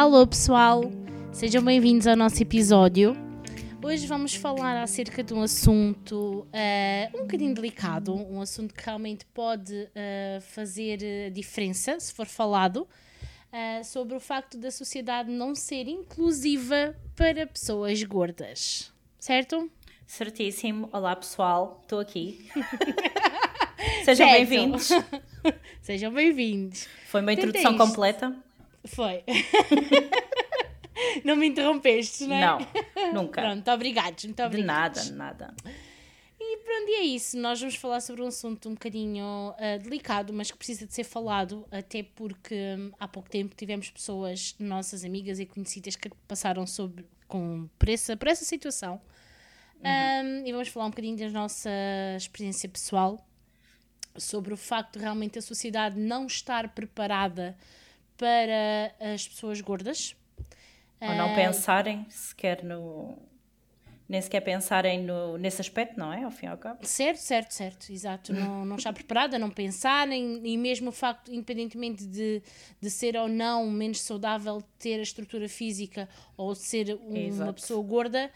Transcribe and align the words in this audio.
Alô 0.00 0.26
pessoal, 0.26 0.90
sejam 1.30 1.62
bem-vindos 1.62 2.06
ao 2.06 2.16
nosso 2.16 2.42
episódio. 2.42 3.14
Hoje 3.84 4.06
vamos 4.06 4.34
falar 4.34 4.82
acerca 4.82 5.22
de 5.22 5.34
um 5.34 5.42
assunto 5.42 6.46
uh, 6.46 7.18
um 7.18 7.20
bocadinho 7.24 7.54
delicado, 7.54 8.14
um 8.14 8.40
assunto 8.40 8.74
que 8.74 8.82
realmente 8.82 9.26
pode 9.26 9.74
uh, 9.74 10.40
fazer 10.40 11.30
diferença 11.32 12.00
se 12.00 12.14
for 12.14 12.24
falado, 12.24 12.88
uh, 13.52 13.84
sobre 13.84 14.16
o 14.16 14.20
facto 14.20 14.56
da 14.56 14.70
sociedade 14.70 15.30
não 15.30 15.54
ser 15.54 15.86
inclusiva 15.86 16.96
para 17.14 17.46
pessoas 17.46 18.02
gordas, 18.02 18.90
certo? 19.18 19.70
Certíssimo. 20.06 20.88
Olá 20.94 21.14
pessoal, 21.14 21.78
estou 21.82 22.00
aqui. 22.00 22.48
Sejam 24.06 24.30
bem-vindos. 24.30 24.88
Sejam 25.82 26.10
bem-vindos. 26.10 26.88
Foi 27.04 27.20
uma 27.20 27.34
introdução 27.34 27.76
completa? 27.76 28.34
Foi. 28.84 29.22
não 31.24 31.36
me 31.36 31.46
interrompeste, 31.46 32.26
não 32.26 32.36
é? 32.36 32.40
Não, 32.40 32.58
nunca. 33.12 33.42
Pronto, 33.42 33.70
obrigados, 33.70 34.24
muito 34.24 34.42
obrigados. 34.42 35.04
De 35.06 35.12
nada, 35.12 35.46
nada. 35.48 35.74
E 36.42 36.56
pronto, 36.58 36.88
e 36.88 36.94
é 36.94 37.02
isso. 37.02 37.36
Nós 37.38 37.60
vamos 37.60 37.76
falar 37.76 38.00
sobre 38.00 38.22
um 38.22 38.26
assunto 38.26 38.68
um 38.68 38.72
bocadinho 38.72 39.24
uh, 39.50 39.78
delicado, 39.82 40.32
mas 40.32 40.50
que 40.50 40.56
precisa 40.56 40.86
de 40.86 40.94
ser 40.94 41.04
falado, 41.04 41.66
até 41.70 42.02
porque 42.02 42.54
um, 42.78 42.92
há 42.98 43.06
pouco 43.06 43.28
tempo 43.28 43.54
tivemos 43.54 43.90
pessoas, 43.90 44.54
nossas 44.58 45.04
amigas 45.04 45.38
e 45.38 45.44
conhecidas, 45.44 45.96
que 45.96 46.10
passaram 46.26 46.66
sobre, 46.66 47.04
com, 47.28 47.68
por, 47.78 47.88
essa, 47.90 48.16
por 48.16 48.28
essa 48.28 48.44
situação. 48.44 49.00
Uhum. 49.84 50.42
Um, 50.42 50.46
e 50.46 50.52
vamos 50.52 50.68
falar 50.68 50.86
um 50.86 50.90
bocadinho 50.90 51.18
da 51.18 51.28
nossa 51.28 51.70
experiência 52.16 52.68
pessoal 52.68 53.24
sobre 54.16 54.52
o 54.52 54.56
facto 54.56 54.94
de 54.94 55.00
realmente 55.00 55.38
a 55.38 55.42
sociedade 55.42 55.98
não 55.98 56.26
estar 56.26 56.68
preparada 56.70 57.56
para 58.20 58.94
as 59.14 59.26
pessoas 59.26 59.62
gordas. 59.62 60.14
Ou 61.00 61.14
não 61.14 61.32
uh, 61.32 61.34
pensarem 61.34 62.06
sequer 62.10 62.62
no, 62.62 63.16
nem 64.10 64.20
sequer 64.20 64.40
pensarem 64.40 65.04
no, 65.04 65.38
nesse 65.38 65.60
aspecto, 65.60 65.96
não 65.96 66.12
é? 66.12 66.24
Ao 66.24 66.32
fim 66.32 66.46
e 66.46 66.48
ao 66.48 66.58
cabo. 66.58 66.84
Certo, 66.84 67.18
certo, 67.18 67.54
certo, 67.54 67.92
exato. 67.92 68.32
Não, 68.32 68.64
não 68.64 68.74
está 68.74 68.92
preparada, 68.92 69.38
não 69.38 69.48
pensarem, 69.48 70.40
e 70.44 70.58
mesmo 70.58 70.88
o 70.88 70.92
facto, 70.92 71.32
independentemente 71.32 72.04
de, 72.04 72.42
de 72.80 72.90
ser 72.90 73.16
ou 73.16 73.28
não 73.28 73.70
menos 73.70 74.00
saudável 74.00 74.60
ter 74.80 74.98
a 74.98 75.02
estrutura 75.02 75.48
física 75.48 76.08
ou 76.36 76.56
ser 76.56 76.98
um, 77.00 77.34
uma 77.34 77.52
pessoa 77.52 77.80
gorda, 77.86 78.28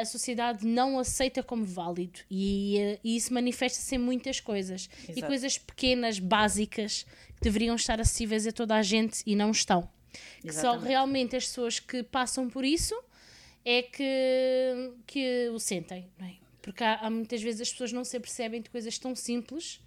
a 0.00 0.04
sociedade 0.04 0.66
não 0.66 0.98
aceita 0.98 1.44
como 1.44 1.64
válido. 1.64 2.18
E, 2.28 2.98
e 3.04 3.14
isso 3.14 3.32
manifesta-se 3.32 3.94
em 3.94 3.98
muitas 3.98 4.40
coisas. 4.40 4.90
Exato. 5.04 5.16
E 5.16 5.22
coisas 5.22 5.56
pequenas, 5.58 6.18
básicas, 6.18 7.06
que 7.36 7.42
deveriam 7.42 7.76
estar 7.76 8.00
acessíveis 8.00 8.48
a 8.48 8.50
toda 8.50 8.74
a 8.74 8.82
gente 8.82 9.22
e 9.24 9.36
não 9.36 9.52
estão. 9.52 9.88
Que 10.42 10.52
só 10.52 10.76
realmente 10.76 11.36
as 11.36 11.46
pessoas 11.46 11.78
que 11.78 12.02
passam 12.02 12.50
por 12.50 12.64
isso 12.64 13.00
é 13.68 13.82
que, 13.82 14.92
que 15.06 15.50
o 15.50 15.58
sentem, 15.58 16.08
não 16.18 16.26
é? 16.26 16.36
Porque 16.62 16.82
há, 16.82 16.94
há, 16.94 17.10
muitas 17.10 17.42
vezes 17.42 17.60
as 17.60 17.70
pessoas 17.70 17.92
não 17.92 18.02
se 18.02 18.16
apercebem 18.16 18.62
de 18.62 18.70
coisas 18.70 18.98
tão 18.98 19.14
simples 19.14 19.78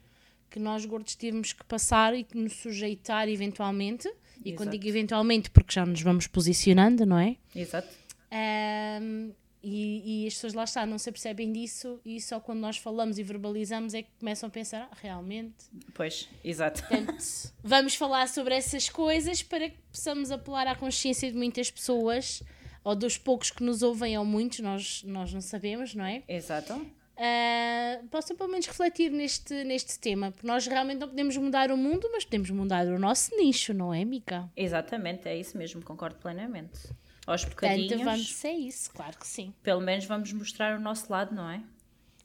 que 0.52 0.60
nós 0.60 0.86
gordos 0.86 1.16
temos 1.16 1.52
que 1.52 1.64
passar 1.66 2.14
e 2.14 2.24
que 2.24 2.38
nos 2.38 2.54
sujeitar 2.54 3.28
eventualmente. 3.28 4.08
E 4.44 4.50
Exato. 4.50 4.58
quando 4.58 4.72
digo 4.72 4.88
eventualmente, 4.88 5.50
porque 5.50 5.74
já 5.74 5.84
nos 5.84 6.02
vamos 6.02 6.28
posicionando, 6.28 7.06
não 7.08 7.18
é? 7.18 7.38
Exato. 7.56 7.90
Um, 8.32 9.32
e, 9.64 10.24
e, 10.24 10.28
as 10.28 10.34
pessoas 10.36 10.54
lá 10.54 10.64
está, 10.64 10.86
não 10.86 10.98
se 10.98 11.10
apercebem 11.10 11.52
disso 11.52 12.00
e 12.04 12.20
só 12.20 12.40
quando 12.40 12.60
nós 12.60 12.78
falamos 12.78 13.18
e 13.20 13.24
verbalizamos 13.24 13.94
é 13.94 14.02
que 14.04 14.10
começam 14.20 14.48
a 14.48 14.52
pensar, 14.52 14.90
ah, 14.92 14.98
realmente. 15.02 15.56
Pois, 15.94 16.28
exato. 16.44 16.82
Portanto, 16.82 17.24
vamos 17.64 17.96
falar 17.96 18.28
sobre 18.28 18.56
essas 18.56 18.90
coisas 18.90 19.42
para 19.44 19.70
que 19.70 19.78
possamos 19.92 20.32
apelar 20.32 20.68
à 20.68 20.76
consciência 20.76 21.32
de 21.32 21.38
muitas 21.38 21.70
pessoas 21.70 22.42
ou 22.84 22.96
dos 22.96 23.18
poucos 23.18 23.52
que 23.52 23.64
nos 23.64 23.82
ouvem, 23.82 24.18
ou 24.18 24.26
muitos, 24.26 24.60
nós, 24.60 25.04
nós 25.04 25.34
não 25.34 25.42
sabemos, 25.42 25.94
não 25.94 26.06
é? 26.06 26.24
Exato. 26.28 26.74
Uh, 26.74 28.08
possam 28.08 28.36
pelo 28.36 28.50
menos 28.50 28.66
refletir 28.66 29.12
neste, 29.12 29.64
neste 29.64 30.00
tema, 30.00 30.32
porque 30.32 30.48
nós 30.48 30.66
realmente 30.66 31.00
não 31.00 31.08
podemos 31.08 31.38
mudar 31.38 31.72
o 31.72 31.78
mundo, 31.78 32.10
mas 32.12 32.26
podemos 32.26 32.50
mudar 32.50 32.88
o 32.88 32.98
nosso 32.98 33.36
nicho, 33.38 33.74
não 33.74 33.94
é, 33.94 34.04
Mica? 34.04 34.50
Exatamente, 34.56 35.28
é 35.28 35.38
isso 35.38 35.56
mesmo, 35.58 35.84
concordo 35.84 36.18
plenamente. 36.18 36.80
Aos 37.28 37.46
bocadinhos. 37.46 37.90
Portanto, 37.90 38.06
vamos 38.06 38.34
ser 38.34 38.54
isso, 38.54 38.90
claro 38.92 39.18
que 39.20 39.28
sim. 39.28 39.54
Pelo 39.62 39.82
menos 39.82 40.06
vamos 40.06 40.34
mostrar 40.34 40.76
o 40.76 40.82
nosso 40.82 41.12
lado, 41.12 41.36
não 41.36 41.48
é? 41.48 41.62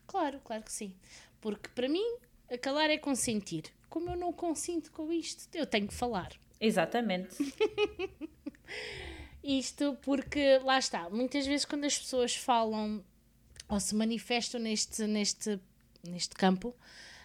Claro, 0.06 0.41
claro 0.43 0.62
que 0.62 0.73
sim. 0.73 0.94
Porque 1.43 1.69
para 1.75 1.88
mim, 1.88 2.17
a 2.50 2.56
calar 2.56 2.88
é 2.88 2.97
consentir. 2.97 3.65
Como 3.91 4.09
eu 4.09 4.17
não 4.17 4.33
consinto 4.33 4.91
com 4.93 5.12
isto, 5.12 5.55
eu 5.55 5.67
tenho 5.67 5.87
que 5.88 5.94
falar. 5.94 6.31
Exatamente. 6.59 7.37
Isto 9.46 9.96
porque, 10.02 10.58
lá 10.64 10.76
está, 10.76 11.08
muitas 11.08 11.46
vezes 11.46 11.64
quando 11.64 11.84
as 11.84 11.96
pessoas 11.96 12.34
falam 12.34 13.00
ou 13.68 13.78
se 13.78 13.94
manifestam 13.94 14.60
neste, 14.60 15.06
neste, 15.06 15.60
neste 16.02 16.34
campo, 16.34 16.74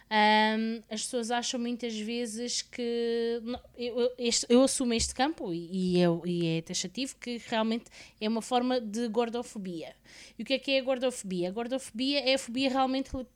um, 0.08 0.82
as 0.88 1.02
pessoas 1.02 1.32
acham 1.32 1.58
muitas 1.58 1.98
vezes 1.98 2.62
que 2.62 3.40
eu, 3.76 4.12
este, 4.18 4.46
eu 4.48 4.62
assumo 4.62 4.94
este 4.94 5.12
campo 5.14 5.52
e, 5.52 5.96
e, 5.96 6.00
é, 6.00 6.06
e 6.24 6.58
é 6.58 6.62
taxativo 6.62 7.16
que 7.16 7.42
realmente 7.48 7.86
é 8.20 8.28
uma 8.28 8.42
forma 8.42 8.80
de 8.80 9.08
gordofobia. 9.08 9.96
E 10.38 10.44
o 10.44 10.46
que 10.46 10.54
é 10.54 10.58
que 10.60 10.70
é 10.70 10.78
a 10.78 10.82
gordofobia? 10.82 11.48
A 11.48 11.52
gordofobia 11.52 12.20
é 12.20 12.34
a 12.34 12.38
fobia 12.38 12.68
realmente 12.68 13.10
uh, 13.16 13.26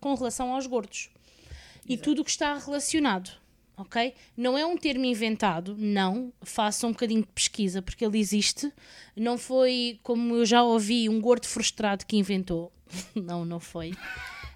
com 0.00 0.14
relação 0.14 0.52
aos 0.52 0.66
gordos 0.66 1.08
Exato. 1.08 1.84
e 1.86 1.96
tudo 1.96 2.22
o 2.22 2.24
que 2.24 2.30
está 2.30 2.58
relacionado 2.58 3.41
ok? 3.76 4.14
Não 4.36 4.56
é 4.56 4.64
um 4.64 4.76
termo 4.76 5.04
inventado, 5.04 5.76
não. 5.78 6.32
Façam 6.42 6.90
um 6.90 6.92
bocadinho 6.92 7.22
de 7.22 7.28
pesquisa, 7.28 7.82
porque 7.82 8.04
ele 8.04 8.18
existe. 8.18 8.72
Não 9.16 9.36
foi, 9.38 9.98
como 10.02 10.36
eu 10.36 10.46
já 10.46 10.62
ouvi, 10.62 11.08
um 11.08 11.20
gordo 11.20 11.46
frustrado 11.46 12.06
que 12.06 12.16
inventou. 12.16 12.72
não, 13.14 13.44
não 13.44 13.60
foi. 13.60 13.92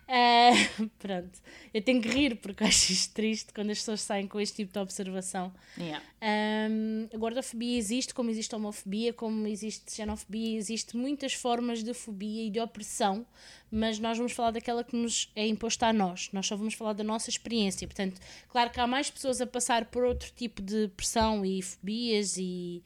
Uh, 0.09 0.89
pronto, 1.00 1.41
eu 1.75 1.83
tenho 1.83 2.00
que 2.00 2.09
rir 2.09 2.37
porque 2.37 2.62
acho 2.62 2.93
isto 2.93 3.12
triste 3.12 3.53
quando 3.53 3.71
as 3.71 3.78
pessoas 3.78 4.00
saem 4.00 4.28
com 4.28 4.41
este 4.41 4.56
tipo 4.56 4.72
de 4.72 4.78
observação. 4.78 5.53
Yeah. 5.77 6.05
Um, 6.22 7.09
a 7.12 7.19
gordofobia 7.19 7.77
existe, 7.77 8.15
como 8.15 8.31
existe 8.31 8.55
a 8.55 8.59
homofobia, 8.59 9.12
como 9.12 9.47
existe 9.49 9.93
xenofobia, 9.93 10.56
existe 10.56 10.97
muitas 10.97 11.34
formas 11.34 11.83
de 11.83 11.93
fobia 11.93 12.47
e 12.47 12.50
de 12.50 12.61
opressão, 12.61 13.27
mas 13.71 13.99
nós 13.99 14.17
vamos 14.17 14.33
falar 14.33 14.53
daquela 14.53 14.84
que 14.84 14.94
nos 14.94 15.31
é 15.34 15.47
imposta 15.47 15.89
a 15.89 15.93
nós. 15.93 16.31
Nós 16.33 16.47
só 16.47 16.56
vamos 16.56 16.75
falar 16.75 16.93
da 16.93 17.03
nossa 17.03 17.28
experiência. 17.28 17.87
Portanto, 17.87 18.21
claro 18.49 18.71
que 18.71 18.78
há 18.78 18.87
mais 18.87 19.11
pessoas 19.11 19.41
a 19.41 19.47
passar 19.47 19.87
por 19.87 20.05
outro 20.05 20.31
tipo 20.37 20.62
de 20.62 20.88
pressão 20.97 21.44
e 21.44 21.61
fobias 21.62 22.37
e. 22.38 22.83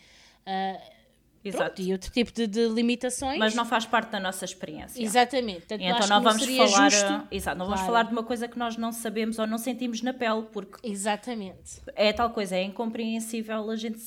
Uh, 0.47 1.00
Exato. 1.43 1.65
Pronto, 1.65 1.83
e 1.83 1.93
outro 1.93 2.11
tipo 2.11 2.33
de, 2.33 2.47
de, 2.47 2.69
limitações. 2.69 3.39
Mas 3.39 3.55
não 3.55 3.65
faz 3.65 3.87
parte 3.87 4.11
da 4.11 4.21
nossa 4.21 4.45
experiência. 4.45 5.03
Exatamente. 5.03 5.61
Portanto, 5.61 5.81
então 5.83 6.06
não 6.09 6.23
vamos 6.23 6.45
falar, 6.45 6.91
justo... 6.91 7.06
Eh, 7.06 7.23
exato, 7.31 7.59
não 7.59 7.67
claro. 7.67 7.78
vamos 7.78 7.81
falar 7.87 8.03
de 8.05 8.12
uma 8.12 8.23
coisa 8.23 8.47
que 8.47 8.59
nós 8.59 8.77
não 8.77 8.93
sabemos 8.93 9.39
ou 9.39 9.47
não 9.47 9.56
sentimos 9.56 10.03
na 10.03 10.12
pele, 10.12 10.43
porque 10.53 10.87
Exatamente. 10.87 11.81
É 11.97 12.12
tal 12.12 12.31
coisa, 12.31 12.56
é 12.56 12.62
incompreensível 12.62 13.71
a 13.71 13.77
gente 13.77 14.01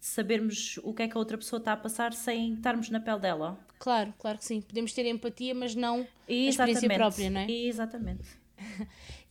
sabermos 0.00 0.80
o 0.82 0.92
que 0.92 1.04
é 1.04 1.08
que 1.08 1.16
a 1.16 1.20
outra 1.20 1.38
pessoa 1.38 1.58
está 1.58 1.72
a 1.72 1.76
passar 1.76 2.12
sem 2.12 2.54
estarmos 2.54 2.90
na 2.90 2.98
pele 2.98 3.20
dela. 3.20 3.56
Claro, 3.78 4.12
claro 4.18 4.38
que 4.38 4.44
sim. 4.44 4.60
Podemos 4.60 4.92
ter 4.92 5.06
empatia, 5.06 5.54
mas 5.54 5.76
não 5.76 6.06
Exatamente. 6.28 6.28
a 6.28 6.48
experiência 6.48 6.88
própria, 6.96 7.30
não 7.30 7.40
é? 7.40 7.50
Exatamente. 7.50 8.41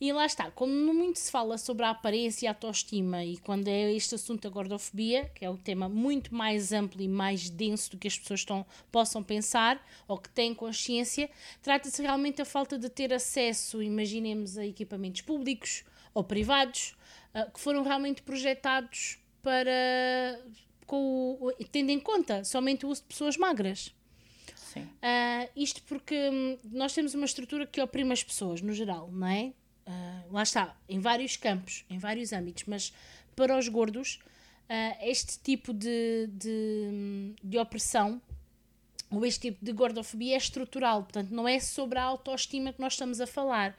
E 0.00 0.12
lá 0.12 0.26
está, 0.26 0.50
quando 0.50 0.72
muito 0.92 1.20
se 1.20 1.30
fala 1.30 1.56
sobre 1.56 1.84
a 1.84 1.90
aparência 1.90 2.46
e 2.46 2.48
a 2.48 2.50
autoestima, 2.50 3.24
e 3.24 3.36
quando 3.38 3.68
é 3.68 3.92
este 3.92 4.16
assunto 4.16 4.42
da 4.42 4.50
gordofobia, 4.50 5.30
que 5.32 5.44
é 5.44 5.50
um 5.50 5.56
tema 5.56 5.88
muito 5.88 6.34
mais 6.34 6.72
amplo 6.72 7.00
e 7.00 7.06
mais 7.06 7.48
denso 7.48 7.92
do 7.92 7.98
que 7.98 8.08
as 8.08 8.18
pessoas 8.18 8.40
estão, 8.40 8.66
possam 8.90 9.22
pensar 9.22 9.80
ou 10.08 10.18
que 10.18 10.28
têm 10.28 10.54
consciência, 10.54 11.30
trata-se 11.62 12.02
realmente 12.02 12.38
da 12.38 12.44
falta 12.44 12.76
de 12.76 12.88
ter 12.88 13.14
acesso, 13.14 13.80
imaginemos, 13.80 14.58
a 14.58 14.66
equipamentos 14.66 15.20
públicos 15.20 15.84
ou 16.12 16.24
privados, 16.24 16.96
uh, 17.34 17.48
que 17.52 17.60
foram 17.60 17.84
realmente 17.84 18.22
projetados 18.22 19.18
para. 19.40 20.40
Com 20.84 21.38
tendo 21.70 21.90
em 21.90 22.00
conta 22.00 22.44
somente 22.44 22.84
o 22.84 22.88
uso 22.88 23.02
de 23.02 23.08
pessoas 23.08 23.36
magras. 23.36 23.94
Uh, 24.80 25.50
isto 25.56 25.82
porque 25.82 26.14
hum, 26.30 26.58
nós 26.70 26.92
temos 26.94 27.14
uma 27.14 27.24
estrutura 27.24 27.66
que 27.66 27.80
oprime 27.80 28.12
as 28.12 28.22
pessoas, 28.22 28.60
no 28.60 28.72
geral, 28.72 29.10
não 29.12 29.26
é? 29.26 29.52
Uh, 29.86 30.32
lá 30.32 30.42
está, 30.42 30.76
em 30.88 31.00
vários 31.00 31.36
campos, 31.36 31.84
em 31.90 31.98
vários 31.98 32.32
âmbitos, 32.32 32.64
mas 32.66 32.92
para 33.34 33.56
os 33.56 33.68
gordos, 33.68 34.20
uh, 34.68 34.96
este 35.02 35.38
tipo 35.40 35.72
de, 35.72 36.28
de, 36.32 36.88
hum, 36.90 37.34
de 37.42 37.58
opressão 37.58 38.20
ou 39.10 39.26
este 39.26 39.50
tipo 39.50 39.64
de 39.64 39.72
gordofobia 39.72 40.34
é 40.34 40.38
estrutural, 40.38 41.02
portanto, 41.02 41.30
não 41.30 41.46
é 41.46 41.60
sobre 41.60 41.98
a 41.98 42.02
autoestima 42.02 42.72
que 42.72 42.80
nós 42.80 42.94
estamos 42.94 43.20
a 43.20 43.26
falar. 43.26 43.76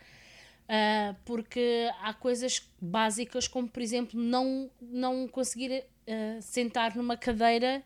Uh, 0.63 1.15
porque 1.25 1.89
há 2.01 2.13
coisas 2.13 2.65
básicas 2.79 3.47
como, 3.47 3.67
por 3.67 3.81
exemplo, 3.81 4.17
não, 4.19 4.69
não 4.81 5.27
conseguir 5.27 5.83
uh, 6.07 6.41
sentar 6.41 6.95
numa 6.95 7.17
cadeira 7.17 7.83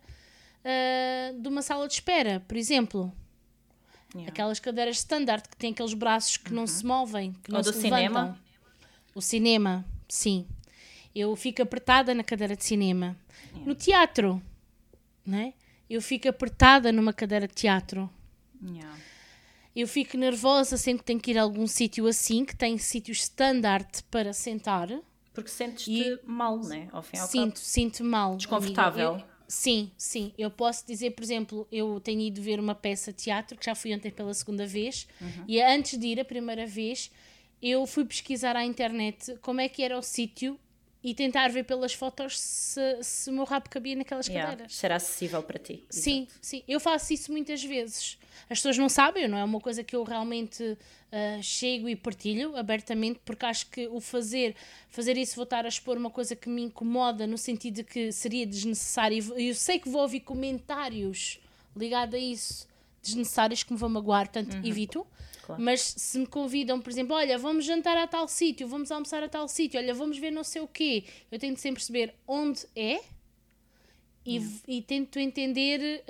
uh, 0.68 1.42
de 1.42 1.48
uma 1.48 1.62
sala 1.62 1.88
de 1.88 1.94
espera, 1.96 2.44
por 2.48 2.58
exemplo. 2.58 3.12
Yeah. 4.14 4.32
Aquelas 4.32 4.60
cadeiras 4.60 4.98
standard 4.98 5.48
que 5.48 5.58
têm 5.58 5.72
aqueles 5.72 5.94
braços 5.94 6.38
que 6.38 6.54
não 6.54 6.62
uhum. 6.62 6.68
se 6.68 6.86
movem, 6.86 7.34
que 7.44 7.52
não 7.52 7.58
Ou 7.60 7.64
se 7.64 7.72
do 7.72 7.78
levantam. 7.78 7.98
cinema. 8.00 8.40
O 9.14 9.22
cinema, 9.22 9.86
sim. 10.08 10.48
Eu 11.14 11.36
fico 11.36 11.62
apertada 11.62 12.14
na 12.14 12.24
cadeira 12.24 12.56
de 12.56 12.64
cinema. 12.64 13.18
No 13.66 13.74
teatro, 13.76 14.42
né? 15.26 15.54
Eu 15.90 16.02
fico 16.02 16.28
apertada 16.30 16.92
numa 16.92 17.12
cadeira 17.14 17.48
de 17.48 17.54
teatro. 17.54 18.10
Yeah. 18.64 18.96
Eu 19.76 19.88
fico 19.88 20.18
nervosa 20.18 20.78
sempre 20.78 21.00
que 21.00 21.06
tenho 21.06 21.20
que 21.20 21.32
ir 21.32 21.38
a 21.38 21.44
algum 21.44 21.68
sítio 21.68 22.08
assim, 22.08 22.44
que 22.46 22.56
tem 22.56 22.78
sítios 22.78 23.20
standard 23.20 23.88
para 24.10 24.34
sentar. 24.34 24.90
Porque 25.34 25.50
sentes-te 25.52 26.20
mal, 26.26 26.58
né? 26.60 26.88
Ao 26.92 27.04
fim 27.04 27.18
e 27.18 27.20
ao 27.20 27.28
Sinto, 27.28 27.54
cabo. 27.56 27.58
sinto 27.58 28.04
mal. 28.04 28.36
Desconfortável. 28.38 29.10
amiga. 29.14 29.28
Eu- 29.32 29.37
sim, 29.48 29.92
sim. 29.98 30.34
Eu 30.38 30.52
posso 30.52 30.86
dizer, 30.86 31.12
por 31.12 31.24
exemplo, 31.24 31.68
eu 31.72 32.00
tenho 32.00 32.22
ido 32.22 32.42
ver 32.42 32.60
uma 32.60 32.76
peça 32.76 33.12
de 33.14 33.24
teatro, 33.24 33.58
que 33.58 33.66
já 33.66 33.74
fui 33.76 33.94
ontem 33.94 34.12
pela 34.12 34.34
segunda 34.34 34.66
vez, 34.68 35.08
Uhum. 35.22 35.46
e 35.48 35.62
antes 35.62 35.98
de 36.00 36.08
ir 36.08 36.20
a 36.20 36.26
primeira 36.26 36.66
vez, 36.68 37.10
eu 37.62 37.86
fui 37.88 38.06
pesquisar 38.06 38.56
à 38.56 38.64
internet 38.66 39.38
como 39.42 39.62
é 39.62 39.68
que 39.70 39.82
era 39.82 39.98
o 39.98 40.02
sítio 40.02 40.60
e 41.10 41.14
tentar 41.14 41.48
ver 41.48 41.64
pelas 41.64 41.94
fotos 41.94 42.38
se, 42.38 42.82
se 43.02 43.30
o 43.30 43.34
meu 43.34 43.46
rabo 43.46 43.70
cabia 43.70 43.96
naquelas 43.96 44.28
Yeah. 44.28 44.52
cadeiras. 44.52 44.76
Será 44.76 44.98
acessível 44.98 45.42
para 45.42 45.58
ti. 45.58 45.86
Sim, 45.90 46.28
sim. 46.42 46.64
Eu 46.68 46.82
faço 46.82 47.14
isso 47.14 47.32
muitas 47.32 47.64
vezes. 47.64 48.18
As 48.50 48.58
pessoas 48.58 48.78
não 48.78 48.90
sabem, 48.90 49.26
não 49.26 49.38
é 49.38 49.44
uma 49.46 49.62
coisa 49.62 49.86
que 49.86 49.96
eu 49.96 50.04
realmente 50.04 50.78
ah, 51.10 51.40
chego 51.42 51.88
e 51.88 51.96
partilho 51.96 52.58
abertamente, 52.58 53.22
porque 53.24 53.46
acho 53.46 53.68
que 53.68 53.88
o 53.88 54.02
fazer, 54.02 54.54
fazer 54.90 55.16
isso, 55.18 55.38
voltar 55.38 55.64
a 55.64 55.70
expor 55.70 55.96
uma 55.98 56.10
coisa 56.10 56.36
que 56.36 56.50
me 56.50 56.64
incomoda, 56.64 57.26
no 57.26 57.38
sentido 57.38 57.76
de 57.76 57.84
que 57.86 58.12
seria 58.12 58.46
desnecessário. 58.46 59.34
E 59.40 59.48
Eu 59.48 59.56
sei 59.56 59.80
que 59.80 59.88
vou 59.88 60.02
ouvir 60.02 60.20
comentários 60.20 61.40
ligados 61.74 62.16
a 62.16 62.18
isso, 62.18 62.68
desnecessários, 63.08 63.64
que 63.64 63.74
me 63.74 63.80
vão 63.80 63.90
magoar, 63.90 64.30
portanto, 64.32 64.56
evito. 64.66 65.06
Claro. 65.44 65.62
Mas 65.62 65.82
se 65.82 66.20
me 66.20 66.28
convidam, 66.28 66.80
por 66.82 66.90
exemplo, 66.90 67.16
olha, 67.16 67.38
vamos 67.38 67.64
jantar 67.66 67.98
a 67.98 68.06
tal 68.06 68.28
sítio, 68.28 68.68
vamos 68.68 68.92
almoçar 68.92 69.24
a 69.24 69.30
tal 69.30 69.48
sítio, 69.48 69.80
olha, 69.80 69.94
vamos 69.94 70.18
ver 70.18 70.30
não 70.32 70.44
sei 70.44 70.62
o 70.62 70.68
quê, 70.68 71.06
eu 71.32 71.40
tento 71.40 71.58
sempre 71.60 71.76
perceber 71.82 72.14
onde 72.28 72.66
é 72.76 73.00
e, 74.26 74.42
e 74.68 74.82
tento 74.82 75.18
entender 75.20 76.04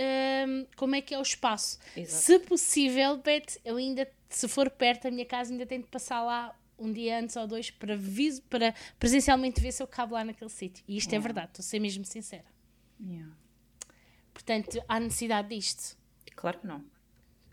hum, 0.47 0.65
como 0.75 0.95
é 0.95 1.01
que 1.01 1.13
é 1.13 1.19
o 1.19 1.21
espaço. 1.21 1.77
Exato. 1.95 2.23
Se 2.23 2.39
possível, 2.39 3.17
Beth, 3.17 3.59
eu 3.63 3.77
ainda, 3.77 4.09
se 4.27 4.47
for 4.47 4.71
perto 4.71 5.03
da 5.03 5.11
minha 5.11 5.25
casa, 5.25 5.51
ainda 5.51 5.67
tento 5.67 5.87
passar 5.87 6.23
lá 6.23 6.57
um 6.79 6.91
dia 6.91 7.19
antes 7.19 7.35
ou 7.35 7.45
dois 7.45 7.69
para, 7.69 7.95
vis- 7.95 8.39
para 8.39 8.73
presencialmente 8.97 9.61
ver 9.61 9.71
se 9.71 9.83
eu 9.83 9.87
cabo 9.87 10.15
lá 10.15 10.23
naquele 10.23 10.49
sítio. 10.49 10.83
E 10.87 10.97
isto 10.97 11.13
é 11.13 11.19
verdade, 11.19 11.49
estou 11.49 11.61
a 11.61 11.65
ser 11.67 11.79
mesmo 11.79 12.03
sincera. 12.05 12.45
Yeah. 12.99 13.31
Portanto, 14.33 14.79
há 14.87 14.99
necessidade 14.99 15.49
disto. 15.49 15.95
Claro 16.37 16.59
que 16.59 16.67
não. 16.67 16.81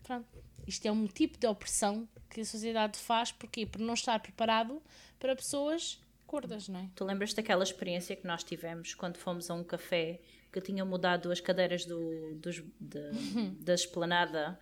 Pronto. 0.03 0.25
Isto 0.65 0.85
é 0.87 0.91
um 0.91 1.05
tipo 1.07 1.37
de 1.37 1.45
opressão 1.47 2.07
que 2.29 2.39
a 2.41 2.45
sociedade 2.45 2.97
faz, 2.97 3.31
porquê? 3.33 3.65
Por 3.65 3.81
não 3.81 3.93
estar 3.93 4.17
preparado 4.19 4.81
para 5.19 5.35
pessoas 5.35 5.99
gordas, 6.27 6.67
não 6.69 6.79
é? 6.79 6.89
Tu 6.95 7.03
lembras 7.03 7.33
daquela 7.33 7.63
experiência 7.63 8.15
que 8.15 8.25
nós 8.25 8.43
tivemos 8.43 8.93
quando 8.95 9.17
fomos 9.17 9.49
a 9.49 9.53
um 9.53 9.63
café 9.63 10.19
que 10.51 10.61
tinha 10.61 10.85
mudado 10.85 11.31
as 11.31 11.39
cadeiras 11.41 11.83
do, 11.85 12.35
dos, 12.35 12.63
da- 12.79 13.11
da 13.59 13.73
esplanada 13.73 14.57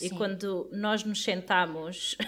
e 0.00 0.08
Sim. 0.08 0.16
quando 0.16 0.68
nós 0.72 1.04
nos 1.04 1.22
sentámos 1.22 2.16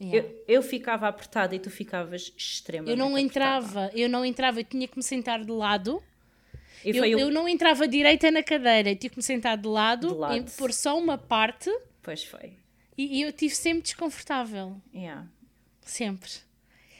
Yeah. 0.00 0.28
eu, 0.28 0.44
eu 0.56 0.62
ficava 0.64 1.06
apertada 1.06 1.54
e 1.54 1.60
tu 1.60 1.70
ficavas 1.70 2.32
extremamente 2.36 2.90
Eu 2.90 2.96
não 2.96 3.14
apertada. 3.14 3.60
entrava, 3.60 3.90
eu 3.96 4.08
não 4.08 4.24
entrava, 4.24 4.58
eu 4.60 4.64
tinha 4.64 4.88
que 4.88 4.96
me 4.96 5.02
sentar 5.02 5.44
de 5.44 5.52
lado. 5.52 6.02
E 6.84 6.90
Eu, 6.96 7.04
eu 7.04 7.30
não 7.30 7.48
entrava 7.48 7.86
direita 7.86 8.30
na 8.30 8.42
cadeira, 8.42 8.94
tive 8.94 9.10
que 9.10 9.18
me 9.18 9.22
sentar 9.22 9.56
de 9.56 9.68
lado, 9.68 10.08
De 10.08 10.14
lado. 10.14 10.36
e 10.36 10.42
pôr 10.42 10.72
só 10.72 10.98
uma 10.98 11.16
parte 11.18 11.70
Pois 12.02 12.24
foi. 12.24 12.54
e, 12.98 13.18
e 13.18 13.22
eu 13.22 13.32
tive 13.32 13.54
sempre 13.54 13.82
desconfortável. 13.82 14.76
Yeah. 14.94 15.26
Sempre. 15.82 16.30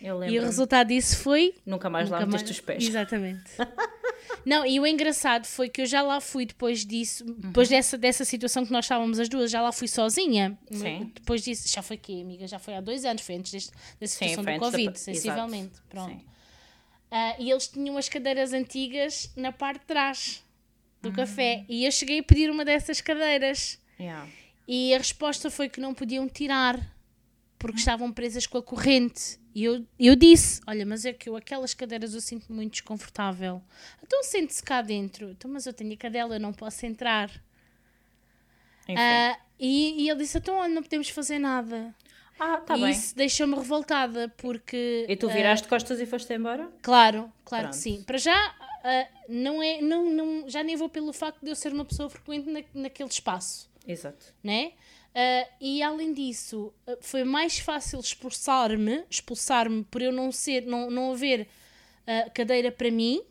Eu 0.00 0.22
E 0.24 0.38
o 0.38 0.42
resultado 0.42 0.88
disso 0.88 1.16
foi. 1.18 1.54
Nunca 1.64 1.88
mais 1.88 2.10
lá 2.10 2.24
meteste 2.26 2.50
os 2.50 2.60
pés. 2.60 2.82
Exatamente. 2.88 3.44
Não, 4.44 4.66
e 4.66 4.80
o 4.80 4.86
engraçado 4.86 5.46
foi 5.46 5.68
que 5.68 5.82
eu 5.82 5.86
já 5.86 6.02
lá 6.02 6.20
fui 6.20 6.44
depois 6.46 6.84
disso, 6.84 7.24
depois 7.24 7.68
dessa, 7.68 7.96
dessa 7.96 8.24
situação 8.24 8.64
que 8.66 8.72
nós 8.72 8.84
estávamos 8.84 9.20
as 9.20 9.28
duas, 9.28 9.50
já 9.50 9.60
lá 9.62 9.70
fui 9.70 9.86
sozinha. 9.86 10.58
Sim. 10.72 11.12
Depois 11.14 11.42
disso, 11.44 11.68
já 11.68 11.80
foi 11.82 11.96
que, 11.96 12.20
amiga? 12.22 12.46
Já 12.48 12.58
foi 12.58 12.74
há 12.74 12.80
dois 12.80 13.04
anos, 13.04 13.22
foi 13.22 13.36
antes 13.36 13.52
deste, 13.52 13.70
Sim, 14.00 14.06
situação 14.06 14.44
foi 14.44 14.54
do 14.54 14.58
da 14.60 14.66
Covid, 14.66 14.90
pa- 14.90 14.98
sensivelmente. 14.98 15.66
Exato. 15.74 15.82
Pronto. 15.88 16.10
Sim. 16.10 16.24
Ah, 17.14 17.36
e 17.38 17.50
eles 17.50 17.68
tinham 17.68 17.98
as 17.98 18.08
cadeiras 18.08 18.54
antigas 18.54 19.30
na 19.36 19.52
parte 19.52 19.80
de 19.80 19.86
trás 19.86 20.42
do 21.02 21.10
Uhum. 21.10 21.14
café. 21.14 21.64
E 21.68 21.84
eu 21.84 21.92
cheguei 21.92 22.20
a 22.20 22.22
pedir 22.22 22.48
uma 22.50 22.64
dessas 22.64 23.02
cadeiras. 23.02 23.78
Yeah. 24.00 24.26
E 24.66 24.94
a 24.94 24.98
resposta 24.98 25.50
foi 25.50 25.68
que 25.68 25.78
não 25.78 25.92
podiam 25.92 26.26
tirar 26.26 26.80
porque 27.58 27.78
estavam 27.78 28.10
presas 28.10 28.46
com 28.46 28.56
a 28.56 28.62
corrente. 28.62 29.38
E 29.54 29.62
eu, 29.64 29.84
eu 30.00 30.16
disse: 30.16 30.62
Olha, 30.66 30.86
mas 30.86 31.04
é 31.04 31.12
que 31.12 31.28
eu 31.28 31.36
aquelas 31.36 31.74
cadeiras 31.74 32.14
eu 32.14 32.20
sinto 32.22 32.50
muito 32.50 32.72
desconfortável. 32.72 33.60
Então 34.02 34.22
sente-se 34.24 34.62
cá 34.62 34.80
dentro. 34.80 35.30
Então, 35.32 35.50
mas 35.50 35.66
eu 35.66 35.72
tenho 35.74 35.92
a 35.92 35.96
cadela, 35.98 36.36
eu 36.36 36.40
não 36.40 36.52
posso 36.54 36.86
entrar. 36.86 37.30
Ah, 38.96 39.38
e, 39.60 40.02
e 40.04 40.08
ele 40.10 40.20
disse: 40.20 40.38
Então, 40.38 40.54
olha, 40.56 40.72
não 40.74 40.82
podemos 40.82 41.08
fazer 41.10 41.38
nada. 41.38 41.94
Ah, 42.38 42.56
tá 42.58 42.76
e 42.76 42.80
bem. 42.80 42.90
isso 42.90 43.14
deixou-me 43.16 43.54
revoltada 43.54 44.28
porque. 44.36 45.06
E 45.08 45.16
tu 45.16 45.28
ah, 45.28 45.32
viraste 45.32 45.64
de 45.64 45.68
costas 45.68 46.00
e 46.00 46.06
foste 46.06 46.32
embora? 46.34 46.70
Claro, 46.82 47.32
claro 47.44 47.66
que 47.68 47.70
Pronto. 47.70 47.76
sim. 47.82 48.02
Para 48.04 48.18
já, 48.18 48.34
ah, 48.84 49.06
não 49.28 49.62
é, 49.62 49.80
não, 49.80 50.10
não, 50.10 50.48
já 50.48 50.62
nem 50.62 50.74
vou 50.76 50.88
pelo 50.88 51.12
facto 51.12 51.40
de 51.42 51.50
eu 51.50 51.54
ser 51.56 51.72
uma 51.72 51.84
pessoa 51.84 52.08
frequente 52.10 52.48
na, 52.50 52.62
naquele 52.74 53.08
espaço, 53.10 53.70
Exato. 53.86 54.34
né? 54.42 54.72
Ah, 55.14 55.46
e 55.60 55.82
além 55.82 56.12
disso, 56.12 56.72
foi 57.00 57.22
mais 57.22 57.58
fácil 57.58 58.00
expulsar-me, 58.00 59.04
expulsar-me 59.10 59.84
por 59.84 60.00
eu 60.02 60.10
não 60.12 60.32
ser, 60.32 60.64
não, 60.66 60.90
não 60.90 61.12
haver 61.12 61.46
cadeira 62.34 62.70
para 62.72 62.90
mim, 62.90 63.22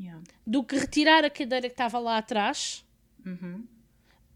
Yeah. 0.00 0.22
do 0.46 0.62
que 0.62 0.76
retirar 0.76 1.24
a 1.24 1.28
cadeira 1.30 1.66
que 1.68 1.74
estava 1.74 1.98
lá 1.98 2.18
atrás 2.18 2.84
Uhum. 3.26 3.64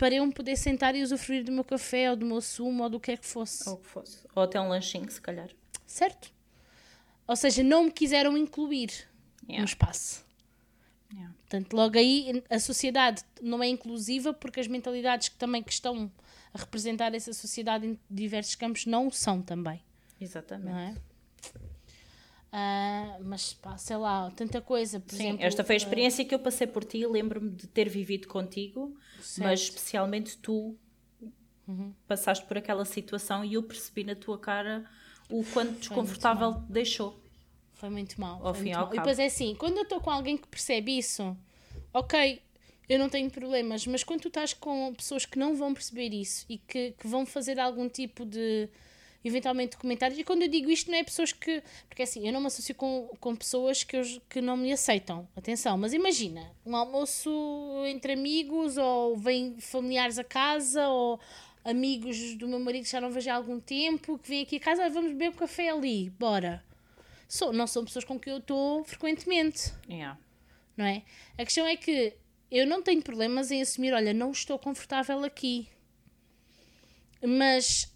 Para 0.02 0.16
eu 0.16 0.26
me 0.26 0.32
poder 0.32 0.56
sentar 0.56 0.96
e 0.96 1.02
usufruir 1.04 1.44
do 1.44 1.52
meu 1.52 1.62
café 1.62 2.10
ou 2.10 2.16
do 2.16 2.26
meu 2.26 2.40
sumo 2.40 2.82
ou 2.82 2.90
do 2.90 2.98
que 2.98 3.12
é 3.12 3.16
que 3.16 3.24
fosse. 3.24 3.68
Ou 3.68 3.76
que 3.76 3.86
fosse. 3.86 4.18
Ou 4.34 4.42
até 4.42 4.60
um 4.60 4.66
lanchinho, 4.66 5.08
se 5.08 5.20
calhar. 5.20 5.48
Certo? 5.86 6.32
Ou 7.24 7.36
seja, 7.36 7.62
não 7.62 7.84
me 7.84 7.92
quiseram 7.92 8.36
incluir 8.36 8.90
no 9.44 9.52
Yeah. 9.52 9.64
espaço. 9.64 10.26
Yeah. 11.12 11.32
Portanto, 11.42 11.72
logo 11.76 11.96
aí 11.96 12.42
a 12.50 12.58
sociedade 12.58 13.22
não 13.40 13.62
é 13.62 13.68
inclusiva 13.68 14.32
porque 14.32 14.58
as 14.58 14.66
mentalidades 14.66 15.28
que 15.28 15.36
também 15.36 15.62
que 15.62 15.72
estão 15.72 16.10
a 16.52 16.58
representar 16.58 17.14
essa 17.14 17.32
sociedade 17.32 17.86
em 17.86 17.96
diversos 18.10 18.56
campos 18.56 18.86
não 18.86 19.06
o 19.06 19.12
são 19.12 19.40
também, 19.40 19.80
Exatamente. 20.20 20.98
é? 20.98 21.12
Ah, 22.54 23.18
mas 23.22 23.54
pá, 23.54 23.78
sei 23.78 23.96
lá, 23.96 24.30
tanta 24.36 24.60
coisa. 24.60 25.00
Por 25.00 25.14
Sim, 25.14 25.28
exemplo, 25.28 25.46
esta 25.46 25.64
foi 25.64 25.74
a 25.74 25.76
ah, 25.76 25.82
experiência 25.82 26.22
que 26.22 26.34
eu 26.34 26.38
passei 26.38 26.66
por 26.66 26.84
ti. 26.84 27.06
Lembro-me 27.06 27.50
de 27.50 27.66
ter 27.66 27.88
vivido 27.88 28.28
contigo, 28.28 28.94
mas 29.38 29.60
Certo. 29.60 29.74
especialmente 29.76 30.36
tu 30.38 30.76
passaste 32.06 32.44
por 32.46 32.58
aquela 32.58 32.84
situação 32.84 33.44
e 33.44 33.54
eu 33.54 33.62
percebi 33.62 34.04
na 34.04 34.14
tua 34.14 34.38
cara 34.38 34.84
o 35.28 35.44
quanto 35.44 35.78
desconfortável 35.78 36.54
te 36.54 36.72
deixou. 36.72 37.18
Foi 37.74 37.88
muito 37.88 38.20
mal. 38.20 38.44
Ao 38.46 38.54
foi 38.54 38.64
fim 38.64 38.70
e 38.70 38.76
muito 38.76 38.78
ao 38.78 38.86
mal. 38.86 38.94
E 38.94 38.98
depois 38.98 39.18
é 39.18 39.26
assim, 39.26 39.54
quando 39.54 39.76
eu 39.76 39.82
estou 39.82 40.00
com 40.00 40.10
alguém 40.10 40.36
que 40.36 40.46
percebe 40.46 40.96
isso, 40.96 41.36
ok, 41.92 42.42
eu 42.88 42.98
não 42.98 43.08
tenho 43.08 43.30
problemas, 43.30 43.86
mas 43.86 44.04
quando 44.04 44.20
tu 44.20 44.28
estás 44.28 44.52
com 44.52 44.92
pessoas 44.94 45.24
que 45.24 45.38
não 45.38 45.56
vão 45.56 45.72
perceber 45.72 46.12
isso 46.12 46.44
e 46.48 46.58
que, 46.58 46.92
que 46.92 47.06
vão 47.06 47.24
fazer 47.24 47.58
algum 47.58 47.88
tipo 47.88 48.24
de 48.26 48.68
eventualmente 49.24 49.76
comentários, 49.76 50.18
e 50.18 50.24
quando 50.24 50.42
eu 50.42 50.48
digo 50.48 50.70
isto 50.70 50.90
não 50.90 50.98
é 50.98 51.04
pessoas 51.04 51.32
que, 51.32 51.62
porque 51.88 52.02
assim, 52.02 52.26
eu 52.26 52.32
não 52.32 52.40
me 52.40 52.46
associo 52.48 52.74
com, 52.74 53.08
com 53.20 53.36
pessoas 53.36 53.82
que, 53.84 53.96
eu, 53.96 54.02
que 54.28 54.40
não 54.40 54.56
me 54.56 54.72
aceitam, 54.72 55.28
atenção, 55.36 55.78
mas 55.78 55.92
imagina, 55.92 56.50
um 56.66 56.74
almoço 56.76 57.30
entre 57.86 58.12
amigos, 58.14 58.76
ou 58.76 59.16
vêm 59.16 59.56
familiares 59.60 60.18
a 60.18 60.24
casa, 60.24 60.88
ou 60.88 61.20
amigos 61.64 62.34
do 62.34 62.48
meu 62.48 62.58
marido 62.58 62.84
que 62.84 62.90
já 62.90 63.00
não 63.00 63.10
vejo 63.10 63.30
há 63.30 63.34
algum 63.34 63.60
tempo, 63.60 64.18
que 64.18 64.28
vêm 64.28 64.42
aqui 64.42 64.56
a 64.56 64.60
casa, 64.60 64.84
"Ah, 64.84 64.88
vamos 64.88 65.12
beber 65.12 65.30
um 65.30 65.34
café 65.34 65.70
ali, 65.70 66.10
bora. 66.10 66.62
Sou, 67.28 67.52
não 67.52 67.66
são 67.66 67.84
pessoas 67.84 68.04
com 68.04 68.18
quem 68.18 68.32
eu 68.32 68.38
estou 68.40 68.82
frequentemente, 68.84 69.72
Yeah. 69.88 70.18
não 70.76 70.84
é? 70.84 71.02
A 71.38 71.44
questão 71.44 71.66
é 71.66 71.76
que 71.76 72.14
eu 72.50 72.66
não 72.66 72.82
tenho 72.82 73.00
problemas 73.00 73.50
em 73.50 73.62
assumir, 73.62 73.94
olha, 73.94 74.12
não 74.12 74.32
estou 74.32 74.58
confortável 74.58 75.22
aqui. 75.24 75.68
Mas 77.24 77.91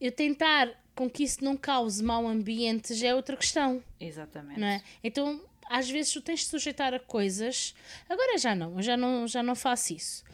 eu 0.00 0.10
tentar 0.12 0.70
com 0.94 1.08
que 1.08 1.22
isso 1.24 1.42
não 1.44 1.56
cause 1.56 2.02
mau 2.02 2.26
ambiente 2.26 2.94
já 2.94 3.08
é 3.08 3.14
outra 3.14 3.36
questão, 3.36 3.82
Exatamente. 3.98 4.62
é? 4.62 4.82
Então, 5.02 5.40
às 5.68 5.88
vezes 5.88 6.12
tu 6.12 6.20
tens 6.20 6.40
de 6.40 6.46
sujeitar 6.46 6.92
a 6.92 6.98
coisas. 7.00 7.74
Agora 8.08 8.36
já 8.38 8.54
não, 8.54 8.76
eu 8.76 8.82
já 8.82 8.96
não, 8.96 9.26
já 9.26 9.42
não 9.42 9.54
faço 9.54 9.92
isso. 9.94 10.24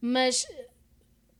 Mas 0.00 0.46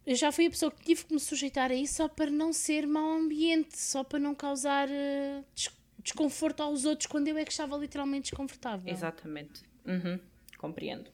eu 0.06 0.14
já 0.14 0.30
fui 0.30 0.46
a 0.46 0.50
pessoa 0.50 0.70
que 0.70 0.84
tive 0.84 1.04
que 1.06 1.14
me 1.14 1.20
sujeitar 1.20 1.70
a 1.70 1.74
isso 1.74 1.94
só 1.94 2.08
para 2.08 2.30
não 2.30 2.52
ser 2.52 2.86
mau 2.86 3.10
ambiente, 3.12 3.76
só 3.78 4.04
para 4.04 4.18
não 4.18 4.34
causar 4.34 4.88
eh, 4.90 5.42
des- 5.54 5.70
desconforto 6.02 6.60
aos 6.62 6.84
outros 6.84 7.06
quando 7.06 7.28
eu 7.28 7.38
é 7.38 7.44
que 7.44 7.50
estava 7.52 7.76
literalmente 7.76 8.30
desconfortável. 8.30 8.92
Exatamente. 8.92 9.62
Uhum. 9.86 10.20
Compreendo. 10.58 11.10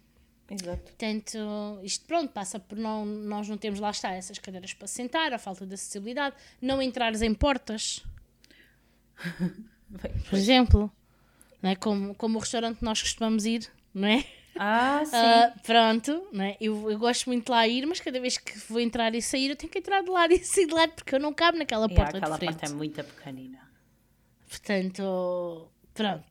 Exato. 0.51 0.83
Portanto, 0.83 1.39
isto 1.83 2.07
pronto, 2.07 2.33
passa 2.33 2.59
por 2.59 2.79
não, 2.79 3.05
nós 3.05 3.49
não 3.49 3.59
temos 3.59 3.81
lá 3.81 3.91
está 3.91 4.13
essas 4.13 4.39
cadeiras 4.39 4.73
para 4.73 4.87
sentar, 4.87 5.33
a 5.33 5.39
falta 5.39 5.67
de 5.67 5.75
acessibilidade, 5.75 6.35
não 6.61 6.81
entrares 6.81 7.21
em 7.23 7.35
portas, 7.35 8.03
por 10.31 10.39
exemplo. 10.39 10.91
não 11.63 11.71
é? 11.71 11.77
como, 11.77 12.15
como 12.15 12.39
o 12.39 12.41
restaurante 12.41 12.79
que 12.79 12.85
nós 12.85 13.01
costumamos 13.03 13.45
ir, 13.45 13.71
não 13.93 14.09
é? 14.09 14.25
Ah, 14.57 15.03
sim. 15.07 15.17
Uh, 15.17 15.63
pronto, 15.63 16.29
não 16.33 16.45
é? 16.45 16.57
eu, 16.61 16.91
eu 16.91 16.99
gosto 16.99 17.27
muito 17.27 17.45
de 17.47 17.51
lá 17.51 17.67
ir, 17.69 17.87
mas 17.87 18.01
cada 18.01 18.19
vez 18.21 18.39
que 18.39 18.59
vou 18.71 18.81
entrar 18.81 19.15
e 19.15 19.21
sair, 19.23 19.51
eu 19.51 19.57
tenho 19.57 19.71
que 19.71 19.79
entrar 19.79 20.03
de 20.03 20.11
lado 20.11 20.33
e 20.35 20.39
sair 20.43 20.67
de 20.67 20.75
lado 20.75 20.93
porque 20.93 21.15
eu 21.15 21.21
não 21.21 21.33
cabo 21.35 21.59
naquela 21.59 21.87
Yeah, 21.87 22.05
porta 22.05 22.19
aquela 22.19 22.39
de 22.39 22.47
frente. 22.47 22.59
parte 22.61 22.73
é 22.73 22.75
muito 22.75 23.05
pequenina. 23.05 23.59
Portanto, 24.49 25.71
pronto, 25.93 26.27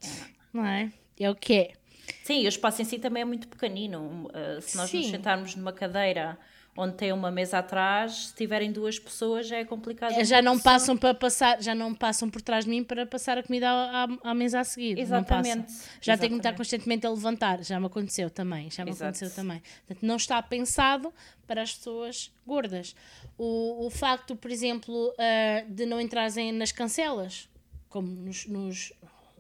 não 0.52 0.66
é? 0.66 0.92
É 1.20 1.30
o 1.30 1.36
que 1.36 1.54
é. 1.54 1.74
Sim, 2.24 2.46
o 2.46 2.48
espaço 2.48 2.82
em 2.82 2.86
si 2.86 3.00
também 3.00 3.22
é 3.22 3.26
muito 3.26 3.48
pequenino. 3.48 4.28
Uh, 4.28 4.62
se 4.62 4.76
nós 4.78 4.92
nos 4.92 5.06
Sim. 5.06 5.12
sentarmos 5.12 5.56
numa 5.56 5.74
cadeira 5.74 6.38
onde 6.80 6.94
tem 6.94 7.12
uma 7.12 7.32
mesa 7.32 7.58
atrás, 7.58 8.28
se 8.28 8.36
tiverem 8.36 8.72
duas 8.72 9.00
pessoas 9.00 9.48
já 9.48 9.58
é 9.58 9.66
complicado. 9.66 10.12
É, 10.12 10.24
Já 10.24 10.44
não 10.44 10.60
passam 10.60 10.96
para 10.96 11.12
passar, 11.12 11.60
já 11.60 11.74
não 11.74 11.92
passam 11.96 12.30
por 12.30 12.40
trás 12.40 12.66
de 12.66 12.70
mim 12.70 12.84
para 12.84 13.04
passar 13.04 13.36
a 13.36 13.42
comida 13.42 13.68
à, 13.68 14.04
à- 14.04 14.08
à 14.30 14.34
mesa 14.36 14.60
a 14.60 14.64
seguir. 14.64 15.00
Exatamente. 15.00 15.74
Já 16.00 16.16
tenho 16.16 16.34
que 16.34 16.38
estar 16.38 16.50
Exatamente. 16.50 16.58
constantemente 16.58 17.08
a 17.08 17.10
levantar. 17.10 17.64
Já 17.64 17.80
me 17.80 17.88
aconteceu 17.88 18.30
também. 18.30 18.70
Já 18.70 18.86
me 18.86 18.92
Exato. 18.92 19.06
aconteceu 19.06 19.32
também. 19.36 19.60
Portanto, 19.88 20.06
não 20.06 20.18
está 20.18 20.40
pensado 20.44 21.12
para 21.48 21.64
as 21.64 21.74
pessoas 21.74 22.32
gordas. 22.46 22.96
O, 23.40 23.88
o 23.88 23.90
facto, 23.90 24.36
por 24.36 24.52
exemplo, 24.52 25.12
ah, 25.18 25.66
de 25.68 25.84
não 25.88 26.00
entrarem 26.00 26.52
nas 26.52 26.72
cancelas, 26.72 27.50
como 27.90 28.08
nos, 28.08 28.46
nos- 28.46 28.94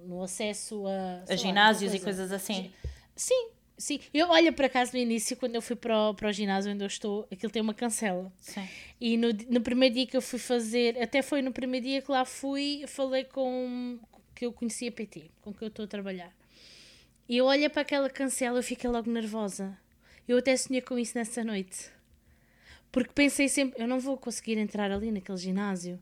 no 0.07 0.23
acesso 0.23 0.85
a, 0.87 1.23
A 1.23 1.25
lá, 1.29 1.35
ginásios 1.35 1.93
e 1.93 1.99
coisa. 1.99 2.03
coisas 2.23 2.31
assim. 2.31 2.71
Sim, 3.15 3.49
sim. 3.77 3.99
Eu 4.13 4.29
olho 4.29 4.53
por 4.53 4.65
acaso 4.65 4.93
no 4.93 4.99
início, 4.99 5.35
quando 5.37 5.55
eu 5.55 5.61
fui 5.61 5.75
para 5.75 6.09
o, 6.09 6.13
para 6.13 6.29
o 6.29 6.31
ginásio 6.31 6.71
onde 6.71 6.83
eu 6.83 6.87
estou, 6.87 7.27
aquilo 7.31 7.51
tem 7.51 7.61
uma 7.61 7.73
cancela. 7.73 8.31
Sim. 8.39 8.67
E 8.99 9.17
no, 9.17 9.29
no 9.49 9.61
primeiro 9.61 9.95
dia 9.95 10.07
que 10.07 10.15
eu 10.17 10.21
fui 10.21 10.39
fazer, 10.39 11.01
até 11.01 11.21
foi 11.21 11.41
no 11.41 11.51
primeiro 11.51 11.85
dia 11.85 12.01
que 12.01 12.11
lá 12.11 12.25
fui, 12.25 12.83
falei 12.87 13.23
com 13.25 13.99
que 14.33 14.45
eu 14.45 14.53
conhecia 14.53 14.91
PT, 14.91 15.31
com 15.41 15.53
que 15.53 15.63
eu 15.63 15.67
estou 15.67 15.85
a 15.85 15.87
trabalhar. 15.87 16.31
E 17.27 17.37
eu 17.37 17.45
olho 17.45 17.69
para 17.69 17.81
aquela 17.81 18.09
cancela, 18.09 18.59
eu 18.59 18.63
fiquei 18.63 18.89
logo 18.89 19.09
nervosa. 19.11 19.77
Eu 20.27 20.37
até 20.37 20.55
sonhei 20.55 20.81
com 20.81 20.97
isso 20.97 21.17
nessa 21.17 21.43
noite. 21.43 21.89
Porque 22.91 23.11
pensei 23.13 23.49
sempre, 23.49 23.81
eu 23.81 23.87
não 23.87 23.99
vou 23.99 24.17
conseguir 24.17 24.57
entrar 24.57 24.91
ali 24.91 25.11
naquele 25.11 25.37
ginásio. 25.37 25.99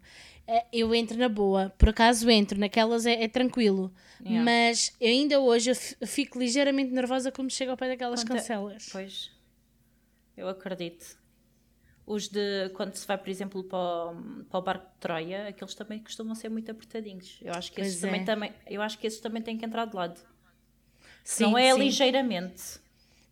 Eh, 0.47 0.65
Eu 0.71 0.93
entro 0.93 1.17
na 1.17 1.27
boa, 1.29 1.71
por 1.77 1.89
acaso 1.89 2.29
entro, 2.29 2.59
naquelas 2.59 3.05
é, 3.05 3.23
é 3.23 3.27
tranquilo. 3.27 3.91
Yeah. 4.21 4.43
Mas 4.43 4.93
ainda 5.01 5.39
hoje 5.39 5.71
eu 5.71 5.75
fi- 5.75 5.95
fico 6.05 6.37
ligeiramente 6.39 6.91
nervosa 6.91 7.31
quando 7.31 7.51
chego 7.51 7.71
ao 7.71 7.77
pé 7.77 7.87
daquelas 7.89 8.21
é- 8.23 8.25
cancelas. 8.27 8.89
Pois. 8.91 9.31
Eu 10.37 10.47
acredito. 10.47 11.17
Os 12.05 12.27
de 12.27 12.69
quando 12.75 12.93
se 12.93 13.07
vai, 13.07 13.17
por 13.17 13.29
exemplo, 13.29 13.63
para 13.63 13.77
o, 14.11 14.43
para 14.49 14.59
o 14.59 14.61
barco 14.61 14.85
de 14.93 14.99
Troia, 14.99 15.47
aqueles 15.47 15.73
também 15.73 15.99
costumam 15.99 16.35
ser 16.35 16.49
muito 16.49 16.69
apertadinhos. 16.69 17.39
Eu 17.41 17.53
acho 17.53 17.71
que 17.71 17.81
esses 17.81 17.93
Pois 17.99 18.01
também, 18.01 18.21
é. 18.21 18.23
também, 18.25 18.53
eu 18.67 18.81
acho 18.81 18.99
que 18.99 19.07
esses 19.07 19.19
também 19.19 19.41
têm 19.41 19.57
que 19.57 19.65
entrar 19.65 19.85
de 19.85 19.95
lado. 19.95 20.19
Sim, 21.23 21.43
não 21.45 21.57
é 21.57 21.73
sim. 21.73 21.79
ligeiramente. 21.79 22.79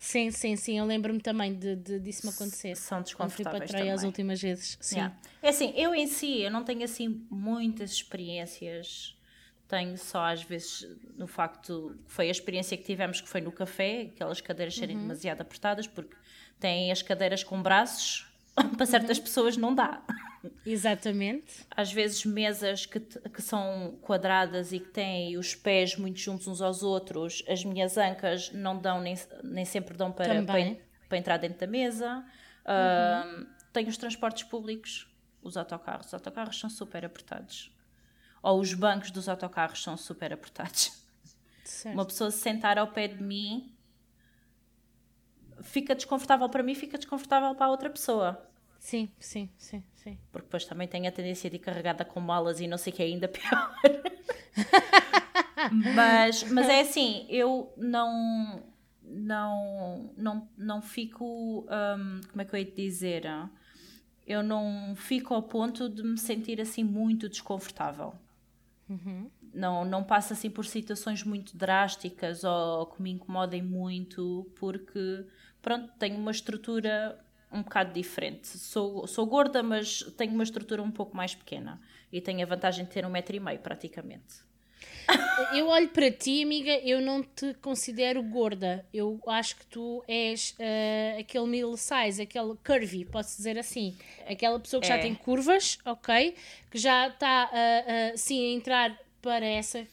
Sim, 0.03 0.31
sim, 0.31 0.57
sim. 0.57 0.77
Eu 0.77 0.83
lembro-me 0.85 1.21
também 1.21 1.53
de, 1.53 1.77
de, 1.77 1.97
disso 1.97 2.27
me 2.27 2.33
acontecer. 2.33 2.75
São 2.75 3.01
Quando 3.01 3.31
fui 3.31 3.45
para 3.45 3.59
desconfortáveis 3.59 3.71
Troia 3.71 3.93
as 3.93 3.95
também. 4.01 4.07
últimas 4.09 4.41
vezes. 4.41 4.77
Sim. 4.81 4.95
Yeah. 4.97 5.15
É 5.41 5.47
assim, 5.47 5.73
eu 5.77 5.95
em 5.95 6.07
si, 6.07 6.41
eu 6.41 6.51
não 6.51 6.65
tenho 6.65 6.83
assim 6.83 7.25
muitas 7.31 7.91
experiências. 7.91 9.15
Tenho 9.65 9.97
só 9.97 10.25
às 10.25 10.43
vezes 10.43 10.85
no 11.17 11.25
facto, 11.25 11.97
foi 12.05 12.27
a 12.27 12.31
experiência 12.31 12.75
que 12.75 12.83
tivemos 12.83 13.21
que 13.21 13.29
foi 13.29 13.39
no 13.39 13.51
café, 13.51 14.11
aquelas 14.13 14.41
cadeiras 14.41 14.75
serem 14.75 14.97
Uhum. 14.97 15.03
demasiado 15.03 15.39
apertadas, 15.39 15.87
porque 15.87 16.15
têm 16.59 16.91
as 16.91 17.01
cadeiras 17.01 17.41
com 17.41 17.61
braços, 17.63 18.27
para 18.77 18.85
certas 18.85 19.17
Uhum. 19.17 19.23
pessoas 19.23 19.55
não 19.55 19.73
dá. 19.73 20.03
Exatamente. 20.65 21.65
Às 21.71 21.91
vezes 21.91 22.25
mesas 22.25 22.85
que, 22.85 22.99
que 22.99 23.41
são 23.41 23.97
quadradas 24.01 24.71
e 24.71 24.79
que 24.79 24.89
têm 24.89 25.37
os 25.37 25.55
pés 25.55 25.95
muito 25.95 26.19
juntos 26.19 26.47
uns 26.47 26.61
aos 26.61 26.83
outros, 26.83 27.43
as 27.47 27.63
minhas 27.63 27.97
ancas 27.97 28.51
não 28.51 28.77
dão, 28.77 29.01
nem, 29.01 29.15
nem 29.43 29.65
sempre 29.65 29.95
dão 29.95 30.11
para, 30.11 30.43
para, 30.43 30.77
para 31.07 31.17
entrar 31.17 31.37
dentro 31.37 31.59
da 31.59 31.67
mesa. 31.67 32.25
Ah, 32.65 33.45
tenho 33.71 33.89
os 33.89 33.97
transportes 33.97 34.43
públicos, 34.43 35.07
os 35.41 35.57
autocarros. 35.57 36.07
Os 36.07 36.13
autocarros 36.13 36.59
são 36.59 36.69
super 36.69 37.05
apertados. 37.05 37.71
Ou 38.41 38.59
os 38.59 38.73
bancos 38.73 39.11
dos 39.11 39.29
autocarros 39.29 39.81
são 39.81 39.95
super 39.95 40.33
apertados. 40.33 40.91
Certo. 41.63 41.95
Uma 41.95 42.05
pessoa 42.05 42.29
se 42.29 42.39
sentar 42.39 42.77
ao 42.77 42.87
pé 42.87 43.07
de 43.07 43.23
mim 43.23 43.73
fica 45.61 45.95
desconfortável 45.95 46.49
para 46.49 46.61
mim, 46.61 46.75
fica 46.75 46.97
desconfortável 46.97 47.55
para 47.55 47.67
a 47.67 47.69
outra 47.69 47.89
pessoa. 47.89 48.49
Sim, 48.79 49.09
sim, 49.17 49.49
sim, 49.57 49.83
sim. 50.03 50.17
Porque 50.31 50.45
depois 50.45 50.65
também 50.65 50.87
tem 50.87 51.07
a 51.07 51.11
tendência 51.11 51.49
de 51.49 51.55
ir 51.55 51.59
carregada 51.59 52.03
com 52.03 52.19
malas 52.19 52.59
e 52.59 52.67
não 52.67 52.77
sei 52.77 52.91
o 52.91 52.95
que 52.95 53.01
é 53.01 53.05
ainda 53.05 53.27
pior. 53.27 53.75
mas, 55.95 56.43
mas 56.43 56.69
é 56.69 56.81
assim, 56.81 57.25
eu 57.29 57.73
não 57.77 58.63
não 59.05 60.11
não, 60.17 60.49
não 60.57 60.81
fico 60.81 61.61
hum, 61.61 62.21
como 62.29 62.41
é 62.41 62.45
que 62.45 62.55
eu 62.55 62.59
ia 62.59 62.65
te 62.65 62.75
dizer 62.75 63.23
eu 64.25 64.41
não 64.41 64.95
fico 64.95 65.33
ao 65.33 65.43
ponto 65.43 65.89
de 65.89 66.01
me 66.01 66.17
sentir 66.17 66.59
assim 66.61 66.83
muito 66.83 67.27
desconfortável 67.27 68.13
não, 69.53 69.85
não 69.85 70.03
passo 70.03 70.33
assim 70.33 70.49
por 70.49 70.65
situações 70.65 71.23
muito 71.23 71.55
drásticas 71.55 72.43
ou 72.43 72.87
que 72.87 73.01
me 73.01 73.11
incomodem 73.11 73.61
muito 73.61 74.49
porque 74.55 75.25
pronto, 75.61 75.91
tenho 75.99 76.17
uma 76.17 76.31
estrutura 76.31 77.22
um 77.53 77.61
bocado 77.61 77.93
diferente. 77.93 78.47
Sou, 78.47 79.05
sou 79.07 79.25
gorda, 79.25 79.61
mas 79.63 80.01
tenho 80.17 80.33
uma 80.33 80.43
estrutura 80.43 80.81
um 80.81 80.91
pouco 80.91 81.15
mais 81.15 81.35
pequena 81.35 81.79
e 82.11 82.19
tenho 82.19 82.41
a 82.41 82.45
vantagem 82.45 82.85
de 82.85 82.91
ter 82.91 83.05
um 83.05 83.09
metro 83.09 83.35
e 83.35 83.39
meio 83.39 83.59
praticamente. 83.59 84.41
Eu 85.53 85.67
olho 85.67 85.89
para 85.89 86.09
ti, 86.11 86.43
amiga, 86.43 86.71
eu 86.83 87.01
não 87.01 87.21
te 87.23 87.53
considero 87.55 88.21
gorda. 88.23 88.85
Eu 88.93 89.19
acho 89.27 89.55
que 89.57 89.65
tu 89.65 90.03
és 90.07 90.55
eh, 90.59 91.17
aquele 91.19 91.45
middle 91.47 91.75
size, 91.77 92.21
aquele 92.21 92.55
curvy, 92.65 93.03
posso 93.05 93.35
dizer 93.37 93.57
assim. 93.57 93.95
Aquela 94.27 94.59
pessoa 94.59 94.81
que 94.81 94.87
já 94.87 94.95
É. 94.95 94.99
tem 94.99 95.13
curvas, 95.15 95.77
ok? 95.85 96.35
Que 96.71 96.77
já 96.77 97.07
está, 97.07 97.49
ah, 97.51 98.11
ah, 98.13 98.17
sim, 98.17 98.39
a 98.51 98.55
entrar 98.55 98.97
para 99.21 99.45
essa. 99.45 99.85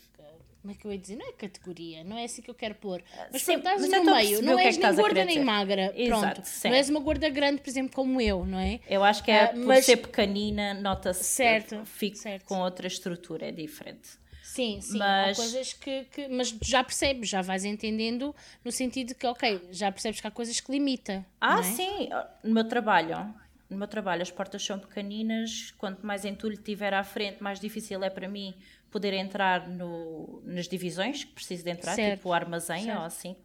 Como 0.60 0.72
é 0.74 0.76
que 0.76 0.86
eu 0.86 0.92
ia 0.92 0.98
dizer? 0.98 1.16
Não 1.16 1.26
é 1.26 1.32
categoria, 1.32 2.04
não 2.04 2.18
é 2.18 2.24
assim 2.24 2.42
que 2.42 2.50
eu 2.50 2.54
quero 2.54 2.74
pôr. 2.74 3.02
Mas 3.32 3.42
Sim, 3.42 3.60
pronto, 3.60 3.80
estás 3.80 3.80
mas 3.90 4.04
no 4.04 4.14
meio. 4.14 4.42
Não 4.42 4.58
é 4.58 4.64
és 4.66 4.76
que 4.76 4.82
nem 4.86 4.94
gorda 4.94 5.24
nem 5.24 5.42
magra. 5.44 5.92
Exato, 5.96 6.42
Pronto. 6.42 6.50
Não 6.64 6.74
és 6.74 6.88
uma 6.90 7.00
gorda 7.00 7.28
grande, 7.30 7.62
por 7.62 7.70
exemplo, 7.70 7.94
como 7.94 8.20
eu, 8.20 8.44
não 8.44 8.58
é? 8.58 8.78
Eu 8.88 9.02
acho 9.02 9.24
que 9.24 9.30
é 9.30 9.44
Ah, 9.44 9.48
por 9.48 9.58
mas- 9.64 9.86
ser 9.86 9.96
pequenina, 9.96 10.74
nota-se 10.74 11.24
Certo, 11.24 11.82
fico 11.86 12.16
certo. 12.18 12.44
com 12.44 12.60
outra 12.60 12.86
estrutura, 12.86 13.46
é 13.48 13.52
diferente. 13.52 14.20
Sim, 14.42 14.80
sim, 14.82 14.98
Mas- 14.98 15.38
há 15.38 15.42
coisas 15.42 15.72
que, 15.72 16.04
que- 16.12 16.28
Mas 16.28 16.54
já 16.62 16.84
percebes, 16.84 17.28
já 17.30 17.40
vais 17.40 17.64
entendendo 17.64 18.34
no 18.64 18.70
sentido 18.70 19.08
de 19.08 19.14
que, 19.14 19.26
ok, 19.26 19.68
já 19.70 19.90
percebes 19.90 20.20
que 20.20 20.26
há 20.26 20.30
coisas 20.30 20.60
que 20.60 20.70
limita. 20.70 21.24
Ah, 21.40 21.60
é? 21.60 21.62
sim, 21.62 22.08
no 22.44 22.52
meu 22.52 22.64
trabalho. 22.64 23.32
No 23.70 23.78
meu 23.78 23.86
trabalho 23.86 24.20
as 24.20 24.30
portas 24.32 24.64
são 24.64 24.78
pequeninas, 24.80 25.72
quanto 25.78 26.04
mais 26.04 26.24
entulho 26.24 26.56
tiver 26.56 26.92
à 26.92 27.04
frente, 27.04 27.40
mais 27.40 27.60
difícil 27.60 28.02
é 28.02 28.10
para 28.10 28.28
mim 28.28 28.52
poder 28.90 29.12
entrar 29.14 29.68
no, 29.68 30.42
nas 30.44 30.66
divisões 30.68 31.24
que 31.24 31.32
preciso 31.32 31.64
de 31.64 31.70
entrar, 31.70 31.94
Certo, 31.94 32.16
tipo 32.18 32.28
o 32.30 32.32
armazém 32.32 32.84
certo. 32.84 32.98
ou 32.98 33.04
assim. 33.04 33.36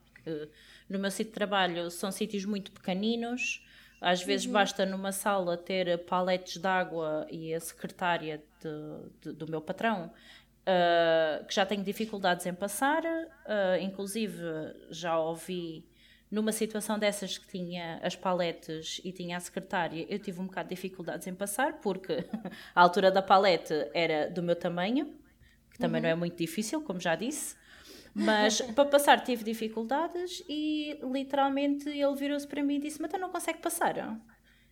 no 0.89 0.99
meu 0.99 1.11
sítio 1.11 1.31
de 1.31 1.35
trabalho 1.35 1.89
são 1.91 2.11
sítios 2.11 2.45
muito 2.45 2.71
pequeninos, 2.71 3.63
às 4.01 4.21
Uhum. 4.21 4.27
vezes 4.27 4.45
basta 4.47 4.85
numa 4.85 5.11
sala 5.11 5.55
ter 5.57 5.97
paletes 6.05 6.57
de 6.57 6.67
água 6.67 7.25
e 7.31 7.53
a 7.53 7.59
secretária 7.59 8.43
de- 8.61 9.09
de- 9.21 9.33
do 9.37 9.47
meu 9.49 9.61
patrão 9.61 10.11
uh, 10.67 11.45
que 11.45 11.53
já 11.55 11.65
tenho 11.65 11.83
dificuldades 11.83 12.45
em 12.45 12.53
passar, 12.53 13.03
uh, 13.03 13.81
inclusive 13.81 14.41
já 14.89 15.17
ouvi 15.19 15.85
numa 16.29 16.51
situação 16.51 16.97
dessas 16.99 17.37
que 17.37 17.47
tinha 17.47 17.99
as 18.03 18.15
paletes 18.15 18.99
e 19.03 19.11
tinha 19.11 19.37
a 19.37 19.39
secretária, 19.39 20.05
eu 20.09 20.19
tive 20.19 20.41
um 20.41 20.47
bocado 20.47 20.69
de 20.69 20.75
dificuldades 20.75 21.27
em 21.27 21.35
passar 21.35 21.73
porque 21.81 22.13
a 22.75 22.81
altura 22.81 23.11
da 23.11 23.21
palete 23.21 23.73
era 23.93 24.29
do 24.29 24.41
meu 24.43 24.55
tamanho, 24.55 25.13
que 25.75 25.79
também 25.79 26.01
não 26.01 26.07
é 26.07 26.15
muito 26.15 26.37
difícil, 26.37 26.81
como 26.81 26.99
já 27.01 27.15
disse. 27.15 27.55
Mas 28.15 28.61
para 28.61 28.85
passar 28.85 29.21
tive 29.21 29.43
dificuldades 29.43 30.41
e 30.47 30.97
literalmente 31.03 31.89
ele 31.89 32.15
virou-se 32.15 32.47
para 32.47 32.63
mim 32.63 32.75
e 32.75 32.79
disse: 32.79 33.01
Mas 33.01 33.11
tu 33.11 33.17
não 33.17 33.29
consegue 33.29 33.59
passar? 33.59 34.17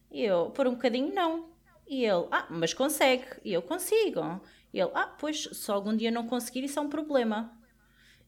E 0.09 0.23
eu, 0.23 0.49
por 0.51 0.65
um 0.65 0.75
bocadinho, 0.75 1.13
não. 1.13 1.49
E 1.85 2.05
ele, 2.05 2.25
ah, 2.31 2.47
mas 2.49 2.73
consegue. 2.73 3.25
E 3.43 3.51
eu, 3.51 3.61
consigo. 3.61 4.39
E 4.73 4.79
ele, 4.79 4.91
ah, 4.93 5.07
pois, 5.07 5.43
se 5.51 5.69
algum 5.69 5.93
dia 5.93 6.09
não 6.09 6.25
conseguir, 6.25 6.63
isso 6.63 6.79
é 6.79 6.81
um 6.81 6.87
problema. 6.87 7.51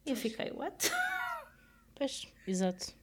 E 0.05 0.10
eu 0.10 0.15
fiquei, 0.15 0.51
what? 0.51 0.91
Pois, 1.98 2.27
exato, 2.46 2.94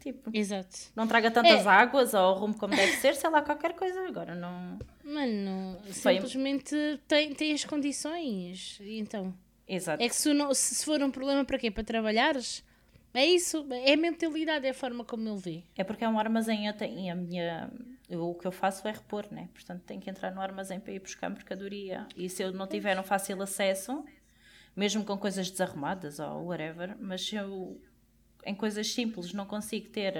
tipo, 0.00 0.30
exato. 0.34 0.76
não 0.96 1.06
traga 1.06 1.30
tantas 1.30 1.66
É. 1.66 1.68
águas 1.68 2.14
ou 2.14 2.34
rumo 2.34 2.54
como 2.56 2.74
deve 2.74 2.92
ser, 2.96 3.14
sei 3.14 3.30
lá, 3.30 3.42
qualquer 3.42 3.74
coisa. 3.74 4.00
Agora 4.08 4.34
não. 4.34 4.78
Mano, 5.04 5.78
Foi- 5.92 6.14
simplesmente 6.14 6.74
tem, 7.08 7.34
tem 7.34 7.52
as 7.52 7.64
condições. 7.64 8.78
Então, 8.82 9.34
Exato. 9.66 10.02
é 10.02 10.08
que 10.08 10.14
se, 10.14 10.32
não, 10.32 10.52
se 10.54 10.84
for 10.84 11.02
um 11.02 11.10
problema 11.10 11.44
para 11.44 11.58
quê? 11.58 11.70
Para 11.70 11.84
trabalhares? 11.84 12.64
É 13.14 13.24
isso, 13.24 13.66
é 13.70 13.94
a 13.94 13.96
mentalidade, 13.96 14.66
é 14.66 14.70
a 14.70 14.74
forma 14.74 15.02
como 15.04 15.28
ele 15.28 15.38
vê. 15.38 15.62
É 15.76 15.82
porque 15.82 16.04
é 16.04 16.08
um 16.08 16.18
armazém, 16.18 16.66
eu 16.66 16.72
tenho 16.74 17.12
a 17.12 17.16
minha. 17.16 17.70
eu- 18.08 18.22
o 18.30 18.34
que 18.34 18.46
eu 18.46 18.52
faço 18.52 18.86
é 18.88 18.92
repor, 18.92 19.26
né? 19.30 19.48
Portanto, 19.52 19.82
tenho 19.86 20.00
que 20.00 20.08
entrar 20.08 20.30
no 20.30 20.40
armazém 20.40 20.78
para 20.80 20.92
ir 20.92 21.00
buscar 21.00 21.28
mercadoria. 21.28 22.06
E 22.16 22.28
se 22.28 22.42
eu 22.42 22.52
não 22.52 22.66
tiver 22.66 22.98
um 22.98 23.02
fácil 23.02 23.42
acesso, 23.42 24.04
mesmo 24.76 25.04
com 25.04 25.16
coisas 25.18 25.50
desarrumadas 25.50 26.18
ou 26.18 26.46
whatever, 26.46 26.96
mas 27.00 27.22
se 27.26 27.34
eu 27.36 27.80
em 28.44 28.54
coisas 28.54 28.92
simples 28.92 29.32
não 29.32 29.46
consigo 29.46 29.88
ter 29.90 30.14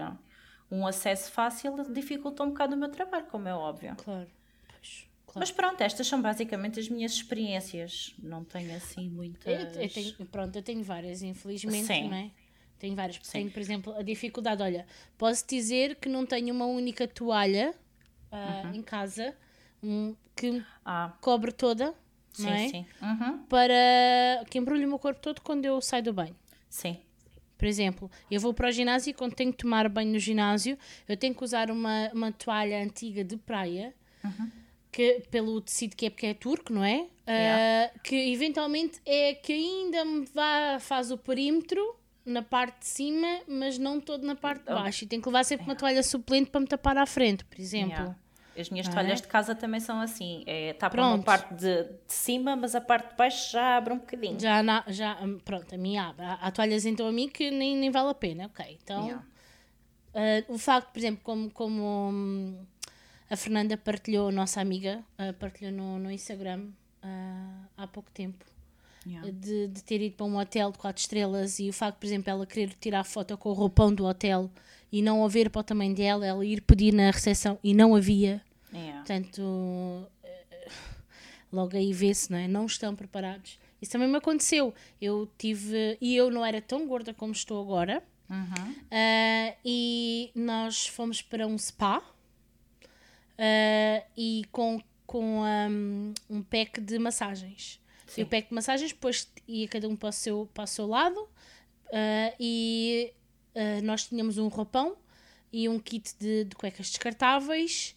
um 0.70 0.86
acesso 0.86 1.30
fácil, 1.30 1.74
dificulta 1.92 2.42
um 2.42 2.48
bocado 2.48 2.74
o 2.74 2.78
meu 2.78 2.90
trabalho, 2.90 3.26
como 3.26 3.48
é 3.48 3.54
óbvio. 3.54 3.94
Claro. 3.96 4.28
Pois, 4.68 5.06
claro. 5.26 5.40
Mas 5.40 5.50
pronto, 5.50 5.80
estas 5.80 6.06
são 6.06 6.20
basicamente 6.20 6.78
as 6.78 6.88
minhas 6.88 7.12
experiências. 7.12 8.14
Não 8.18 8.44
tenho 8.44 8.74
assim 8.76 9.08
muitas. 9.08 9.46
Eu, 9.46 9.82
eu 9.82 9.88
tenho, 9.88 10.14
pronto, 10.26 10.54
eu 10.56 10.62
tenho 10.62 10.82
várias, 10.82 11.22
infelizmente, 11.22 11.86
Sim. 11.86 12.08
não 12.08 12.16
é? 12.16 12.30
Tenho 12.78 12.94
várias. 12.94 13.18
Tenho, 13.18 13.50
por 13.50 13.60
exemplo, 13.60 13.92
a 13.96 14.02
dificuldade. 14.02 14.62
Olha, 14.62 14.86
posso 15.16 15.44
dizer 15.48 15.96
que 15.96 16.08
não 16.08 16.24
tenho 16.26 16.54
uma 16.54 16.66
única 16.66 17.08
toalha 17.08 17.74
ah, 18.30 18.70
em 18.72 18.82
casa 18.82 19.34
um, 19.82 20.14
que 20.36 20.62
Ah, 20.84 21.12
cobre 21.20 21.50
toda, 21.50 21.94
sim, 22.32 22.50
é? 22.50 22.68
sim. 22.68 22.86
Uhum, 23.02 23.42
Para 23.48 24.44
que 24.50 24.58
embrulhe 24.58 24.84
o 24.84 24.88
meu 24.88 24.98
corpo 24.98 25.20
todo 25.20 25.40
quando 25.40 25.64
eu 25.64 25.80
saio 25.80 26.02
do 26.04 26.12
banho. 26.12 26.36
sim. 26.68 27.00
Por 27.58 27.66
exemplo, 27.66 28.08
eu 28.30 28.40
vou 28.40 28.54
para 28.54 28.68
o 28.68 28.72
ginásio 28.72 29.10
e 29.10 29.12
quando 29.12 29.34
tenho 29.34 29.50
que 29.52 29.58
tomar 29.58 29.88
banho 29.88 30.12
no 30.12 30.18
ginásio, 30.18 30.78
eu 31.08 31.16
tenho 31.16 31.34
que 31.34 31.42
usar 31.42 31.70
uma, 31.70 32.08
uma 32.14 32.30
toalha 32.32 32.80
antiga 32.82 33.24
de 33.24 33.36
praia, 33.36 33.92
que, 34.92 35.22
pelo 35.30 35.60
tecido 35.60 35.96
que 35.96 36.06
é 36.06 36.10
porque 36.10 36.26
é 36.26 36.34
turco, 36.34 36.72
não 36.72 36.84
é? 36.84 37.06
Ah, 37.26 37.32
Yeah. 37.32 37.92
que 38.02 38.32
eventualmente 38.32 39.00
é 39.04 39.34
que 39.34 39.52
ainda 39.52 40.04
me 40.04 40.24
vá, 40.34 40.78
faz 40.80 41.10
o 41.10 41.18
perímetro 41.18 41.94
na 42.24 42.42
parte 42.42 42.80
de 42.80 42.86
cima, 42.86 43.40
mas 43.46 43.76
não 43.78 44.00
todo 44.00 44.26
na 44.26 44.34
parte 44.34 44.60
de 44.60 44.72
baixo. 44.72 45.04
E 45.04 45.06
tenho 45.06 45.20
que 45.20 45.28
levar 45.28 45.44
sempre 45.44 45.66
uma 45.66 45.74
toalha 45.76 46.02
suplente 46.02 46.50
para 46.50 46.60
me 46.60 46.66
tapar 46.66 46.96
à 46.96 47.04
frente, 47.06 47.44
por 47.44 47.58
exemplo. 47.60 47.90
Yeah. 47.90 48.16
As 48.58 48.70
minhas 48.70 48.88
Ah, 48.88 48.92
toalhas 48.92 49.20
é? 49.20 49.22
de 49.22 49.28
casa 49.28 49.54
também 49.54 49.80
são 49.80 50.00
assim. 50.00 50.42
É, 50.46 50.72
tapa 50.72 50.96
Pronto. 50.96 51.14
uma 51.16 51.22
parte 51.22 51.54
de, 51.54 51.84
de 51.84 51.94
cima, 52.08 52.56
mas 52.56 52.74
a 52.74 52.80
parte 52.80 53.10
de 53.10 53.16
baixo 53.16 53.52
já 53.52 53.76
abre 53.76 53.92
um 53.94 53.98
bocadinho. 53.98 54.38
Já, 54.40 54.62
na, 54.62 54.84
já, 54.88 55.18
hum, 55.22 55.38
pronto, 55.44 55.74
a 55.74 55.78
minha 55.78 56.08
abre. 56.08 56.24
Há, 56.24 56.34
há 56.34 56.50
toalhas 56.50 56.84
então 56.84 57.06
a 57.06 57.12
mim 57.12 57.28
que 57.28 57.50
nem, 57.50 57.76
nem 57.76 57.90
vale 57.90 58.10
a 58.10 58.14
pena, 58.14 58.46
ok. 58.46 58.78
Então, 58.82 59.04
Yeah. 59.06 59.24
Uh, 60.48 60.54
o 60.54 60.58
facto, 60.58 60.90
por 60.90 60.98
exemplo, 60.98 61.20
como, 61.22 61.50
como 61.50 62.10
hum, 62.10 62.56
a 63.30 63.36
Fernanda 63.36 63.76
partilhou, 63.76 64.32
nossa 64.32 64.60
amiga, 64.60 65.04
uh, 65.18 65.32
partilhou 65.34 65.70
no, 65.72 65.98
no 65.98 66.10
Instagram 66.10 66.70
uh, 67.04 67.66
há 67.76 67.86
pouco 67.86 68.10
tempo, 68.10 68.44
Yeah. 69.06 69.30
de, 69.30 69.68
de 69.68 69.82
ter 69.84 70.02
ido 70.02 70.16
para 70.16 70.26
um 70.26 70.36
hotel 70.38 70.70
de 70.72 70.76
4 70.78 71.00
estrelas 71.00 71.58
e 71.60 71.68
o 71.70 71.72
facto, 71.72 71.98
por 71.98 72.06
exemplo, 72.06 72.30
ela 72.30 72.44
querer 72.44 72.74
tirar 72.80 73.04
foto 73.04 73.38
com 73.38 73.48
o 73.50 73.52
roupão 73.52 73.94
do 73.94 74.04
hotel 74.04 74.50
e 74.92 75.00
não 75.00 75.24
haver 75.24 75.48
para 75.48 75.60
o 75.60 75.62
tamanho 75.64 75.94
dela, 75.94 76.26
ela 76.26 76.44
ir 76.44 76.60
pedir 76.62 76.92
na 76.92 77.10
recepção 77.10 77.58
e 77.62 77.72
não 77.72 77.94
havia. 77.94 78.42
Yeah. 78.72 78.98
Portanto, 78.98 80.10
eh, 80.22 80.68
logo 81.52 81.76
aí 81.76 81.92
vê-se, 81.92 82.30
não 82.30 82.38
é? 82.38 82.46
Não 82.48 82.66
estão 82.66 82.94
preparados. 82.94 83.58
Isso 83.80 83.92
também 83.92 84.08
me 84.08 84.16
aconteceu. 84.16 84.74
Eu 85.00 85.30
tive. 85.38 85.96
E 86.00 86.16
eu 86.16 86.30
não 86.30 86.44
era 86.44 86.60
tão 86.60 86.86
gorda 86.86 87.14
como 87.14 87.32
estou 87.32 87.62
agora. 87.62 88.02
Uhum. 88.28 88.74
Ah, 88.90 89.54
e 89.64 90.30
nós 90.34 90.86
fomos 90.86 91.22
para 91.22 91.46
um 91.46 91.56
spa 91.56 92.02
ah, 93.38 94.04
e 94.16 94.44
com, 94.52 94.82
com 95.06 95.42
um, 95.42 96.12
um 96.28 96.42
pack 96.42 96.80
de 96.80 96.98
massagens. 96.98 97.80
Sim. 98.06 98.20
E 98.20 98.24
o 98.24 98.26
pack 98.26 98.48
de 98.48 98.54
massagens 98.54 98.92
depois 98.92 99.30
ia 99.46 99.66
cada 99.68 99.88
um 99.88 99.96
para 99.96 100.10
o 100.10 100.12
seu, 100.12 100.48
para 100.52 100.64
o 100.64 100.66
seu 100.66 100.86
lado 100.86 101.28
ah, 101.92 102.34
e 102.38 103.12
nós 103.82 104.06
tínhamos 104.06 104.38
um 104.38 104.46
roupão 104.46 104.96
e 105.52 105.68
um 105.68 105.80
kit 105.80 106.14
de, 106.16 106.44
de 106.44 106.54
cuecas 106.54 106.90
descartáveis 106.90 107.96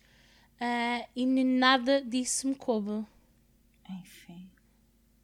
ah, 0.62 1.08
e 1.15 1.25
nada 1.25 2.01
disso 2.01 2.48
me 2.48 2.56
coube. 2.56 3.03
Enfim. 3.89 4.50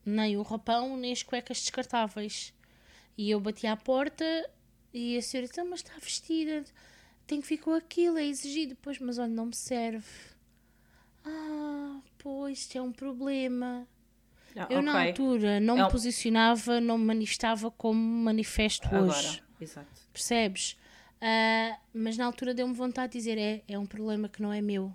Nem 0.04 0.36
o 0.36 0.42
roupão, 0.42 0.98
nem 0.98 1.12
as 1.14 1.22
cuecas 1.22 1.60
descartáveis. 1.62 2.54
E 3.18 3.30
eu 3.30 3.40
bati 3.40 3.68
à 3.68 3.78
porta 3.78 4.26
e 4.94 5.16
a 5.16 5.22
senhora 5.22 5.48
disse: 5.48 5.60
"Ah, 5.60 5.66
Mas 5.66 5.82
está 5.82 5.94
vestida, 6.00 6.64
tem 7.28 7.40
que 7.40 7.58
com 7.58 7.74
aquilo, 7.74 8.18
é 8.18 8.26
exigido. 8.26 8.76
Pois, 8.82 9.00
mas 9.00 9.18
olha, 9.20 9.28
não 9.28 9.48
me 9.48 9.56
serve. 9.56 10.08
Ah, 11.24 12.00
pois, 12.18 12.60
isto 12.60 12.78
é 12.78 12.82
um 12.82 12.92
problema. 12.92 13.88
Ah, 14.56 14.68
Eu, 14.72 14.82
na 14.82 14.94
ok. 14.94 15.08
altura, 15.10 15.60
não 15.60 15.78
É 15.78 15.84
me 15.84 15.92
posicionava, 15.92 16.82
não 16.82 16.98
me 16.98 17.06
manifestava 17.06 17.70
como 17.70 18.00
manifesto 18.02 18.88
hoje. 18.88 19.28
Agora. 19.28 19.44
Exato. 19.62 20.02
Percebes? 20.12 20.78
Ah, 21.22 21.78
mas 21.94 22.18
na 22.18 22.26
altura 22.26 22.54
deu-me 22.54 22.74
vontade 22.74 23.14
de 23.14 23.20
dizer: 23.20 23.38
é, 23.38 23.64
é 23.68 23.78
um 23.78 23.86
problema 23.86 24.30
que 24.30 24.42
não 24.42 24.52
é 24.54 24.62
meu. 24.62 24.94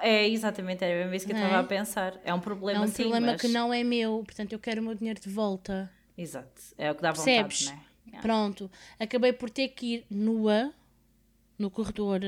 É 0.00 0.28
exatamente, 0.28 0.84
era 0.84 1.00
mesmo 1.00 1.14
isso 1.14 1.26
que 1.26 1.32
eu 1.32 1.36
estava 1.36 1.56
é? 1.56 1.58
a 1.58 1.64
pensar. 1.64 2.20
É 2.24 2.32
um 2.32 2.38
É 2.38 2.40
problema 2.40 2.84
um 2.84 2.88
sim, 2.88 3.02
problema 3.02 3.32
mas... 3.32 3.40
que 3.40 3.48
não 3.48 3.72
é 3.72 3.82
meu, 3.82 4.22
portanto 4.24 4.52
eu 4.52 4.58
quero 4.58 4.80
o 4.80 4.84
meu 4.84 4.94
dinheiro 4.94 5.20
de 5.20 5.28
volta. 5.28 5.90
Exato. 6.16 6.62
É 6.76 6.90
o 6.90 6.94
que 6.94 7.02
dá 7.02 7.12
vontade, 7.12 7.24
Percebes? 7.24 7.66
não 7.66 8.18
é? 8.18 8.20
Pronto, 8.20 8.70
acabei 8.98 9.32
por 9.32 9.50
ter 9.50 9.68
que 9.68 9.94
ir 9.94 10.06
nua 10.10 10.72
no 11.58 11.70
corredor 11.70 12.20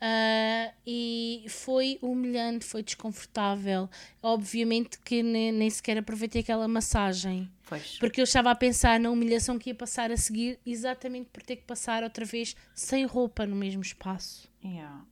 ah, 0.00 0.72
e 0.86 1.46
foi 1.48 1.98
humilhante, 2.02 2.64
foi 2.64 2.82
desconfortável. 2.82 3.88
Obviamente 4.22 4.98
que 4.98 5.22
nem, 5.22 5.50
nem 5.50 5.70
sequer 5.70 5.96
aproveitei 5.96 6.42
aquela 6.42 6.68
massagem. 6.68 7.50
Pois. 7.66 7.98
Porque 7.98 8.20
eu 8.20 8.24
estava 8.24 8.50
a 8.50 8.54
pensar 8.54 9.00
na 9.00 9.10
humilhação 9.10 9.58
que 9.58 9.70
ia 9.70 9.74
passar 9.74 10.10
a 10.10 10.16
seguir, 10.16 10.58
exatamente 10.66 11.30
por 11.32 11.42
ter 11.42 11.56
que 11.56 11.64
passar 11.64 12.02
outra 12.02 12.24
vez 12.24 12.54
sem 12.74 13.06
roupa 13.06 13.46
no 13.46 13.56
mesmo 13.56 13.80
espaço. 13.80 14.46
Yeah. 14.62 15.04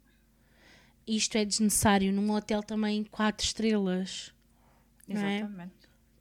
Isto 1.07 1.37
é 1.37 1.45
desnecessário 1.45 2.13
num 2.13 2.31
hotel 2.33 2.63
também 2.63 3.05
quatro 3.05 3.45
estrelas. 3.45 4.33
É? 5.09 5.13
Exatamente. 5.13 5.73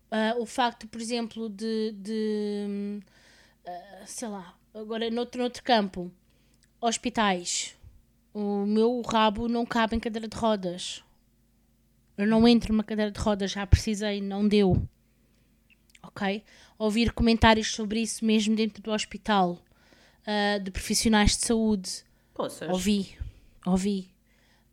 Ah, 0.09 0.35
o 0.37 0.45
facto, 0.45 0.87
por 0.87 0.99
exemplo, 0.99 1.49
de, 1.49 1.93
de 1.93 2.99
ah, 3.65 4.03
sei 4.05 4.27
lá, 4.27 4.55
agora 4.73 5.09
noutro, 5.09 5.39
noutro 5.39 5.63
campo, 5.63 6.11
hospitais, 6.79 7.75
o 8.33 8.65
meu 8.65 9.01
rabo 9.01 9.47
não 9.47 9.65
cabe 9.65 9.95
em 9.95 9.99
cadeira 9.99 10.27
de 10.27 10.35
rodas. 10.35 11.03
Eu 12.17 12.27
não 12.27 12.47
entro 12.47 12.73
numa 12.73 12.83
cadeira 12.83 13.11
de 13.11 13.19
rodas, 13.19 13.51
já 13.51 13.65
precisei, 13.65 14.21
não 14.21 14.47
deu. 14.47 14.85
Ok? 16.03 16.43
Ouvir 16.77 17.13
comentários 17.13 17.71
sobre 17.71 18.01
isso 18.01 18.25
mesmo 18.25 18.55
dentro 18.55 18.81
do 18.81 18.91
hospital, 18.91 19.59
ah, 20.25 20.57
de 20.57 20.71
profissionais 20.71 21.37
de 21.37 21.45
saúde. 21.45 22.03
Poças. 22.33 22.69
Ouvi, 22.69 23.17
ouvi. 23.65 24.11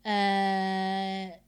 Ah, 0.04 1.38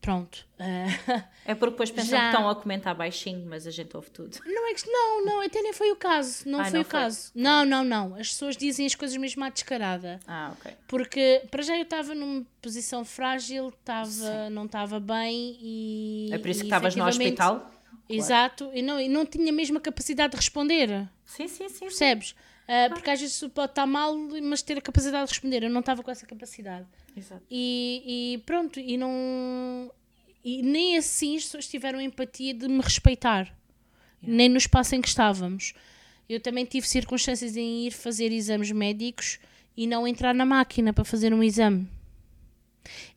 pronto. 0.00 0.46
Ah, 0.58 1.24
É 1.46 1.54
porque 1.54 1.72
depois 1.72 1.90
pensam 1.90 2.10
Já. 2.12 2.20
que 2.20 2.26
estão 2.36 2.48
a 2.48 2.54
comentar 2.56 2.94
baixinho, 2.94 3.44
mas 3.46 3.66
a 3.66 3.70
gente 3.70 3.94
ouve 3.94 4.10
tudo. 4.10 4.38
Não, 4.46 4.70
é 4.70 4.74
que, 4.74 4.90
não, 4.90 5.24
não, 5.26 5.40
até 5.42 5.60
nem 5.60 5.72
foi 5.74 5.92
o 5.92 5.96
caso. 5.96 6.48
Não 6.48 6.60
Ah, 6.60 6.64
foi 6.64 6.72
não 6.74 6.80
o 6.80 6.84
foi? 6.84 7.00
caso. 7.00 7.30
Não, 7.34 7.64
não, 7.66 7.84
não. 7.84 8.14
As 8.14 8.28
pessoas 8.28 8.56
dizem 8.56 8.86
as 8.86 8.94
coisas 8.94 9.16
mesmo 9.18 9.44
à 9.44 9.50
descarada. 9.50 10.20
Ah, 10.26 10.52
ok. 10.58 10.72
Porque, 10.88 11.42
para 11.50 11.62
já, 11.62 11.76
eu 11.76 11.82
estava 11.82 12.14
numa 12.14 12.46
posição 12.62 13.04
frágil, 13.04 13.68
estava, 13.68 14.48
não 14.50 14.64
estava 14.64 14.98
bem 14.98 15.58
e. 15.60 16.28
É 16.32 16.38
por 16.38 16.48
isso 16.48 16.60
que 16.60 16.66
estavas 16.66 16.96
no 16.96 17.06
hospital? 17.06 17.70
Exato, 18.08 18.70
e 18.74 18.82
não, 18.82 19.00
e 19.00 19.08
não 19.08 19.24
tinha 19.24 19.50
mesmo 19.52 19.78
a 19.78 19.80
capacidade 19.80 20.30
de 20.32 20.36
responder. 20.36 21.08
Sim, 21.24 21.48
sim, 21.48 21.68
sim. 21.68 21.80
Percebes? 21.86 22.34
Ah, 22.68 22.88
porque 22.90 23.10
às 23.10 23.20
vezes 23.20 23.38
pode 23.54 23.72
estar 23.72 23.86
mal, 23.86 24.14
mas 24.42 24.62
ter 24.62 24.78
a 24.78 24.80
capacidade 24.80 25.26
de 25.26 25.30
responder. 25.32 25.62
Eu 25.62 25.70
não 25.70 25.80
estava 25.80 26.02
com 26.02 26.10
essa 26.10 26.26
capacidade. 26.26 26.86
Exato. 27.16 27.42
E, 27.50 28.34
e 28.34 28.38
pronto, 28.44 28.80
e 28.80 28.96
não. 28.96 29.90
E 30.44 30.62
nem 30.62 30.96
assim 30.96 31.36
as 31.36 31.44
pessoas 31.44 31.68
tiveram 31.68 32.00
empatia 32.00 32.52
de 32.52 32.68
me 32.68 32.80
respeitar, 32.80 33.56
nem 34.20 34.48
no 34.48 34.58
espaço 34.58 34.94
em 34.94 35.00
que 35.00 35.08
estávamos. 35.08 35.72
Eu 36.28 36.40
também 36.40 36.64
tive 36.64 36.86
circunstâncias 36.86 37.56
em 37.56 37.86
ir 37.86 37.92
fazer 37.92 38.32
exames 38.32 38.70
médicos 38.72 39.38
e 39.76 39.86
não 39.86 40.06
entrar 40.06 40.34
na 40.34 40.44
máquina 40.44 40.92
para 40.92 41.04
fazer 41.04 41.32
um 41.32 41.42
exame. 41.42 41.88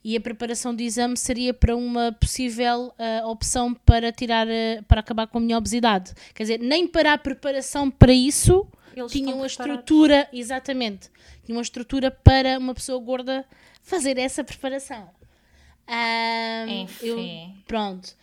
E 0.02 0.16
a 0.16 0.20
preparação 0.20 0.74
do 0.74 0.82
exame 0.82 1.16
seria 1.16 1.52
para 1.52 1.76
uma 1.76 2.12
possível 2.12 2.92
ah, 2.98 3.26
opção 3.26 3.74
para 3.74 4.10
tirar, 4.10 4.46
ah, 4.48 4.82
para 4.86 5.00
acabar 5.00 5.26
com 5.26 5.38
a 5.38 5.40
minha 5.40 5.58
obesidade. 5.58 6.14
Quer 6.34 6.44
dizer, 6.44 6.58
nem 6.60 6.86
para 6.86 7.12
a 7.12 7.18
preparação 7.18 7.90
para 7.90 8.12
isso 8.12 8.66
Eles 8.96 9.12
tinham 9.12 9.42
a 9.42 9.46
estrutura, 9.46 10.28
exatamente, 10.32 11.10
tinham 11.44 11.58
uma 11.58 11.62
estrutura 11.62 12.10
para 12.10 12.58
uma 12.58 12.74
pessoa 12.74 12.98
gorda 12.98 13.44
fazer 13.88 14.18
essa 14.18 14.44
preparação. 14.44 15.08
Eu- 16.62 16.68
Enfim. 16.68 17.56
pronto. 17.66 18.14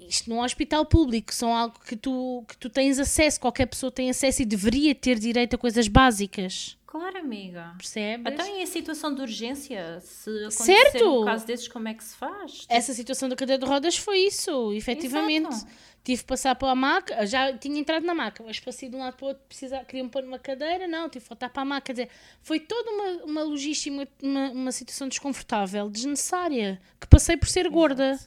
Isto 0.00 0.30
num 0.30 0.40
hospital 0.40 0.84
público 0.84 1.32
são 1.32 1.54
algo 1.54 1.78
que 1.86 1.94
tu, 1.96 2.44
que 2.48 2.56
tu 2.56 2.68
tens 2.68 2.98
acesso, 2.98 3.38
qualquer 3.38 3.66
pessoa 3.66 3.90
tem 3.92 4.10
acesso 4.10 4.42
e 4.42 4.44
deveria 4.44 4.94
ter 4.94 5.18
direito 5.18 5.54
a 5.54 5.58
coisas 5.58 5.86
básicas. 5.86 6.76
Claro, 6.84 7.18
amiga. 7.18 7.72
Percebes? 7.78 8.32
Então, 8.32 8.46
e 8.46 8.62
em 8.62 8.66
situação 8.66 9.14
de 9.14 9.22
urgência? 9.22 10.00
Se 10.00 10.28
acontecer 10.40 10.64
Certo. 10.90 11.22
um 11.22 11.24
caso 11.24 11.46
desses, 11.46 11.68
como 11.68 11.88
é 11.88 11.94
que 11.94 12.04
se 12.04 12.14
faz? 12.16 12.66
Essa 12.68 12.92
situação 12.92 13.28
da 13.28 13.36
cadeira 13.36 13.62
de 13.64 13.66
rodas 13.70 13.96
foi 13.96 14.18
isso, 14.26 14.72
efetivamente. 14.74 15.46
Exato. 15.48 15.70
Tive 16.04 16.22
que 16.22 16.26
passar 16.26 16.56
para 16.56 16.70
a 16.70 16.74
maca, 16.74 17.24
já 17.26 17.56
tinha 17.56 17.78
entrado 17.78 18.04
na 18.04 18.12
maca, 18.12 18.42
mas 18.42 18.58
passei 18.58 18.88
de 18.88 18.96
um 18.96 18.98
lado 18.98 19.16
para 19.16 19.24
o 19.24 19.28
outro, 19.28 19.44
precisar, 19.48 19.84
queriam 19.84 20.08
pôr 20.08 20.24
numa 20.24 20.38
cadeira, 20.38 20.88
não, 20.88 21.08
tive 21.08 21.22
que 21.24 21.28
voltar 21.28 21.48
para 21.48 21.62
a 21.62 21.64
maca. 21.64 21.82
Quer 21.86 21.92
dizer, 21.92 22.08
foi 22.40 22.58
toda 22.58 22.90
uma, 22.90 23.24
uma 23.24 23.42
logística, 23.44 24.08
uma, 24.20 24.50
uma 24.50 24.72
situação 24.72 25.08
desconfortável, 25.08 25.88
desnecessária, 25.88 26.80
que 27.00 27.06
passei 27.06 27.36
por 27.36 27.48
ser 27.48 27.68
gorda. 27.68 28.18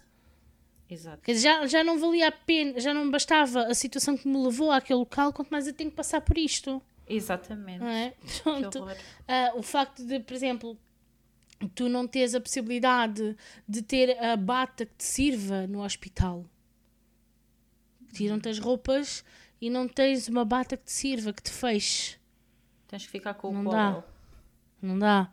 Exato. 0.89 1.21
Quer 1.21 1.33
dizer, 1.33 1.49
já, 1.49 1.67
já 1.67 1.83
não 1.83 1.99
valia 1.99 2.29
a 2.29 2.31
pena, 2.31 2.79
já 2.79 2.93
não 2.93 3.11
bastava 3.11 3.63
a 3.63 3.73
situação 3.73 4.15
que 4.15 4.25
me 4.25 4.37
levou 4.37 4.71
àquele 4.71 4.99
local, 4.99 5.33
quanto 5.33 5.49
mais 5.49 5.67
eu 5.67 5.73
tenho 5.73 5.89
que 5.89 5.97
passar 5.97 6.21
por 6.21 6.37
isto. 6.37 6.81
Exatamente. 7.07 7.83
É? 7.83 8.13
Pronto. 8.41 8.87
Ah, 9.27 9.51
o 9.55 9.61
facto 9.61 10.05
de, 10.05 10.19
por 10.21 10.33
exemplo, 10.33 10.77
tu 11.73 11.89
não 11.89 12.07
teres 12.07 12.35
a 12.35 12.41
possibilidade 12.41 13.35
de 13.67 13.81
ter 13.81 14.17
a 14.23 14.35
bata 14.35 14.85
que 14.85 14.95
te 14.95 15.03
sirva 15.03 15.67
no 15.67 15.83
hospital. 15.83 16.45
Tiram-te 18.15 18.49
as 18.49 18.59
roupas 18.59 19.23
e 19.61 19.69
não 19.69 19.87
tens 19.87 20.27
uma 20.27 20.43
bata 20.45 20.75
que 20.77 20.85
te 20.85 20.91
sirva, 20.91 21.33
que 21.33 21.41
te 21.43 21.51
feche. 21.51 22.15
Tens 22.87 23.03
que 23.05 23.11
ficar 23.11 23.33
com 23.33 23.51
Não 23.51 23.65
o 23.65 23.71
dá. 23.71 23.91
colo. 23.91 24.03
Não 24.81 24.99
dá. 24.99 25.29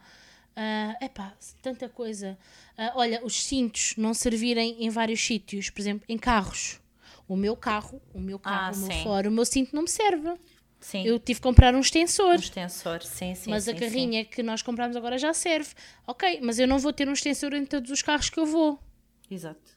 É 0.54 1.06
epá, 1.06 1.32
tanta 1.62 1.88
coisa. 1.88 2.38
Ah, 2.76 2.92
olha, 2.96 3.24
os 3.24 3.42
cintos 3.44 3.94
não 3.96 4.12
servirem 4.12 4.84
em 4.84 4.90
vários 4.90 5.24
sítios, 5.24 5.70
por 5.70 5.80
exemplo, 5.80 6.04
em 6.08 6.18
carros. 6.18 6.80
O 7.26 7.36
meu 7.36 7.56
carro, 7.56 8.00
o 8.12 8.20
meu 8.20 8.38
carro, 8.38 8.74
Ah, 8.74 8.76
o 8.76 8.76
meu 8.78 8.92
sim. 8.92 9.02
fora, 9.02 9.28
o 9.28 9.32
meu 9.32 9.44
cinto 9.46 9.74
não 9.74 9.82
me 9.82 9.88
serve. 9.88 10.34
Sim. 10.80 11.04
Eu 11.06 11.18
tive 11.18 11.38
que 11.38 11.44
comprar 11.44 11.74
um 11.74 11.80
extensor. 11.80 12.32
Um 12.32 12.34
extensor, 12.34 13.02
sim, 13.02 13.34
sim. 13.34 13.48
mas 13.50 13.64
sim, 13.64 13.70
a 13.70 13.74
carrinha 13.78 14.24
que 14.24 14.42
nós 14.42 14.60
compramos 14.62 14.96
agora 14.96 15.16
já 15.16 15.32
serve. 15.32 15.70
Ok, 16.06 16.40
mas 16.42 16.58
eu 16.58 16.66
não 16.66 16.78
vou 16.78 16.92
ter 16.92 17.08
um 17.08 17.12
extensor 17.12 17.54
em 17.54 17.64
todos 17.64 17.90
os 17.90 18.02
carros 18.02 18.28
que 18.28 18.38
eu 18.38 18.44
vou. 18.44 18.74
Sim. 19.28 19.34
Exato. 19.34 19.71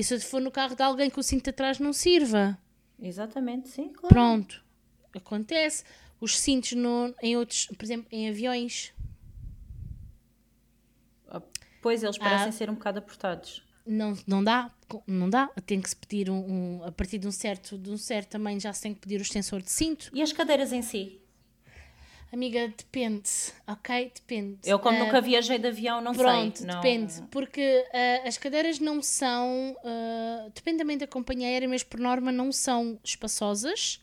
E 0.00 0.02
se 0.02 0.18
for 0.20 0.40
no 0.40 0.50
carro 0.50 0.74
de 0.74 0.82
alguém 0.82 1.10
que 1.10 1.20
o 1.20 1.22
cinto 1.22 1.50
atrás 1.50 1.78
não 1.78 1.92
sirva? 1.92 2.56
Exatamente, 2.98 3.68
sim, 3.68 3.90
claro. 3.90 4.08
Pronto. 4.08 4.64
Acontece. 5.14 5.84
Os 6.18 6.38
cintos 6.40 6.72
no, 6.72 7.14
em 7.22 7.36
outros, 7.36 7.66
por 7.66 7.84
exemplo, 7.84 8.08
em 8.10 8.26
aviões, 8.30 8.94
Pois 11.82 12.02
eles 12.02 12.16
parecem 12.18 12.48
Ah. 12.48 12.52
ser 12.52 12.68
um 12.70 12.74
bocado 12.74 12.98
apertados. 12.98 13.62
não, 13.86 14.14
não 14.26 14.42
dá. 14.44 14.70
Não 15.06 15.28
dá. 15.30 15.48
Tem 15.66 15.80
que 15.80 15.88
se 15.88 15.96
pedir 15.96 16.28
um, 16.30 16.78
um- 16.80 16.84
A 16.84 16.92
partir 16.92 17.18
de 17.18 17.26
um, 17.28 17.32
certo, 17.32 17.76
de 17.78 17.90
um 17.90 17.96
certo 17.96 18.30
tamanho 18.30 18.58
já 18.60 18.72
se 18.72 18.82
tem 18.82 18.92
que 18.94 19.00
pedir 19.00 19.18
o 19.18 19.22
extensor 19.22 19.60
de 19.62 19.70
cinto. 19.70 20.10
E 20.14 20.20
as 20.22 20.32
cadeiras 20.32 20.72
em 20.72 20.82
si? 20.82 21.19
Amiga, 22.32 22.68
depende. 22.68 23.28
Ok? 23.66 24.12
Depende. 24.14 24.58
Eu, 24.64 24.78
como 24.78 24.96
Ah, 24.96 25.04
nunca 25.04 25.20
viajei 25.20 25.58
de 25.58 25.66
avião, 25.66 26.00
não 26.00 26.14
Pronto, 26.14 26.58
sei. 26.58 26.66
Não... 26.66 26.80
depende. 26.80 27.22
Porque 27.30 27.84
ah, 27.92 28.28
as 28.28 28.38
cadeiras 28.38 28.78
não 28.78 29.02
são. 29.02 29.76
ah, 29.84 30.48
depende 30.54 30.78
também 30.78 30.96
da 30.96 31.06
companhia 31.06 31.48
aérea, 31.48 31.68
mas 31.68 31.82
por 31.82 31.98
norma 31.98 32.30
não 32.30 32.52
são 32.52 32.98
espaçosas. 33.02 34.00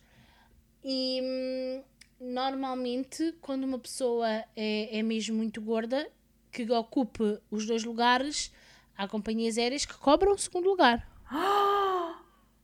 E 0.84 1.22
hum, 1.24 1.84
normalmente, 2.20 3.34
quando 3.42 3.64
uma 3.64 3.80
pessoa 3.80 4.28
é, 4.56 4.98
é 5.00 5.04
mesmo 5.04 5.38
muito 5.38 5.62
gorda, 5.62 6.10
que 6.52 6.70
ocupe 6.72 7.40
os 7.50 7.66
dois 7.66 7.84
lugares, 7.84 8.52
há 8.98 9.08
companhias 9.08 9.58
aéreas 9.58 9.86
que 9.86 9.98
cobram 9.98 10.34
o 10.34 10.38
segundo 10.38 10.68
lugar. 10.68 11.08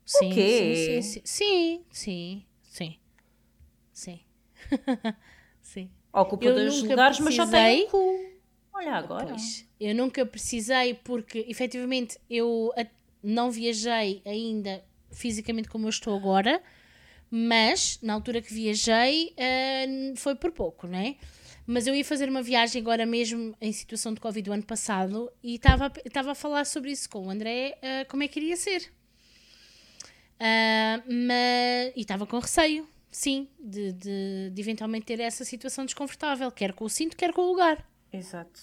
Sim, 0.06 0.30
quê? 0.34 0.76
sim, 0.76 1.02
sim, 1.02 1.22
sim, 1.24 1.86
sim, 1.90 2.46
sim, 2.62 3.00
sim, 3.94 4.20
sim. 4.20 4.20
Ocupa 6.12 6.46
Eu 6.46 6.54
dois 6.54 6.82
lugares, 6.84 7.20
mas 7.20 7.34
só 7.36 7.44
tem 7.46 7.52
precisei. 7.52 7.86
um 7.86 7.90
cu. 7.90 8.26
Olha 8.74 8.94
agora. 8.94 9.28
Pois, 9.28 9.66
eu 9.80 9.94
nunca 9.96 10.26
precisei 10.26 10.94
porque 10.94 11.46
efetivamente 11.48 12.18
eu 12.30 12.72
não 13.22 13.50
viajei 13.52 14.22
ainda 14.26 14.84
fisicamente 15.12 15.70
como 15.70 15.86
eu 15.86 15.90
estou 15.90 16.16
agora, 16.16 16.62
mas 17.30 18.00
na 18.02 18.14
altura 18.14 18.42
que 18.42 18.54
viajei 18.54 19.34
ah, 19.38 20.14
foi 20.16 20.36
por 20.36 20.52
pouco, 20.52 20.88
não 20.88 20.98
é? 20.98 21.16
Mas 21.66 21.88
eu 21.88 21.96
ia 21.96 22.04
fazer 22.04 22.28
uma 22.30 22.42
viagem 22.42 22.82
agora 22.82 23.06
mesmo 23.06 23.56
em 23.62 23.72
situação 23.72 24.14
de 24.14 24.20
Covid 24.20 24.44
do 24.44 24.52
ano 24.54 24.64
passado 24.64 25.32
e 25.42 25.56
estava 25.56 25.86
a- 26.32 26.36
falar 26.36 26.66
sobre 26.66 26.92
isso 26.92 27.10
com 27.10 27.26
o 27.28 27.30
André, 27.30 27.78
ah, 27.82 28.06
como 28.10 28.22
é 28.24 28.28
que 28.28 28.40
iria 28.40 28.58
ser. 28.58 28.92
Ah, 30.40 31.02
mas, 31.08 31.94
e 31.96 32.02
estava 32.02 32.26
com 32.28 32.38
receio, 32.40 32.88
sim, 33.14 33.48
de, 33.60 33.94
de, 33.94 34.50
de 34.52 34.62
eventualmente 34.62 35.06
ter 35.06 35.20
essa 35.22 35.46
situação 35.46 35.86
desconfortável, 35.86 36.52
quer 36.52 36.74
com 36.74 36.84
o 36.84 36.90
cinto, 36.90 37.16
quer 37.16 37.32
com 37.32 37.42
o 37.44 37.48
lugar. 37.48 37.88
Exato. 38.12 38.60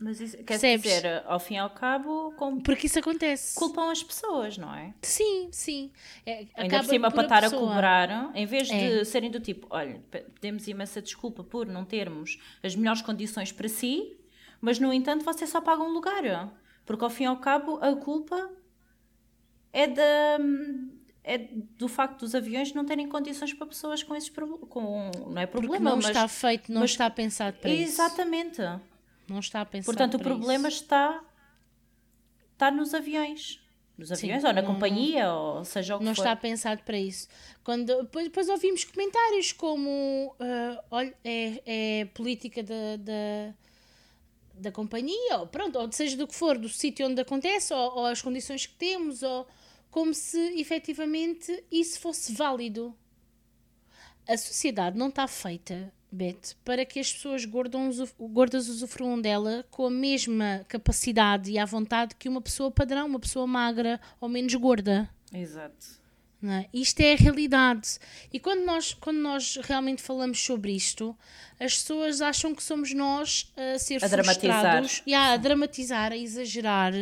Mas 0.00 0.20
isso 0.20 0.36
quer 0.36 0.44
Percebes? 0.44 0.82
dizer, 0.92 1.24
ao 1.26 1.40
fim 1.40 1.54
e 1.54 1.58
ao 1.58 1.70
cabo, 1.70 2.32
com- 2.36 2.60
Porque 2.60 2.86
isso 2.86 3.00
acontece. 3.00 3.56
culpam 3.56 3.90
as 3.90 4.00
pessoas, 4.00 4.56
não 4.56 4.72
é? 4.72 4.94
Sim, 5.02 5.48
sim. 5.50 5.90
É, 6.24 6.46
Ainda 6.54 6.78
por 6.78 6.84
cima, 6.88 7.10
para 7.10 7.22
estar 7.24 7.44
a 7.44 7.50
cobrar, 7.50 8.30
em 8.32 8.46
vez 8.46 8.68
de 8.68 8.74
É. 9.00 9.04
serem 9.04 9.28
do 9.28 9.40
tipo, 9.40 9.66
olha, 9.70 10.00
pe- 10.08 10.24
pedimos 10.40 10.68
imensa 10.68 11.02
desculpa 11.02 11.42
por 11.42 11.66
não 11.66 11.84
termos 11.84 12.38
as 12.62 12.76
melhores 12.76 13.02
condições 13.02 13.50
para 13.50 13.68
si, 13.68 14.16
mas 14.60 14.78
no 14.78 14.92
entanto 14.92 15.24
você 15.24 15.44
só 15.48 15.60
paga 15.60 15.82
um 15.82 15.88
lugar. 15.92 16.22
Porque 16.86 17.02
ao 17.02 17.10
fim 17.10 17.24
e 17.24 17.26
ao 17.26 17.38
cabo, 17.38 17.78
a 17.82 17.96
culpa 17.96 18.50
é 19.72 19.86
da. 19.88 20.38
É 21.30 21.36
do 21.76 21.88
facto 21.88 22.20
dos 22.20 22.34
aviões 22.34 22.72
não 22.72 22.86
terem 22.86 23.06
condições 23.08 23.52
para 23.52 23.66
pessoas 23.66 24.02
com 24.02 24.14
esses 24.14 24.30
problemas. 24.30 24.66
Não 24.70 25.38
é 25.38 25.44
Porque 25.46 25.66
problema, 25.66 25.90
não 25.90 25.96
mas. 25.96 26.06
está 26.06 26.26
feito, 26.26 26.72
não 26.72 26.80
mas- 26.80 26.90
está 26.90 27.10
pensado 27.10 27.58
para 27.58 27.70
isso. 27.70 27.92
Exatamente. 27.92 28.62
Não 29.28 29.38
está 29.40 29.62
pensado 29.64 29.84
Portanto, 29.84 30.14
o 30.14 30.18
problema 30.20 30.68
isso. 30.68 30.78
está, 30.84 31.22
está 32.54 32.70
nos 32.70 32.94
aviões. 32.94 33.60
Nos 33.98 34.12
aviões, 34.12 34.44
ou 34.44 34.52
na 34.52 34.62
companhia, 34.62 35.30
ou 35.32 35.64
seja 35.64 35.96
o 35.96 35.98
que 35.98 36.04
Não 36.04 36.14
for. 36.14 36.22
está 36.22 36.36
pensado 36.36 36.82
para 36.84 36.96
isso. 36.96 37.26
Quando, 37.64 37.86
depois, 38.02 38.26
depois 38.26 38.48
ouvimos 38.48 38.84
comentários 38.84 39.50
como 39.52 40.34
ah, 40.38 40.84
olha, 40.90 41.12
é, 41.24 41.62
é 41.66 42.04
política 42.14 42.62
da, 42.62 42.96
da, 42.96 43.54
da 44.54 44.70
companhia, 44.72 45.38
ou 45.40 45.48
pronto, 45.48 45.76
ou 45.78 45.90
seja 45.92 46.16
do 46.16 46.28
que 46.28 46.34
for, 46.34 46.56
do 46.56 46.68
sítio 46.68 47.06
onde 47.08 47.20
acontece, 47.20 47.74
ou, 47.74 47.98
ou 47.98 48.06
as 48.06 48.22
condições 48.22 48.66
que 48.66 48.74
temos, 48.74 49.22
ou 49.24 49.46
como 49.90 50.12
se 50.14 50.38
efetivamente 50.60 51.64
isso 51.70 51.98
fosse 52.00 52.32
válido. 52.32 52.94
A 54.26 54.36
sociedade 54.36 54.98
não 54.98 55.08
está 55.08 55.26
feita, 55.26 55.92
Beth, 56.12 56.54
para 56.64 56.84
que 56.84 57.00
as 57.00 57.10
pessoas 57.12 57.44
gordas, 57.46 57.80
usuf- 57.98 58.14
gordas 58.18 58.68
usufruam 58.68 59.20
dela 59.20 59.64
com 59.70 59.86
a 59.86 59.90
mesma 59.90 60.64
capacidade 60.68 61.50
e 61.50 61.58
à 61.58 61.64
vontade 61.64 62.14
que 62.14 62.28
uma 62.28 62.40
pessoa 62.42 62.70
padrão, 62.70 63.06
uma 63.06 63.18
pessoa 63.20 63.46
magra 63.46 63.98
ou 64.20 64.28
menos 64.28 64.54
gorda. 64.54 65.08
Exato. 65.32 65.98
é? 66.42 66.66
Isto 66.74 67.00
é 67.00 67.14
a 67.14 67.16
realidade. 67.16 67.98
E 68.32 68.38
quando 68.38 68.64
nós, 68.64 68.92
quando 68.94 69.18
nós 69.18 69.56
realmente 69.62 70.02
falamos 70.02 70.38
sobre 70.42 70.72
isto, 70.72 71.16
as 71.58 71.78
pessoas 71.78 72.20
acham 72.20 72.54
que 72.54 72.62
somos 72.62 72.92
nós 72.92 73.50
a 73.56 73.78
ser 73.78 74.02
A 74.04 74.08
dramatizar. 74.08 74.78
frustrados, 74.78 75.02
e 75.06 75.14
a 75.14 75.36
dramatizar, 75.38 76.12
a 76.12 76.16
exagerar, 76.16 76.92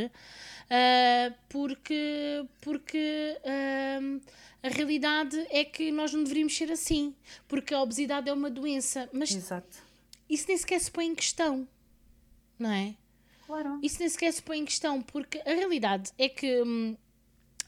ah, 0.70 1.33
porque, 1.48 2.44
porque 2.61 3.38
ah, 3.44 4.20
a 4.62 4.68
realidade 4.68 5.37
é 5.50 5.64
que 5.64 5.90
nós 5.92 6.12
não 6.12 6.22
deveríamos 6.22 6.57
ser 6.57 6.70
assim, 6.72 7.14
porque 7.48 7.72
a 7.74 7.81
obesidade 7.83 8.29
é 8.29 8.33
uma 8.33 8.50
doença, 8.50 9.09
mas 9.12 9.31
Exato. 9.31 9.79
isso 10.29 10.46
nem 10.48 10.57
sequer 10.57 10.81
se 10.81 10.90
põe 10.90 11.07
em 11.07 11.14
questão, 11.14 11.66
não 12.59 12.70
é? 12.70 12.94
Claro. 13.46 13.79
Isso 13.83 14.00
nem 14.00 14.09
sequer 14.09 14.33
se 14.33 14.42
põe 14.42 14.59
em 14.59 14.64
questão, 14.64 15.00
porque 15.02 15.38
a 15.46 15.50
realidade 15.55 16.11
é 16.18 16.29
que 16.29 16.62
hum, 16.62 16.96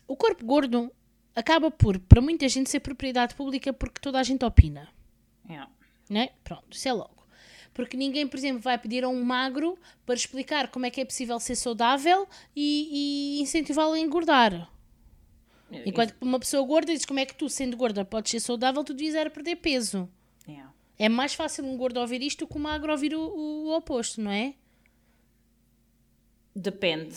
o 0.09 0.17
corpo 0.17 0.45
gordo 0.45 0.91
acaba 1.37 1.71
por, 1.71 2.01
para 2.01 2.21
muita 2.21 2.49
gente, 2.49 2.69
ser 2.69 2.81
propriedade 2.81 3.35
pública 3.37 3.73
porque 3.73 4.01
toda 4.01 4.19
a 4.19 4.23
gente 4.23 4.45
opina, 4.45 4.89
Yeah. 5.49 5.71
né? 6.11 6.31
Pronto, 6.45 6.77
isso 6.77 6.87
é 6.89 6.93
logo. 6.93 7.18
Porque 7.79 7.97
ninguém, 7.97 8.27
por 8.27 8.37
exemplo, 8.37 8.61
vai 8.61 8.77
pedir 8.77 9.05
a 9.05 9.09
um 9.09 9.23
magro 9.23 9.79
para 10.05 10.17
explicar 10.17 10.67
como 10.67 10.85
é 10.85 10.91
que 10.91 11.01
é 11.01 11.05
possível 11.05 11.39
ser 11.39 11.55
saudável 11.55 12.27
e, 12.57 13.37
e 13.39 13.41
incentivá-lo 13.41 13.93
a 13.93 14.01
engordar. 14.01 14.69
Enquanto 15.87 16.15
que 16.15 16.25
uma 16.25 16.41
pessoa 16.41 16.67
gorda 16.67 16.93
diz 16.93 17.05
como 17.05 17.21
é 17.21 17.25
que 17.25 17.37
tu, 17.37 17.49
sendo 17.49 17.77
gorda, 17.77 18.05
podes 18.05 18.33
ser 18.33 18.41
saudável, 18.41 18.83
tu 18.83 18.93
devias 18.93 19.15
era 19.15 19.31
perder 19.31 19.55
peso. 19.55 20.09
Yeah. 20.49 20.73
É 20.99 21.09
mais 21.09 21.35
fácil 21.35 21.65
um 21.67 21.77
gordo 21.77 22.01
ouvir 22.01 22.21
isto 22.21 22.41
do 22.41 22.49
que 22.49 22.59
um 22.59 22.63
magro 22.63 22.91
ouvir 22.91 23.15
o, 23.15 23.21
o 23.21 23.77
oposto, 23.77 24.21
não 24.21 24.33
é? 24.33 24.55
Depende. 26.57 27.15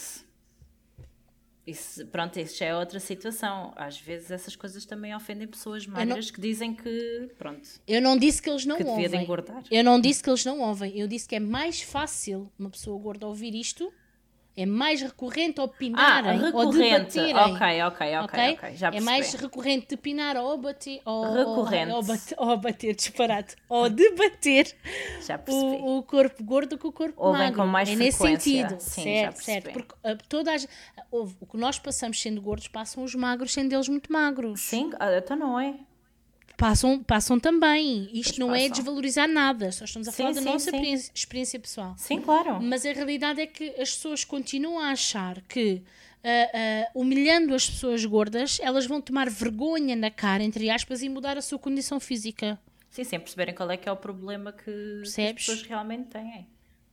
Isso, 1.65 2.05
pronto, 2.07 2.39
isso 2.39 2.57
já 2.57 2.65
é 2.65 2.75
outra 2.75 2.99
situação. 2.99 3.71
Às 3.75 3.99
vezes 3.99 4.31
essas 4.31 4.55
coisas 4.55 4.83
também 4.83 5.15
ofendem 5.15 5.47
pessoas 5.47 5.85
magras 5.85 6.31
que 6.31 6.41
dizem 6.41 6.73
que, 6.73 7.29
pronto, 7.37 7.67
Eu 7.87 8.01
não 8.01 8.17
disse 8.17 8.41
que 8.41 8.49
eles 8.49 8.65
não 8.65 8.77
que 8.77 8.83
ouvem. 8.83 9.23
engordar. 9.23 9.63
Eu 9.69 9.83
não 9.83 9.99
disse 10.01 10.23
que 10.23 10.29
eles 10.29 10.43
não 10.43 10.59
ouvem. 10.59 10.97
Eu 10.97 11.07
disse 11.07 11.27
que 11.27 11.35
é 11.35 11.39
mais 11.39 11.81
fácil 11.81 12.51
uma 12.57 12.69
pessoa 12.69 12.99
gorda 12.99 13.27
ouvir 13.27 13.53
isto. 13.53 13.93
É 14.55 14.65
mais 14.65 15.01
recorrente 15.01 15.61
Ah, 15.61 15.63
opinarem 15.63 16.41
ou 16.53 16.69
debaterem. 16.71 17.33
Ok, 17.35 17.81
ok, 17.83 17.83
ok, 17.83 18.17
ok? 18.17 18.53
ok. 18.53 18.75
Já 18.75 18.89
é 18.89 18.99
mais 18.99 19.33
recorrente 19.33 19.87
de 19.87 19.95
pinar 19.97 20.35
ou 20.35 20.57
bater. 20.57 21.01
Ou, 21.05 21.33
Recorrente. 21.33 21.91
Ou, 21.91 21.97
ou, 21.97 22.03
bater, 22.03 22.35
ou 22.37 22.57
bater, 22.57 22.95
disparate. 22.95 23.55
ou 23.69 23.89
debater 23.89 24.75
Já 25.25 25.37
percebi. 25.37 25.65
o, 25.81 25.99
o 25.99 26.03
corpo 26.03 26.43
gordo 26.43 26.77
com 26.77 26.89
o 26.89 26.91
corpo 26.91 27.13
Ou 27.17 27.31
magro. 27.31 27.61
com 27.61 27.65
mais 27.67 27.87
é 27.89 27.95
nesse 27.95 28.17
frequência. 28.17 28.67
sentido. 28.67 28.79
Sim, 28.81 29.01
já 29.03 29.03
certo, 29.03 29.35
percebi. 29.35 29.61
certo. 29.61 29.71
Porque 29.73 29.95
ah, 30.03 30.17
toda 30.27 30.51
a, 30.51 30.57
gen- 30.57 30.69
houve- 31.09 31.35
o 31.39 31.45
que 31.45 31.57
nós 31.57 31.79
passamos 31.79 32.21
sendo 32.21 32.41
gordos, 32.41 32.67
passam 32.67 33.03
os 33.05 33.15
magros 33.15 33.53
sendo 33.53 33.71
eles 33.73 33.87
muito 33.87 34.11
magros. 34.11 34.59
Sim, 34.59 34.91
ah, 34.99 35.15
então 35.17 35.37
não 35.37 35.57
é. 35.57 35.75
Passam, 36.61 37.01
passam 37.01 37.39
também. 37.39 38.07
Isto 38.13 38.35
Pois 38.35 38.37
não 38.37 38.53
é 38.55 38.59
passam. 38.59 38.75
desvalorizar 38.75 39.27
nada. 39.27 39.71
Só 39.71 39.83
estamos 39.85 40.07
a 40.07 40.11
Sim, 40.11 40.17
falar 40.17 40.33
da 40.35 40.41
sim, 40.41 40.45
nossa 40.45 40.69
sim. 40.69 40.93
experiência, 41.15 41.59
pessoal. 41.59 41.95
Sim, 41.97 42.21
claro. 42.21 42.61
Mas 42.61 42.85
a 42.85 42.91
realidade 42.93 43.41
é 43.41 43.47
que 43.47 43.69
as 43.81 43.91
pessoas 43.95 44.23
continuam 44.23 44.79
a 44.79 44.91
achar 44.91 45.41
que 45.41 45.81
uh, 46.23 46.99
humilhando 46.99 47.55
as 47.55 47.67
pessoas 47.67 48.05
gordas, 48.05 48.59
elas 48.61 48.85
vão 48.85 49.01
tomar 49.01 49.27
vergonha 49.27 49.95
na 49.95 50.11
cara, 50.11 50.43
entre 50.43 50.69
aspas, 50.69 51.01
e 51.01 51.09
mudar 51.09 51.35
a 51.35 51.41
sua 51.41 51.57
condição 51.57 51.99
física. 51.99 52.59
Sim, 52.91 53.05
sem 53.05 53.19
perceberem 53.19 53.55
qual 53.55 53.71
é 53.71 53.77
que 53.77 53.89
é 53.89 53.91
o 53.91 53.97
problema 53.97 54.51
que, 54.51 54.65
que 55.15 55.21
as 55.21 55.33
pessoas 55.33 55.63
realmente 55.63 56.09
têm. 56.09 56.47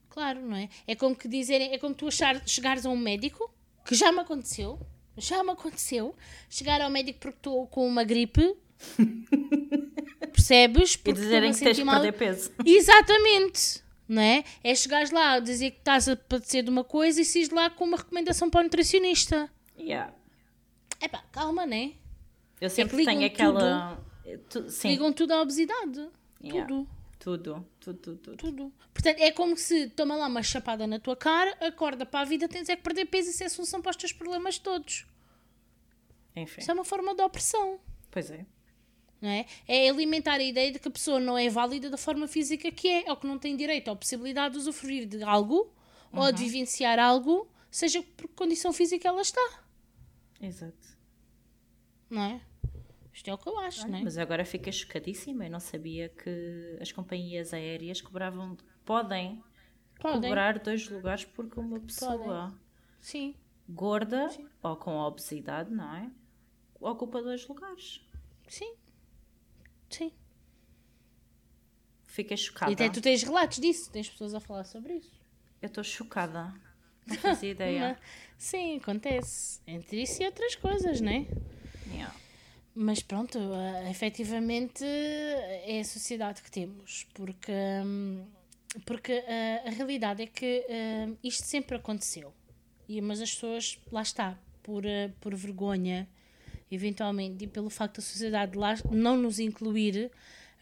Claro, 0.08 0.40
não 0.40 0.56
é? 0.56 0.70
É 0.86 0.94
como 0.94 1.14
que 1.14 1.28
dizerem, 1.28 1.74
é 1.74 1.78
como 1.78 1.94
tu 1.94 2.08
achar, 2.08 2.40
chegares 2.48 2.86
a 2.86 2.88
um 2.88 2.96
médico, 2.96 3.52
que 3.84 3.94
já 3.94 4.10
me 4.12 4.20
aconteceu, 4.20 4.78
já 5.16 5.44
me 5.44 5.50
aconteceu, 5.50 6.14
chegar 6.48 6.80
ao 6.80 6.88
médico 6.88 7.18
porque 7.20 7.36
estou 7.36 7.66
com 7.66 7.86
uma 7.86 8.02
gripe. 8.02 8.56
percebes? 10.32 10.96
Porque 10.96 11.20
e 11.20 11.22
dizerem 11.22 11.52
que 11.52 11.58
tens 11.58 11.76
de 11.76 11.84
perder 11.84 12.12
peso. 12.12 12.52
Exatamente 12.64 13.88
não 14.08 14.22
é? 14.22 14.42
É 14.64 14.74
chegares 14.74 15.10
lá 15.10 15.32
a 15.32 15.40
dizer 15.40 15.72
que 15.72 15.78
estás 15.78 16.08
a 16.08 16.16
padecer 16.16 16.64
de 16.64 16.70
uma 16.70 16.82
coisa 16.82 17.20
e 17.20 17.24
saís 17.24 17.50
lá 17.50 17.68
com 17.68 17.84
uma 17.84 17.98
recomendação 17.98 18.48
para 18.48 18.60
o 18.60 18.62
nutricionista. 18.62 19.50
Yeah. 19.78 20.12
Epá, 21.00 21.22
calma, 21.30 21.66
né? 21.66 21.92
Eu 22.60 22.70
sempre 22.70 23.02
é 23.02 23.04
tenho 23.04 23.26
aquela. 23.26 24.02
Tudo, 24.48 24.72
tu, 24.72 24.88
ligam 24.88 25.12
tudo 25.12 25.32
à 25.32 25.42
obesidade. 25.42 26.08
Yeah. 26.42 26.66
Tudo. 26.66 26.88
Tudo, 27.18 27.66
tudo, 27.80 27.98
tudo, 27.98 28.16
tudo. 28.18 28.36
Tudo. 28.36 28.72
Portanto, 28.94 29.18
é 29.18 29.32
como 29.32 29.56
se 29.56 29.90
toma 29.90 30.16
lá 30.16 30.28
uma 30.28 30.42
chapada 30.42 30.86
na 30.86 31.00
tua 31.00 31.16
cara, 31.16 31.50
acorda 31.60 32.06
para 32.06 32.20
a 32.20 32.24
vida, 32.24 32.48
tens 32.48 32.68
é 32.68 32.76
que 32.76 32.82
perder 32.82 33.06
peso 33.06 33.28
e 33.28 33.30
isso 33.32 33.42
é 33.42 33.46
a 33.46 33.50
solução 33.50 33.82
para 33.82 33.90
os 33.90 33.96
teus 33.96 34.12
problemas 34.12 34.56
todos. 34.58 35.04
Enfim. 36.34 36.60
Isso 36.60 36.70
é 36.70 36.74
uma 36.74 36.84
forma 36.84 37.14
de 37.14 37.22
opressão. 37.22 37.80
Pois 38.10 38.30
é. 38.30 38.46
Não 39.20 39.28
é? 39.28 39.46
é 39.66 39.88
alimentar 39.88 40.34
a 40.34 40.42
ideia 40.42 40.70
de 40.70 40.78
que 40.78 40.86
a 40.86 40.90
pessoa 40.90 41.18
não 41.18 41.36
é 41.36 41.48
válida 41.48 41.90
da 41.90 41.96
forma 41.96 42.28
física 42.28 42.70
que 42.70 42.88
é, 42.88 43.10
ou 43.10 43.16
que 43.16 43.26
não 43.26 43.38
tem 43.38 43.56
direito 43.56 43.88
ou 43.88 43.96
possibilidade 43.96 44.54
de 44.54 44.60
usufruir 44.60 45.06
de 45.08 45.22
algo 45.24 45.72
uhum. 46.12 46.20
ou 46.20 46.32
de 46.32 46.44
vivenciar 46.44 46.98
algo, 46.98 47.48
seja 47.70 48.02
por 48.16 48.28
que 48.28 48.34
condição 48.34 48.72
física 48.72 49.08
ela 49.08 49.20
está. 49.20 49.64
Exato. 50.40 50.96
Não 52.08 52.22
é? 52.22 52.40
Isto 53.12 53.30
é 53.30 53.34
o 53.34 53.38
que 53.38 53.48
eu 53.48 53.58
acho, 53.58 53.88
não 53.88 53.98
é? 53.98 54.02
Mas 54.04 54.16
agora 54.16 54.44
fiquei 54.44 54.72
chocadíssima. 54.72 55.46
Eu 55.46 55.50
não 55.50 55.60
sabia 55.60 56.08
que 56.08 56.78
as 56.80 56.92
companhias 56.92 57.52
aéreas 57.52 58.00
cobravam. 58.00 58.56
Podem, 58.84 59.42
podem. 60.00 60.30
cobrar 60.30 60.58
dois 60.60 60.88
lugares 60.88 61.24
porque 61.24 61.58
uma 61.58 61.80
pessoa 61.80 62.56
Sim. 63.00 63.34
gorda 63.68 64.28
Sim. 64.30 64.48
ou 64.62 64.76
com 64.76 64.96
obesidade, 64.96 65.70
não 65.70 65.94
é? 65.96 66.10
Ocupa 66.80 67.20
dois 67.20 67.46
lugares. 67.48 68.00
Sim. 68.46 68.72
Sim. 69.90 70.12
Fiquei 72.06 72.36
chocada. 72.36 72.70
E 72.70 72.74
até 72.74 72.88
tu 72.88 73.00
tens 73.00 73.22
relatos 73.22 73.58
disso, 73.58 73.90
tens 73.90 74.08
pessoas 74.08 74.34
a 74.34 74.40
falar 74.40 74.64
sobre 74.64 74.94
isso. 74.94 75.12
Eu 75.62 75.66
estou 75.66 75.84
chocada. 75.84 76.52
Não 77.06 77.16
fazia 77.16 77.50
ideia. 77.50 77.98
Sim, 78.36 78.76
acontece. 78.76 79.60
Entre 79.66 80.02
isso 80.02 80.22
e 80.22 80.26
outras 80.26 80.54
coisas, 80.56 81.00
não 81.00 81.12
é? 81.12 81.26
Yeah. 81.92 82.14
Mas 82.74 83.02
pronto, 83.02 83.38
uh, 83.38 83.88
efetivamente 83.90 84.84
é 84.84 85.80
a 85.80 85.84
sociedade 85.84 86.42
que 86.42 86.50
temos, 86.50 87.06
porque, 87.12 87.52
um, 87.84 88.24
porque 88.84 89.12
uh, 89.12 89.68
a 89.68 89.70
realidade 89.70 90.22
é 90.22 90.26
que 90.26 90.64
uh, 90.68 91.18
isto 91.22 91.44
sempre 91.44 91.76
aconteceu. 91.76 92.32
E, 92.88 93.00
mas 93.00 93.20
as 93.20 93.32
pessoas, 93.34 93.78
lá 93.90 94.02
está, 94.02 94.38
por, 94.62 94.84
uh, 94.84 95.12
por 95.20 95.34
vergonha 95.34 96.08
eventualmente, 96.70 97.44
e 97.44 97.46
pelo 97.46 97.70
facto 97.70 97.96
da 97.96 98.02
sociedade 98.02 98.56
lá 98.56 98.74
não 98.90 99.16
nos 99.16 99.38
incluir, 99.38 100.10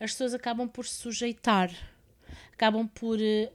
as 0.00 0.12
pessoas 0.12 0.34
acabam 0.34 0.68
por 0.68 0.86
se 0.86 0.96
sujeitar, 0.96 1.70
acabam 2.52 2.86
por 2.86 3.18
uh, 3.18 3.52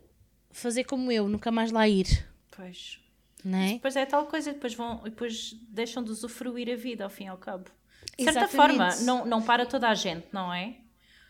fazer 0.52 0.84
como 0.84 1.12
eu, 1.12 1.28
nunca 1.28 1.52
mais 1.52 1.72
lá 1.72 1.88
ir. 1.88 2.28
Pois. 2.52 3.00
Não 3.44 3.58
é? 3.58 3.74
Depois 3.74 3.96
é 3.96 4.06
tal 4.06 4.26
coisa, 4.28 4.54
depois, 4.54 4.74
vão, 4.74 5.02
depois 5.04 5.56
deixam 5.70 6.04
de 6.04 6.12
usufruir 6.12 6.72
a 6.72 6.76
vida 6.76 7.04
ao 7.04 7.10
fim 7.10 7.26
e 7.26 7.28
ao 7.28 7.38
cabo. 7.38 7.70
De 8.18 8.24
certa 8.24 8.46
Exatamente. 8.46 8.56
forma, 8.56 8.96
não, 9.04 9.26
não 9.26 9.42
para 9.42 9.66
toda 9.66 9.90
a 9.90 9.96
gente, 9.96 10.28
não 10.32 10.54
é? 10.54 10.76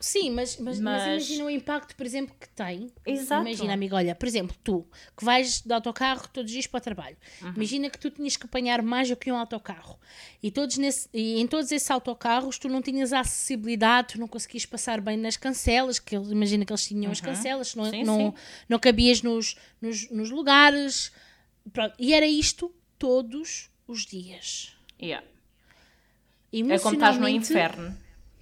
Sim, 0.02 0.32
mas, 0.32 0.58
mas, 0.58 0.80
mas... 0.80 1.04
mas, 1.04 1.06
imagina 1.06 1.46
o 1.46 1.50
impacto, 1.50 1.96
por 1.96 2.06
exemplo, 2.06 2.36
que 2.40 2.50
tem. 2.50 2.92
Exato. 3.06 3.48
Imagina, 3.48 3.74
amiga, 3.74 3.96
olha, 3.96 4.16
por 4.16 4.28
exemplo, 4.28 4.58
tu 4.64 4.84
que 5.16 5.24
vais 5.24 5.62
de 5.62 5.72
autocarro 5.72 6.28
todos 6.28 6.50
os 6.50 6.54
dias 6.54 6.66
para 6.66 6.80
o 6.80 6.82
trabalho. 6.82 7.18
Uhum. 7.40 7.54
Imagina 7.56 7.88
que 7.88 8.00
tu 8.00 8.10
tinhas 8.10 8.36
que 8.36 8.46
apanhar 8.46 8.82
mais 8.82 9.08
do 9.08 9.16
que 9.16 9.32
um 9.32 9.38
autocarro. 9.38 10.00
E, 10.42 10.50
todos 10.50 10.78
nesse, 10.78 11.08
e 11.14 11.40
em 11.40 11.46
todos 11.46 11.72
esses 11.72 11.90
autocarros 11.92 12.58
tu 12.58 12.68
não 12.68 12.82
tinhas 12.82 13.14
a 13.14 13.20
acessibilidade, 13.20 14.16
tu 14.16 14.20
não 14.20 14.28
conseguias 14.28 14.66
passar 14.66 15.00
bem 15.00 15.16
nas 15.18 15.38
cancelas, 15.38 16.00
que 16.00 16.16
imagina 16.16 16.66
que 16.66 16.74
eles 16.74 16.86
tinham 16.86 17.06
uhum. 17.06 17.12
as 17.12 17.22
cancelas, 17.22 17.76
não, 17.76 17.90
sim, 17.92 18.04
não, 18.04 18.18
sim. 18.18 18.34
não 18.68 18.80
cabias 18.80 19.22
nos, 19.22 19.56
nos, 19.80 20.10
nos 20.10 20.32
lugares. 20.32 21.12
Pronto. 21.72 21.94
E 22.00 22.12
era 22.12 22.26
isto 22.26 22.74
todos 22.98 23.70
os 23.88 24.08
dias. 24.08 24.76
Yeah. 25.00 25.26
É 26.52 26.80
como 26.80 26.96
estás 26.96 27.18
no 27.20 27.30
inferno 27.30 28.01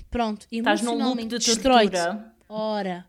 Pronto, 0.09 0.47
Estás 0.51 0.81
num 0.81 0.95
loop 1.03 1.25
de 1.25 1.39
tortura. 1.39 2.33
Ora, 2.47 3.05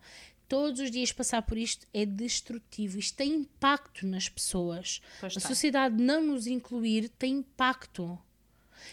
todos 0.47 0.81
os 0.81 0.91
dias 0.91 1.13
passar 1.13 1.43
por 1.43 1.57
isto 1.57 1.87
é 1.95 2.05
destrutivo. 2.05 2.99
Isto 2.99 3.17
tem 3.17 3.33
impacto 3.33 4.07
nas 4.07 4.29
pessoas. 4.29 5.01
Pois 5.19 5.37
a 5.37 5.41
sociedade 5.41 6.03
não 6.03 6.23
nos 6.23 6.47
incluir 6.47 7.09
tem 7.09 7.39
impacto. 7.39 8.19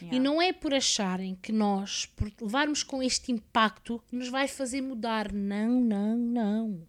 Yeah. 0.02 0.18
E 0.18 0.20
não 0.20 0.42
é 0.42 0.54
por 0.54 0.74
acharem 0.74 1.36
que 1.36 1.52
nós, 1.52 2.06
por 2.06 2.32
levarmos 2.42 2.84
com 2.84 3.02
este 3.02 3.32
impacto, 3.32 4.02
nos 4.12 4.30
vai 4.30 4.48
fazer 4.48 4.82
mudar. 4.82 5.32
Não, 5.32 5.82
não, 5.82 6.18
não. 6.18 6.88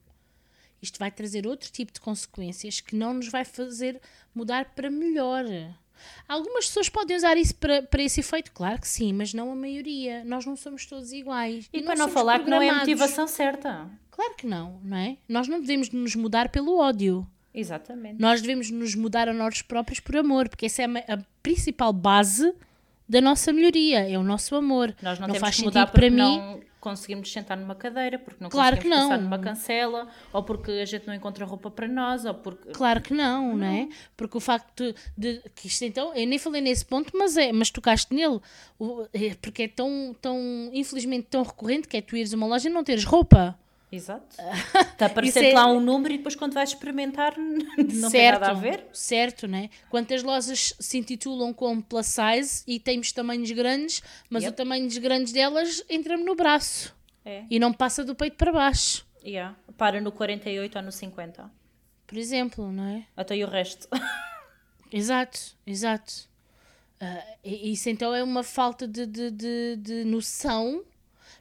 Isto 0.80 0.98
vai 0.98 1.10
trazer 1.10 1.46
outro 1.46 1.70
tipo 1.72 1.92
de 1.92 2.00
consequências 2.00 2.80
que 2.80 2.94
não 2.94 3.14
nos 3.14 3.28
vai 3.28 3.44
fazer 3.44 4.00
mudar 4.34 4.74
para 4.74 4.90
melhor. 4.90 5.44
Algumas 6.28 6.66
pessoas 6.66 6.88
podem 6.88 7.16
usar 7.16 7.36
isso 7.36 7.54
para, 7.54 7.82
para 7.82 8.02
esse 8.02 8.20
efeito, 8.20 8.52
claro 8.52 8.80
que 8.80 8.88
sim, 8.88 9.12
mas 9.12 9.32
não 9.34 9.50
a 9.50 9.54
maioria. 9.54 10.24
Nós 10.24 10.44
não 10.44 10.56
somos 10.56 10.86
todos 10.86 11.12
iguais. 11.12 11.68
E, 11.72 11.78
e 11.78 11.82
para 11.82 11.96
não 11.96 12.08
falar 12.08 12.40
que 12.40 12.50
não 12.50 12.62
é 12.62 12.68
a 12.68 12.74
motivação 12.76 13.26
certa. 13.26 13.88
Claro 14.10 14.34
que 14.34 14.46
não, 14.46 14.80
não 14.82 14.96
é? 14.96 15.16
Nós 15.28 15.46
não 15.48 15.60
devemos 15.60 15.90
nos 15.90 16.14
mudar 16.14 16.48
pelo 16.48 16.78
ódio. 16.78 17.26
Exatamente. 17.54 18.20
Nós 18.20 18.40
devemos 18.40 18.70
nos 18.70 18.94
mudar 18.94 19.28
a 19.28 19.32
nós 19.32 19.62
próprios 19.62 20.00
por 20.00 20.16
amor, 20.16 20.48
porque 20.48 20.66
essa 20.66 20.82
é 20.82 20.86
a 20.86 21.18
principal 21.42 21.92
base 21.92 22.54
da 23.08 23.20
nossa 23.20 23.52
melhoria, 23.52 24.08
é 24.08 24.18
o 24.18 24.22
nosso 24.22 24.54
amor. 24.54 24.94
Nós 25.00 25.18
não, 25.18 25.28
não 25.28 25.34
que 25.34 25.64
mudar 25.64 25.86
para 25.86 26.10
mim. 26.10 26.16
Não 26.16 26.67
conseguimos 26.80 27.32
sentar 27.32 27.56
numa 27.56 27.74
cadeira, 27.74 28.18
porque 28.18 28.42
não 28.42 28.50
claro 28.50 28.76
conseguimos 28.76 28.98
não. 28.98 29.08
passar 29.08 29.22
numa 29.22 29.38
cancela, 29.38 30.08
ou 30.32 30.42
porque 30.42 30.70
a 30.70 30.84
gente 30.84 31.06
não 31.06 31.14
encontra 31.14 31.44
roupa 31.44 31.70
para 31.70 31.88
nós, 31.88 32.24
ou 32.24 32.34
porque... 32.34 32.70
Claro 32.70 33.00
que 33.00 33.12
não, 33.12 33.48
não, 33.48 33.56
não 33.58 33.66
é? 33.66 33.88
Porque 34.16 34.36
o 34.36 34.40
facto 34.40 34.84
de, 34.84 34.94
de, 35.16 35.42
que 35.54 35.66
isto 35.66 35.84
então, 35.84 36.14
eu 36.14 36.26
nem 36.26 36.38
falei 36.38 36.60
nesse 36.60 36.84
ponto, 36.84 37.16
mas 37.16 37.36
é, 37.36 37.52
mas 37.52 37.70
tocaste 37.70 38.14
nele, 38.14 38.40
o, 38.78 39.06
é, 39.12 39.34
porque 39.40 39.64
é 39.64 39.68
tão, 39.68 40.14
tão, 40.20 40.38
infelizmente 40.72 41.26
tão 41.30 41.42
recorrente 41.42 41.88
que 41.88 41.96
é 41.96 42.00
tu 42.00 42.16
ires 42.16 42.32
a 42.32 42.36
uma 42.36 42.46
loja 42.46 42.68
e 42.68 42.72
não 42.72 42.84
teres 42.84 43.04
roupa. 43.04 43.58
Exato. 43.90 44.36
Está 44.92 45.06
a 45.06 45.08
aparecer 45.08 45.44
é... 45.44 45.54
lá 45.54 45.66
um 45.66 45.80
número 45.80 46.12
e 46.12 46.18
depois 46.18 46.36
quando 46.36 46.52
vais 46.52 46.70
experimentar 46.70 47.34
não 47.38 48.10
certo, 48.10 48.12
tem 48.12 48.30
nada 48.32 48.50
a 48.50 48.54
ver. 48.54 48.86
Certo, 48.92 49.46
né? 49.46 49.70
Quantas 49.88 50.22
lojas 50.22 50.74
se 50.78 50.98
intitulam 50.98 51.54
como 51.54 51.82
plus 51.82 52.06
size 52.06 52.62
e 52.66 52.78
temos 52.78 53.12
tamanhos 53.12 53.50
grandes, 53.50 54.02
mas 54.28 54.42
yep. 54.42 54.52
o 54.52 54.56
tamanho 54.56 54.88
grandes 55.00 55.32
delas 55.32 55.82
entra-me 55.88 56.24
no 56.24 56.34
braço. 56.34 56.94
É. 57.24 57.44
E 57.50 57.58
não 57.58 57.72
passa 57.72 58.04
do 58.04 58.14
peito 58.14 58.36
para 58.36 58.52
baixo. 58.52 59.06
Yeah. 59.24 59.56
Para 59.76 60.00
no 60.00 60.12
48 60.12 60.76
ou 60.76 60.84
no 60.84 60.92
50. 60.92 61.50
Por 62.06 62.16
exemplo, 62.16 62.70
não 62.72 62.84
é? 62.84 63.04
Até 63.16 63.36
e 63.36 63.44
o 63.44 63.48
resto. 63.48 63.88
exato, 64.92 65.38
exato. 65.66 66.28
Uh, 67.00 67.38
isso 67.44 67.88
então 67.88 68.14
é 68.14 68.22
uma 68.22 68.42
falta 68.42 68.88
de, 68.88 69.06
de, 69.06 69.30
de, 69.30 69.76
de 69.76 70.04
noção 70.04 70.84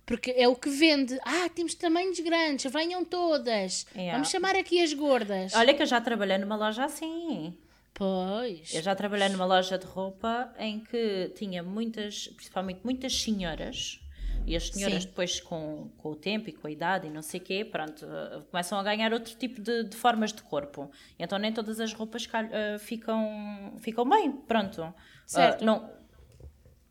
porque 0.07 0.31
é 0.31 0.47
o 0.47 0.55
que 0.55 0.69
vende. 0.69 1.19
Ah, 1.23 1.49
temos 1.53 1.75
tamanhos 1.75 2.17
grandes, 2.21 2.71
venham 2.71 3.03
todas. 3.03 3.85
Yeah. 3.93 4.13
Vamos 4.13 4.29
chamar 4.29 4.55
aqui 4.55 4.81
as 4.81 4.93
gordas. 4.93 5.53
Olha 5.53 5.73
que 5.73 5.83
eu 5.83 5.85
já 5.85 5.99
trabalhei 5.99 6.37
numa 6.37 6.55
loja 6.55 6.85
assim. 6.85 7.53
Pois. 7.93 8.73
Eu 8.73 8.81
já 8.81 8.95
trabalhei 8.95 9.27
numa 9.27 9.45
loja 9.45 9.77
de 9.77 9.85
roupa 9.85 10.53
em 10.57 10.79
que 10.79 11.33
tinha 11.35 11.61
muitas, 11.61 12.29
principalmente 12.29 12.79
muitas 12.85 13.21
senhoras. 13.21 13.99
E 14.45 14.55
as 14.55 14.69
senhoras 14.69 15.03
Sim. 15.03 15.09
depois 15.09 15.41
com, 15.41 15.89
com 15.97 16.11
o 16.11 16.15
tempo 16.15 16.47
e 16.49 16.53
com 16.53 16.67
a 16.67 16.71
idade 16.71 17.07
e 17.07 17.09
não 17.09 17.21
sei 17.21 17.41
o 17.41 17.43
quê, 17.43 17.65
pronto, 17.65 18.05
uh, 18.05 18.43
começam 18.49 18.79
a 18.79 18.83
ganhar 18.83 19.11
outro 19.11 19.35
tipo 19.35 19.59
de, 19.61 19.83
de 19.83 19.97
formas 19.97 20.31
de 20.31 20.41
corpo. 20.41 20.89
Então 21.19 21.37
nem 21.37 21.51
todas 21.51 21.81
as 21.81 21.91
roupas 21.91 22.23
uh, 22.25 22.79
ficam, 22.79 23.73
ficam 23.79 24.07
bem, 24.07 24.31
pronto. 24.31 24.93
Certo. 25.25 25.63
Uh, 25.63 25.65
não, 25.65 25.96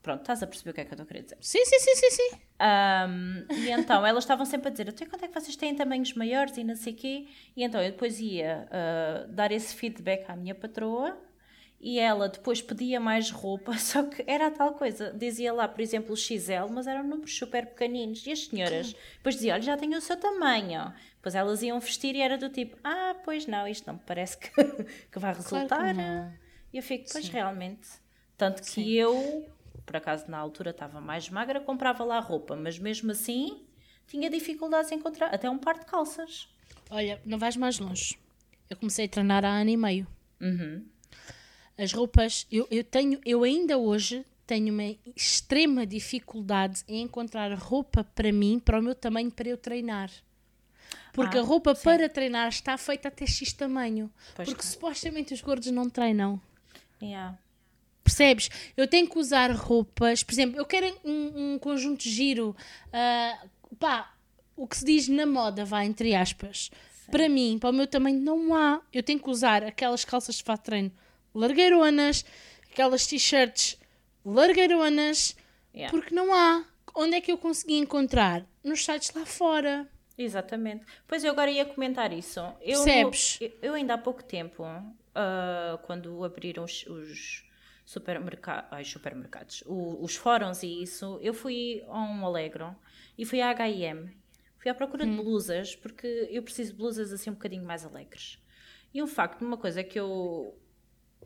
Pronto, 0.07 0.21
estás 0.21 0.41
a 0.41 0.47
perceber 0.47 0.71
o 0.71 0.73
que 0.73 0.79
é 0.79 0.85
que 0.85 0.91
eu 0.91 0.93
estou 0.93 1.03
a 1.03 1.07
querer 1.07 1.23
dizer? 1.23 1.37
Sim, 1.41 1.65
sim, 1.65 1.79
sim, 1.79 1.95
sim, 1.95 2.11
sim. 2.11 2.35
Um, 2.61 3.53
e 3.55 3.69
então 3.71 4.05
elas 4.05 4.23
estavam 4.23 4.45
sempre 4.45 4.69
a 4.69 4.71
dizer: 4.71 4.87
até 4.87 5.05
quando 5.05 5.25
é 5.25 5.27
que 5.27 5.33
vocês 5.33 5.57
têm 5.57 5.75
tamanhos 5.75 6.13
maiores 6.13 6.55
e 6.55 6.63
não 6.63 6.77
sei 6.77 6.93
quê? 6.93 7.27
E 7.57 7.61
então 7.61 7.81
eu 7.81 7.91
depois 7.91 8.17
ia 8.21 8.69
uh, 8.69 9.27
dar 9.27 9.51
esse 9.51 9.75
feedback 9.75 10.23
à 10.29 10.35
minha 10.37 10.55
patroa 10.55 11.17
e 11.77 11.99
ela 11.99 12.29
depois 12.29 12.61
pedia 12.61 13.01
mais 13.01 13.31
roupa, 13.31 13.73
só 13.77 14.01
que 14.03 14.23
era 14.25 14.47
a 14.47 14.51
tal 14.51 14.75
coisa. 14.75 15.11
Dizia 15.11 15.51
lá, 15.51 15.67
por 15.67 15.81
exemplo, 15.81 16.13
o 16.13 16.15
XL, 16.15 16.71
mas 16.71 16.87
eram 16.87 17.03
números 17.03 17.37
super 17.37 17.65
pequeninos. 17.65 18.25
E 18.25 18.31
as 18.31 18.45
senhoras 18.45 18.95
depois 19.17 19.35
diziam: 19.35 19.55
olha, 19.55 19.61
já 19.61 19.75
tenho 19.75 19.97
o 19.97 20.01
seu 20.01 20.15
tamanho. 20.15 20.93
Depois 21.17 21.35
elas 21.35 21.61
iam 21.61 21.77
vestir 21.81 22.15
e 22.15 22.21
era 22.21 22.37
do 22.37 22.47
tipo: 22.47 22.77
ah, 22.81 23.13
pois 23.25 23.45
não, 23.45 23.67
isto 23.67 23.85
não 23.85 23.95
me 23.95 24.01
parece 24.05 24.37
que, 24.37 24.51
que 25.11 25.19
vai 25.19 25.33
resultar. 25.33 25.67
Claro 25.67 25.97
que 25.97 26.47
e 26.71 26.77
eu 26.77 26.83
fico: 26.83 27.09
pois 27.11 27.25
Sim. 27.25 27.33
realmente 27.33 28.07
Tanto 28.37 28.61
que 28.61 28.69
Sim. 28.69 28.87
eu, 28.91 29.49
por 29.85 29.95
acaso 29.95 30.29
na 30.29 30.37
altura 30.37 30.71
estava 30.71 30.99
mais 30.99 31.29
magra, 31.29 31.59
comprava 31.61 32.03
lá 32.03 32.19
roupa, 32.19 32.55
mas 32.55 32.77
mesmo 32.77 33.11
assim 33.11 33.65
tinha 34.07 34.29
dificuldades 34.29 34.91
em 34.91 34.95
encontrar 34.95 35.33
até 35.33 35.49
um 35.49 35.57
par 35.57 35.79
de 35.79 35.85
calças. 35.85 36.47
Olha, 36.89 37.21
não 37.25 37.37
vais 37.37 37.57
mais 37.57 37.79
longe. 37.79 38.17
Eu 38.69 38.77
comecei 38.77 39.05
a 39.05 39.09
treinar 39.09 39.45
há 39.45 39.49
ano 39.49 39.69
e 39.69 39.77
meio. 39.77 40.07
Uhum. 40.41 40.85
As 41.77 41.93
roupas, 41.93 42.47
eu, 42.51 42.67
eu 42.71 42.83
tenho, 42.83 43.19
eu 43.25 43.43
ainda 43.43 43.77
hoje 43.77 44.25
tenho 44.45 44.73
uma 44.73 44.95
extrema 45.15 45.85
dificuldade 45.85 46.83
em 46.87 47.01
encontrar 47.01 47.53
roupa 47.53 48.03
para 48.03 48.31
mim, 48.31 48.59
para 48.59 48.79
o 48.79 48.81
meu 48.81 48.95
tamanho, 48.95 49.29
para 49.29 49.49
eu 49.49 49.57
treinar. 49.57 50.09
Porque 51.11 51.37
ah, 51.37 51.41
a 51.41 51.43
roupa 51.43 51.75
sim. 51.75 51.83
para 51.83 52.07
treinar 52.07 52.47
está 52.47 52.77
feita 52.77 53.09
até 53.09 53.25
X 53.25 53.51
tamanho. 53.51 54.09
Pois 54.35 54.47
porque 54.47 54.63
supostamente 54.63 55.33
os 55.33 55.41
gordos 55.41 55.69
não 55.71 55.89
treinam. 55.89 56.41
Yeah. 57.01 57.37
Percebes? 58.07 58.49
Eu 58.77 58.87
tenho 58.87 59.05
que 59.09 59.19
usar 59.19 59.51
roupas, 59.51 60.23
por 60.23 60.31
exemplo, 60.31 60.57
eu 60.57 60.65
quero 60.65 60.87
um, 61.03 61.55
um 61.55 61.59
conjunto 61.59 62.03
de 62.03 62.09
giro, 62.09 62.55
uh, 62.87 63.75
pá, 63.75 64.13
o 64.55 64.65
que 64.65 64.77
se 64.77 64.85
diz 64.85 65.09
na 65.09 65.25
moda, 65.25 65.65
vai, 65.65 65.85
entre 65.85 66.15
aspas. 66.15 66.71
Sim. 66.93 67.11
Para 67.11 67.27
mim, 67.27 67.57
para 67.59 67.69
o 67.69 67.73
meu 67.73 67.85
tamanho, 67.85 68.17
não 68.17 68.55
há. 68.55 68.79
Eu 68.93 69.03
tenho 69.03 69.19
que 69.19 69.29
usar 69.29 69.61
aquelas 69.61 70.05
calças 70.05 70.35
de 70.35 70.43
fato 70.43 70.63
treino 70.63 70.89
largueironas, 71.35 72.23
aquelas 72.71 73.05
t-shirts 73.05 73.77
largueironas, 74.23 75.35
yeah. 75.75 75.91
porque 75.91 76.15
não 76.15 76.33
há. 76.33 76.63
Onde 76.95 77.17
é 77.17 77.21
que 77.21 77.31
eu 77.31 77.37
consegui 77.37 77.75
encontrar? 77.75 78.45
Nos 78.63 78.85
sites 78.85 79.13
lá 79.13 79.25
fora. 79.25 79.85
Exatamente. 80.17 80.85
Pois 81.05 81.25
eu 81.25 81.31
agora 81.31 81.51
ia 81.51 81.65
comentar 81.65 82.13
isso. 82.13 82.39
Eu, 82.61 82.83
Percebes? 82.85 83.37
eu, 83.41 83.51
eu 83.61 83.73
ainda 83.73 83.95
há 83.95 83.97
pouco 83.97 84.23
tempo, 84.23 84.63
uh, 84.63 85.77
quando 85.83 86.23
abriram 86.23 86.63
os, 86.63 86.87
os 86.87 87.46
supermercados, 87.87 88.67
ai, 88.69 88.83
supermercados, 88.83 89.63
o, 89.65 90.03
os 90.03 90.13
fóruns 90.13 90.61
e 90.61 90.83
isso, 90.83 91.17
eu 91.21 91.33
fui 91.33 91.81
a 91.87 91.97
um 91.97 92.25
Alegro 92.25 92.75
e 93.17 93.23
fui 93.23 93.39
à 93.39 93.49
H&M. 93.49 94.13
Fui 94.57 94.69
à 94.69 94.75
procura 94.75 95.05
hum. 95.05 95.11
de 95.11 95.23
blusas, 95.23 95.73
porque 95.73 96.27
eu 96.29 96.43
preciso 96.43 96.73
de 96.73 96.77
blusas 96.77 97.13
assim 97.13 97.29
um 97.29 97.33
bocadinho 97.33 97.63
mais 97.63 97.85
alegres. 97.85 98.43
E 98.93 99.01
o 99.01 99.07
facto 99.07 99.41
uma 99.41 99.55
coisa 99.55 99.85
que 99.85 99.97
eu 99.97 100.53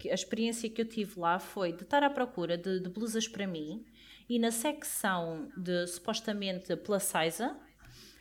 a 0.06 0.14
experiência 0.14 0.70
que 0.70 0.82
eu 0.82 0.86
tive 0.88 1.20
lá 1.20 1.40
foi 1.40 1.74
de 1.74 1.82
estar 1.82 2.04
à 2.04 2.10
procura 2.12 2.56
de, 2.58 2.80
de 2.80 2.90
blusas 2.90 3.28
para 3.28 3.48
mim 3.48 3.84
e 4.30 4.38
na 4.38 4.52
secção 4.52 5.52
de 5.58 5.88
supostamente 5.88 6.76
plus 6.76 7.04
size 7.04 7.44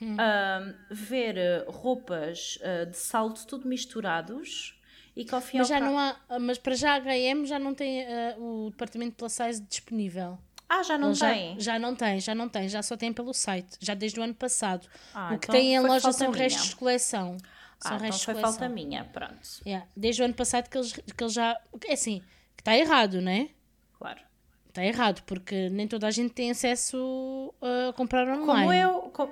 hum. 0.00 0.14
uh, 0.14 0.74
ver 0.90 1.64
roupas 1.68 2.59
uh, 2.62 2.90
de 2.90 2.96
salto 2.96 3.46
tudo 3.46 3.68
misturados 3.68 4.80
e 5.16 5.25
que 5.25 5.35
ao 5.35 5.42
mas 5.55 5.68
já 5.68 5.81
não 5.81 5.99
há 5.99 6.16
mas 6.40 6.59
para 6.59 6.75
já 6.75 6.92
a 6.92 6.96
H&M 6.96 7.46
já 7.46 7.59
não 7.59 7.75
tem 7.75 8.03
uh, 8.03 8.66
o 8.66 8.70
departamento 8.70 9.16
plus 9.16 9.33
size 9.33 9.61
disponível 9.62 10.38
ah, 10.70 10.85
já 10.85 10.96
não 10.96 11.12
tem? 11.12 11.59
Já, 11.59 11.73
já, 11.73 11.79
não 11.81 11.96
tem, 11.96 12.20
já 12.20 12.33
não 12.33 12.49
tem, 12.49 12.68
já 12.68 12.81
só 12.81 12.96
tem 12.96 13.12
pelo 13.12 13.35
site, 13.35 13.77
já 13.81 13.92
desde 13.92 14.20
o 14.20 14.23
ano 14.23 14.35
passado. 14.35 14.87
Ah, 15.12 15.35
o 15.35 15.38
que 15.38 15.46
então 15.46 15.53
tem 15.53 15.75
em 15.75 15.81
loja 15.81 16.12
são 16.12 16.31
minha. 16.31 16.44
restos 16.44 16.68
de 16.68 16.77
coleção. 16.77 17.37
São 17.81 17.96
ah, 17.96 18.07
então 18.07 18.18
foi 18.20 18.35
falta 18.37 18.68
minha, 18.68 19.05
pronto. 19.05 19.49
Yeah. 19.66 19.85
Desde 19.96 20.23
o 20.23 20.25
ano 20.27 20.35
passado 20.35 20.68
que 20.68 20.79
eles, 20.79 20.92
que 20.92 21.25
eles 21.25 21.33
já. 21.33 21.61
É 21.88 21.94
assim, 21.94 22.20
que 22.57 22.61
está 22.61 22.77
errado, 22.77 23.20
não 23.20 23.33
é? 23.33 23.49
Claro. 23.99 24.20
Está 24.68 24.85
errado, 24.85 25.25
porque 25.27 25.68
nem 25.70 25.88
toda 25.88 26.07
a 26.07 26.11
gente 26.12 26.35
tem 26.35 26.53
acesso 26.53 27.53
a 27.61 27.92
comprar 27.94 28.29
online. 28.29 28.46
Como 28.46 28.73
eu. 28.73 29.01
Com, 29.12 29.29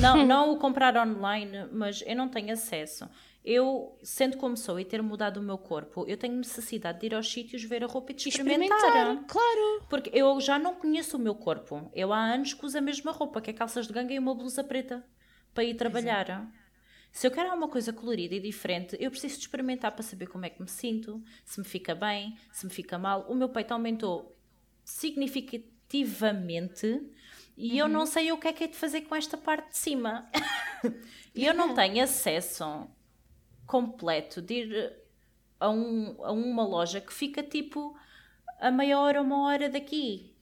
não, 0.00 0.26
não 0.26 0.52
o 0.52 0.58
comprar 0.58 0.96
online, 0.96 1.68
mas 1.70 2.02
eu 2.04 2.16
não 2.16 2.28
tenho 2.28 2.52
acesso. 2.52 3.08
Eu, 3.44 3.98
sendo 4.04 4.36
como 4.36 4.56
sou 4.56 4.78
e 4.78 4.84
ter 4.84 5.02
mudado 5.02 5.38
o 5.38 5.42
meu 5.42 5.58
corpo, 5.58 6.04
eu 6.06 6.16
tenho 6.16 6.36
necessidade 6.36 7.00
de 7.00 7.06
ir 7.06 7.14
aos 7.14 7.30
sítios 7.30 7.64
ver 7.64 7.82
a 7.82 7.88
roupa 7.88 8.12
e 8.12 8.14
de 8.14 8.28
experimentar. 8.28 8.78
experimentar. 8.78 9.26
Claro. 9.26 9.82
Porque 9.90 10.10
eu 10.14 10.40
já 10.40 10.60
não 10.60 10.76
conheço 10.76 11.16
o 11.16 11.20
meu 11.20 11.34
corpo. 11.34 11.90
Eu 11.92 12.12
há 12.12 12.20
anos 12.20 12.54
que 12.54 12.64
uso 12.64 12.78
a 12.78 12.80
mesma 12.80 13.10
roupa, 13.10 13.40
que 13.40 13.50
é 13.50 13.52
calças 13.52 13.88
de 13.88 13.92
ganga 13.92 14.14
e 14.14 14.18
uma 14.18 14.32
blusa 14.32 14.62
preta, 14.62 15.04
para 15.52 15.64
ir 15.64 15.74
trabalhar. 15.74 16.28
Exato. 16.28 16.62
Se 17.10 17.26
eu 17.26 17.32
quero 17.32 17.50
alguma 17.50 17.68
coisa 17.68 17.92
colorida 17.92 18.34
e 18.34 18.40
diferente, 18.40 18.96
eu 18.98 19.10
preciso 19.10 19.34
de 19.34 19.40
experimentar 19.40 19.92
para 19.92 20.02
saber 20.02 20.28
como 20.28 20.46
é 20.46 20.50
que 20.50 20.62
me 20.62 20.68
sinto, 20.68 21.22
se 21.44 21.58
me 21.58 21.66
fica 21.66 21.94
bem, 21.94 22.38
se 22.52 22.64
me 22.64 22.72
fica 22.72 22.96
mal. 22.96 23.26
O 23.28 23.34
meu 23.34 23.48
peito 23.48 23.72
aumentou 23.72 24.34
significativamente 24.84 27.10
e 27.56 27.72
uhum. 27.72 27.78
eu 27.78 27.88
não 27.88 28.06
sei 28.06 28.32
o 28.32 28.38
que 28.38 28.48
é 28.48 28.52
que 28.52 28.64
é 28.64 28.68
de 28.68 28.76
fazer 28.76 29.02
com 29.02 29.14
esta 29.14 29.36
parte 29.36 29.70
de 29.70 29.76
cima. 29.76 30.30
e 31.34 31.44
eu 31.44 31.52
não 31.52 31.74
tenho 31.76 32.02
acesso 32.02 32.88
completo 33.66 34.40
de 34.42 34.54
ir 34.54 34.92
a, 35.58 35.70
um, 35.70 36.24
a 36.24 36.32
uma 36.32 36.64
loja 36.64 37.00
que 37.00 37.12
fica 37.12 37.42
tipo 37.42 37.96
a 38.60 38.70
meia 38.70 38.98
hora, 38.98 39.20
uma 39.20 39.46
hora 39.46 39.68
daqui. 39.68 40.34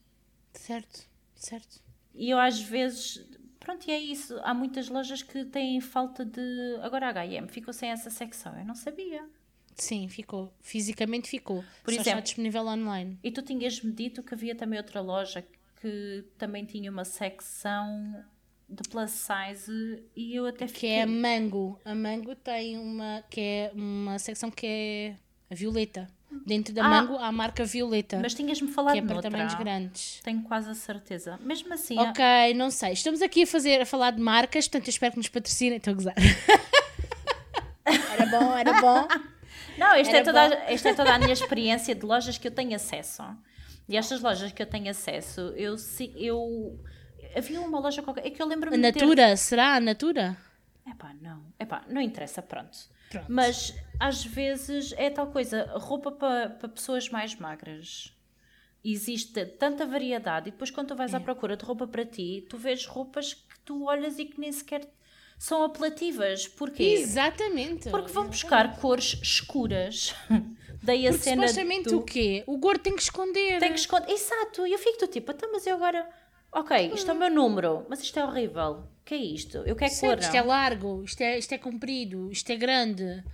Certo, 0.53 1.09
certo. 1.35 1.81
E 2.15 2.29
eu 2.31 2.39
às 2.39 2.61
vezes 2.61 3.27
Pronto, 3.61 3.87
e 3.87 3.91
é 3.93 3.99
isso. 3.99 4.41
Há 4.43 4.55
muitas 4.55 4.89
lojas 4.89 5.23
que 5.23 5.45
têm 5.45 5.81
falta 5.83 6.25
de. 6.25 6.41
Agora 6.81 7.11
a 7.11 7.13
HM 7.13 7.47
ficou 7.49 7.75
sem 7.75 7.91
essa 7.91 8.09
secção. 8.09 8.59
Eu 8.59 8.65
não 8.65 8.75
sabia. 8.75 9.29
Sim, 9.77 10.09
ficou. 10.09 10.53
Fisicamente 10.61 11.29
ficou. 11.29 11.63
Por 11.85 11.93
Só 11.93 12.01
exemplo, 12.01 12.19
está 12.19 12.21
disponível 12.21 12.67
online. 12.67 13.19
E 13.23 13.31
tu 13.31 13.43
tinhas-me 13.43 13.93
dito 13.93 14.23
que 14.23 14.35
havia 14.35 14.55
também 14.55 14.79
outra 14.79 15.01
loja 15.01 15.47
que 15.81 16.25
também 16.37 16.65
tinha 16.65 16.91
uma 16.91 17.05
secção 17.05 18.25
de 18.71 18.89
plus 18.89 19.11
size 19.11 20.03
e 20.15 20.35
eu 20.37 20.47
até 20.47 20.67
fiquei... 20.67 20.91
Que 20.91 20.95
é 20.97 21.03
a 21.03 21.07
Mango. 21.07 21.79
A 21.85 21.95
Mango 21.95 22.35
tem 22.37 22.79
uma, 22.79 23.25
que 23.29 23.41
é 23.41 23.73
uma 23.75 24.19
secção 24.19 24.51
que 24.51 24.67
é 24.67 25.17
a 25.51 25.55
violeta. 25.55 26.09
Dentro 26.47 26.73
da 26.73 26.85
ah, 26.85 26.89
Mango 26.89 27.17
há 27.17 27.27
a 27.27 27.33
marca 27.33 27.65
Violeta. 27.65 28.19
Mas 28.23 28.35
tinhas-me 28.35 28.69
falado 28.69 28.95
que 28.95 29.01
é 29.01 29.03
para 29.03 29.21
tamanhos 29.21 29.55
grandes. 29.55 30.21
Tenho 30.23 30.41
quase 30.43 30.71
a 30.71 30.75
certeza. 30.75 31.39
Mesmo 31.43 31.75
assim. 31.75 31.99
Ok, 31.99 32.25
há... 32.25 32.55
não 32.55 32.71
sei. 32.71 32.93
Estamos 32.93 33.21
aqui 33.21 33.43
a, 33.43 33.47
fazer, 33.47 33.81
a 33.81 33.87
falar 33.87 34.13
de 34.13 34.21
marcas, 34.21 34.69
portanto 34.69 34.87
eu 34.87 34.91
espero 34.91 35.13
que 35.13 35.19
nos 35.19 35.29
patrocinem. 35.29 35.79
Estou 35.79 35.91
a 35.91 35.95
gozar. 35.95 36.15
era 37.85 38.27
bom, 38.27 38.57
era 38.57 38.81
bom. 38.81 39.09
Não, 39.77 39.97
isto 39.97 40.15
é, 40.15 40.23
toda, 40.23 40.43
a, 40.43 40.73
isto 40.73 40.87
é 40.89 40.95
toda 40.95 41.15
a 41.15 41.19
minha 41.19 41.33
experiência 41.33 41.95
de 41.95 42.05
lojas 42.05 42.39
que 42.39 42.47
eu 42.47 42.53
tenho 42.53 42.75
acesso. 42.77 43.23
E 43.89 43.97
estas 43.97 44.21
lojas 44.21 44.53
que 44.53 44.63
eu 44.63 44.67
tenho 44.67 44.91
acesso, 44.91 45.41
eu. 45.57 45.75
eu 46.17 46.79
havia 47.37 47.61
uma 47.61 47.79
loja 47.79 48.03
qualquer. 48.03 48.27
É 48.27 48.31
que 48.31 48.41
eu 48.41 48.47
lembro-me. 48.47 48.77
A 48.77 48.79
Natura? 48.79 49.29
Ter... 49.29 49.37
Será 49.37 49.77
a 49.77 49.81
Natura? 49.81 50.37
Epá, 50.87 51.15
não. 51.21 51.45
Epá, 51.59 51.85
não 51.89 52.01
interessa, 52.01 52.43
pronto. 52.43 52.77
pronto. 53.11 53.27
Mas 53.29 53.75
às 53.99 54.25
vezes 54.25 54.93
é 54.97 55.11
tal 55.11 55.29
coisa, 55.29 55.71
roupa 55.75 56.11
para, 56.11 56.51
para 56.51 56.69
pessoas 56.69 57.09
mais 57.09 57.35
magras. 57.35 58.13
Existe 58.83 59.45
tanta 59.45 59.85
variedade 59.87 60.49
e 60.49 60.53
depois 60.53 60.71
quando 60.71 60.89
tu 60.89 60.97
vais 60.97 61.13
é. 61.13 61.17
à 61.19 61.21
procura 61.21 61.57
de 61.57 61.65
roupa 61.65 61.87
para 61.87 62.05
ti, 62.05 62.47
tu 62.49 62.57
vês 62.57 62.87
roupas 62.87 63.35
que 63.35 63.61
tu 63.65 63.85
olhas 63.85 64.19
e 64.19 64.25
que 64.25 64.41
nem 64.41 64.51
sequer 64.51 64.89
são 65.39 65.65
apelativas. 65.65 66.49
Porquê? 66.49 66.83
Exatamente. 66.83 67.91
Porque 67.91 68.13
vão 68.13 68.27
buscar 68.27 68.79
cores 68.79 69.19
escuras. 69.23 70.15
Daí 70.83 71.07
a 71.07 71.11
Porque 71.11 71.25
cena 71.25 71.49
supostamente 71.49 71.91
do... 71.91 71.99
o 71.99 72.03
quê? 72.03 72.43
O 72.47 72.57
gordo 72.57 72.81
tem 72.81 72.95
que 72.95 73.03
esconder. 73.03 73.59
Tem 73.59 73.73
que 73.73 73.79
esconder. 73.79 74.11
Exato. 74.13 74.67
E 74.67 74.73
eu 74.73 74.79
fico 74.79 74.99
do 74.99 75.07
tipo, 75.07 75.31
então, 75.33 75.51
mas 75.53 75.67
eu 75.67 75.75
agora... 75.75 76.09
Ok, 76.53 76.93
isto 76.95 77.11
é 77.11 77.15
o 77.15 77.19
meu 77.19 77.31
número, 77.31 77.87
mas 77.89 78.03
isto 78.03 78.19
é 78.19 78.25
horrível. 78.25 78.85
O 79.01 79.05
que 79.05 79.15
é 79.15 79.19
isto? 79.19 79.59
Eu 79.59 79.77
quero 79.77 79.95
cor. 79.97 80.19
Isto 80.19 80.35
é 80.35 80.43
largo, 80.43 81.03
isto 81.05 81.21
é, 81.21 81.39
isto 81.39 81.53
é 81.53 81.59
comprido, 81.59 82.31
isto 82.31 82.51
é 82.51 82.57
grande. 82.57 83.25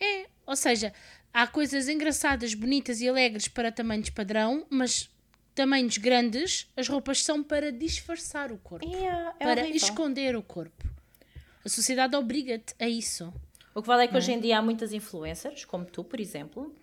É, 0.00 0.26
ou 0.44 0.56
seja, 0.56 0.92
há 1.32 1.46
coisas 1.46 1.88
engraçadas, 1.88 2.54
bonitas 2.54 3.00
e 3.00 3.08
alegres 3.08 3.48
para 3.48 3.70
tamanhos 3.70 4.10
padrão, 4.10 4.66
mas 4.68 5.08
tamanhos 5.54 5.96
grandes, 5.96 6.70
as 6.76 6.88
roupas 6.88 7.22
são 7.22 7.42
para 7.42 7.72
disfarçar 7.72 8.52
o 8.52 8.58
corpo, 8.58 8.86
é, 8.86 9.06
é 9.40 9.44
para 9.44 9.62
horrível. 9.62 9.76
esconder 9.76 10.36
o 10.36 10.42
corpo. 10.42 10.84
A 11.64 11.68
sociedade 11.68 12.14
obriga-te 12.14 12.74
a 12.78 12.88
isso. 12.88 13.32
O 13.74 13.82
que 13.82 13.88
vale 13.88 14.04
é 14.04 14.06
que 14.08 14.16
hoje 14.16 14.32
em 14.32 14.40
dia 14.40 14.58
há 14.58 14.62
muitas 14.62 14.92
influencers, 14.92 15.64
como 15.64 15.84
tu, 15.84 16.04
por 16.04 16.20
exemplo, 16.20 16.74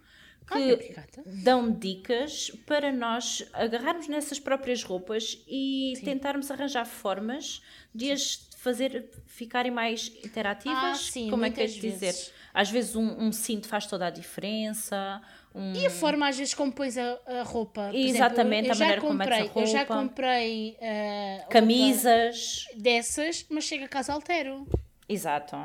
que 0.45 0.85
dão 1.25 1.71
dicas 1.71 2.51
para 2.65 2.91
nós 2.91 3.47
agarrarmos 3.53 4.07
nessas 4.07 4.39
próprias 4.39 4.83
roupas 4.83 5.43
e 5.47 5.93
sim. 5.97 6.05
tentarmos 6.05 6.51
arranjar 6.51 6.85
formas 6.85 7.61
de 7.93 8.11
as 8.11 8.49
fazer 8.63 9.09
ficarem 9.27 9.71
mais 9.71 10.09
interativas. 10.23 10.77
Ah, 10.77 10.95
sim, 10.95 11.29
como 11.29 11.43
é 11.43 11.49
que 11.49 11.61
é 11.61 11.65
de 11.65 11.81
dizer? 11.81 12.15
Às 12.53 12.71
vezes 12.71 12.95
um, 12.95 13.25
um, 13.25 13.31
cinto 13.31 13.67
faz 13.67 13.85
toda 13.85 14.07
a 14.07 14.09
diferença. 14.09 15.21
Um... 15.53 15.73
E 15.73 15.85
a 15.85 15.89
forma 15.89 16.29
às 16.29 16.37
vezes 16.37 16.53
como 16.53 16.71
pões 16.71 16.97
a, 16.97 17.19
a 17.25 17.43
roupa. 17.43 17.89
Por 17.89 17.95
Exatamente, 17.95 18.69
exemplo, 18.69 18.71
a 18.71 18.79
maneira 18.79 19.01
comprei, 19.01 19.09
como 19.09 19.17
metes 19.17 19.37
a 19.37 19.43
roupa. 19.43 19.59
Eu 19.59 19.67
já 19.67 19.85
comprei 19.85 20.77
uh, 20.79 21.49
camisas 21.49 22.65
dessas, 22.77 23.45
mas 23.49 23.65
chega 23.65 23.83
a 23.83 23.89
casa 23.89 24.13
altero. 24.13 24.65
Exato. 25.09 25.57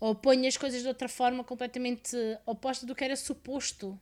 Ou 0.00 0.12
ponho 0.16 0.48
as 0.48 0.56
coisas 0.56 0.82
de 0.82 0.88
outra 0.88 1.08
forma 1.08 1.44
completamente 1.44 2.16
oposta 2.44 2.84
do 2.84 2.92
que 2.92 3.04
era 3.04 3.14
suposto 3.14 3.96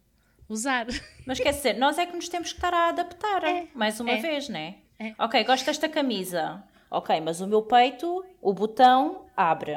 usar. 0.53 0.87
Mas 1.27 1.39
quer 1.39 1.53
dizer, 1.53 1.75
nós 1.77 1.99
é 1.99 2.07
que 2.07 2.15
nos 2.15 2.29
temos 2.29 2.53
que 2.53 2.59
estar 2.59 2.75
a 2.75 2.89
adaptar, 2.89 3.45
é, 3.45 3.69
mais 3.75 3.99
uma 4.01 4.11
é, 4.11 4.17
vez, 4.17 4.49
né? 4.49 4.77
É. 4.99 5.15
Ok, 5.19 5.43
gosto 5.45 5.65
desta 5.65 5.89
camisa. 5.89 6.63
Ok, 6.91 7.21
mas 7.21 7.41
o 7.41 7.47
meu 7.47 7.63
peito, 7.63 8.25
o 8.43 8.53
botão 8.53 9.27
abre. 9.37 9.77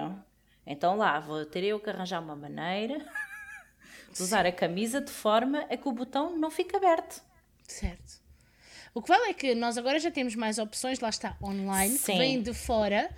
Então 0.65 0.97
lá, 0.97 1.19
vou 1.19 1.45
ter 1.45 1.63
eu 1.63 1.80
que 1.80 1.89
arranjar 1.89 2.21
uma 2.21 2.36
maneira 2.36 3.05
de 4.11 4.21
usar 4.21 4.45
a 4.45 4.51
camisa 4.51 4.99
de 4.99 5.11
forma 5.11 5.59
a 5.69 5.78
que 5.78 5.88
o 5.88 5.91
botão 5.91 6.38
não 6.38 6.49
fique 6.49 6.76
aberto. 6.76 7.21
Certo. 7.67 8.21
O 8.93 9.01
que 9.01 9.09
vale 9.09 9.30
é 9.30 9.34
que 9.34 9.55
nós 9.55 9.78
agora 9.78 9.99
já 9.99 10.11
temos 10.11 10.36
mais 10.36 10.59
opções, 10.59 10.99
lá 10.99 11.09
está, 11.09 11.36
online, 11.41 11.97
Sim. 11.97 12.13
que 12.13 12.17
vêm 12.17 12.41
de 12.41 12.53
fora, 12.53 13.09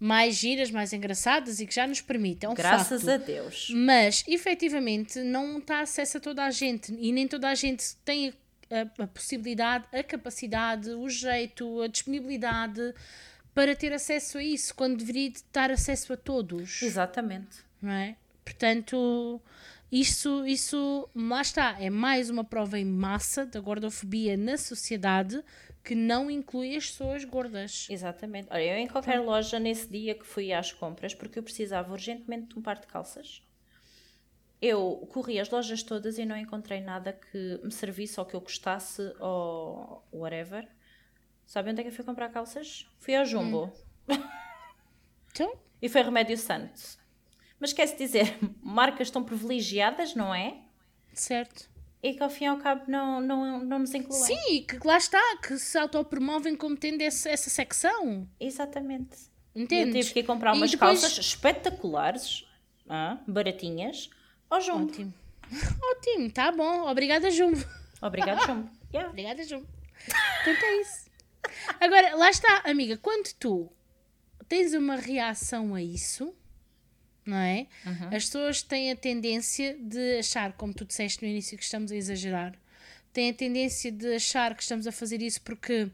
mais 0.00 0.36
giras, 0.36 0.70
mais 0.70 0.94
engraçadas 0.94 1.60
e 1.60 1.66
que 1.66 1.74
já 1.74 1.86
nos 1.86 2.00
permitem. 2.00 2.48
É 2.48 2.50
um 2.50 2.54
Graças 2.54 3.02
facto. 3.02 3.14
a 3.14 3.16
Deus. 3.18 3.68
Mas, 3.70 4.24
efetivamente, 4.26 5.20
não 5.20 5.58
está 5.58 5.80
acesso 5.80 6.16
a 6.16 6.20
toda 6.20 6.42
a 6.42 6.50
gente 6.50 6.96
e 6.98 7.12
nem 7.12 7.28
toda 7.28 7.50
a 7.50 7.54
gente 7.54 7.94
tem 8.02 8.32
a, 8.70 9.02
a 9.02 9.06
possibilidade, 9.06 9.84
a 9.92 10.02
capacidade, 10.02 10.88
o 10.90 11.06
jeito, 11.08 11.82
a 11.82 11.86
disponibilidade 11.86 12.94
para 13.54 13.76
ter 13.76 13.92
acesso 13.92 14.38
a 14.38 14.42
isso, 14.42 14.74
quando 14.74 14.96
deveria 14.96 15.30
de 15.30 15.42
dar 15.52 15.70
acesso 15.70 16.12
a 16.14 16.16
todos, 16.16 16.80
Exatamente. 16.80 17.58
não 17.82 17.92
é? 17.92 18.16
Portanto, 18.44 19.40
isso, 19.92 20.46
isso, 20.46 21.08
lá 21.14 21.42
está, 21.42 21.76
é 21.80 21.90
mais 21.90 22.30
uma 22.30 22.44
prova 22.44 22.78
em 22.78 22.84
massa 22.84 23.44
da 23.44 23.60
gordofobia 23.60 24.36
na 24.36 24.56
sociedade 24.56 25.42
que 25.82 25.94
não 25.94 26.30
inclui 26.30 26.76
as 26.76 26.90
pessoas 26.90 27.24
gordas. 27.24 27.86
Exatamente. 27.90 28.48
Olha, 28.50 28.74
eu 28.74 28.78
em 28.78 28.86
qualquer 28.86 29.20
loja 29.20 29.58
nesse 29.58 29.88
dia 29.88 30.14
que 30.14 30.26
fui 30.26 30.52
às 30.52 30.72
compras, 30.72 31.14
porque 31.14 31.38
eu 31.38 31.42
precisava 31.42 31.92
urgentemente 31.92 32.48
de 32.48 32.58
um 32.58 32.62
par 32.62 32.78
de 32.78 32.86
calças, 32.86 33.42
eu 34.60 35.08
corri 35.10 35.40
as 35.40 35.48
lojas 35.48 35.82
todas 35.82 36.18
e 36.18 36.26
não 36.26 36.36
encontrei 36.36 36.80
nada 36.82 37.12
que 37.14 37.60
me 37.64 37.72
servisse 37.72 38.20
ou 38.20 38.26
que 38.26 38.34
eu 38.36 38.40
gostasse 38.40 39.00
ou 39.18 40.06
whatever. 40.12 40.68
Sabe 41.46 41.70
onde 41.70 41.80
é 41.80 41.84
que 41.84 41.88
eu 41.90 41.94
fui 41.94 42.04
comprar 42.04 42.28
calças? 42.28 42.86
Fui 42.98 43.14
ao 43.14 43.24
Jumbo. 43.24 43.72
Então, 45.32 45.52
E 45.80 45.88
foi 45.88 46.02
Remédio 46.02 46.36
Santo. 46.36 46.98
Mas 47.58 47.72
quer-se 47.72 47.96
dizer, 47.96 48.38
marcas 48.62 49.10
tão 49.10 49.24
privilegiadas, 49.24 50.14
não 50.14 50.34
é? 50.34 50.62
certo. 51.14 51.69
E 52.02 52.14
que 52.14 52.22
ao 52.22 52.30
fim 52.30 52.44
e 52.44 52.46
ao 52.48 52.56
cabo 52.56 52.84
não, 52.88 53.20
não, 53.20 53.58
não 53.64 53.78
nos 53.80 53.92
incluem. 53.94 54.22
Sim, 54.24 54.64
que 54.64 54.78
lá 54.86 54.96
está, 54.96 55.20
que 55.46 55.58
se 55.58 55.76
autopromovem 55.78 56.56
como 56.56 56.76
tendo 56.76 57.02
esse- 57.02 57.28
essa 57.28 57.50
secção. 57.50 58.26
Exatamente. 58.40 59.18
Entendes? 59.54 59.94
Eu 59.96 60.00
tive 60.02 60.12
que 60.14 60.20
ir 60.20 60.24
comprar 60.24 60.54
umas 60.54 60.70
depois- 60.70 61.00
calças 61.02 61.18
espetaculares, 61.18 62.46
ah, 62.88 63.18
baratinhas, 63.26 64.08
ao 64.48 64.60
Jumbo. 64.60 64.90
Ótimo. 64.90 65.14
Ótimo, 65.92 66.30
tá 66.30 66.50
bom. 66.52 66.88
Obrigada, 66.88 67.30
Jumbo. 67.30 67.62
Obrigado, 68.00 68.46
Jumbo. 68.46 68.70
Yeah. 68.92 69.08
Obrigada, 69.10 69.44
Jumbo. 69.44 69.68
Portanto, 70.04 70.62
é 70.64 70.80
isso. 70.80 71.04
Agora, 71.80 72.16
lá 72.16 72.28
está, 72.28 72.62
amiga, 72.64 72.96
quando 72.96 73.32
tu 73.38 73.70
tens 74.48 74.74
uma 74.74 74.96
reação 74.96 75.76
a 75.76 75.80
isso, 75.82 76.34
não 77.24 77.36
é? 77.36 77.66
As 78.14 78.24
pessoas 78.24 78.62
têm 78.62 78.90
a 78.90 78.96
tendência 78.96 79.76
de 79.80 80.18
achar, 80.18 80.52
como 80.54 80.72
tu 80.72 80.84
disseste 80.84 81.22
no 81.22 81.28
início, 81.28 81.56
que 81.56 81.64
estamos 81.64 81.92
a 81.92 81.96
exagerar, 81.96 82.54
têm 83.12 83.30
a 83.30 83.34
tendência 83.34 83.90
de 83.90 84.14
achar 84.14 84.54
que 84.54 84.62
estamos 84.62 84.86
a 84.86 84.92
fazer 84.92 85.22
isso 85.22 85.40
porque 85.42 85.90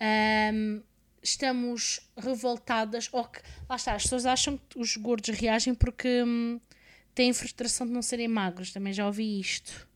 ahm, 0.00 0.80
estamos 1.22 2.00
revoltadas, 2.16 3.08
ou 3.12 3.24
que, 3.24 3.40
lá 3.68 3.76
está, 3.76 3.94
as 3.94 4.02
pessoas 4.02 4.26
acham 4.26 4.58
que 4.68 4.78
os 4.78 4.96
gordos 4.96 5.36
reagem 5.36 5.74
porque 5.74 6.22
hum, 6.22 6.60
têm 7.14 7.32
frustração 7.32 7.86
de 7.86 7.92
não 7.92 8.02
serem 8.02 8.28
magros, 8.28 8.72
também 8.72 8.92
já 8.92 9.06
ouvi 9.06 9.40
isto. 9.40 9.88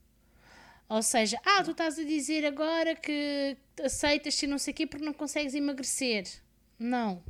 Ou 0.89 1.01
seja, 1.01 1.39
ah, 1.45 1.63
tu 1.63 1.71
estás 1.71 1.97
a 1.97 2.03
dizer 2.03 2.45
agora 2.45 2.95
que 2.95 3.57
aceitas 3.83 4.41
e 4.43 4.47
não 4.47 4.57
sei 4.57 4.73
o 4.73 4.75
quê 4.75 4.85
porque 4.85 5.05
não 5.05 5.13
consegues 5.13 5.55
emagrecer. 5.55 6.27
Não. 6.77 7.23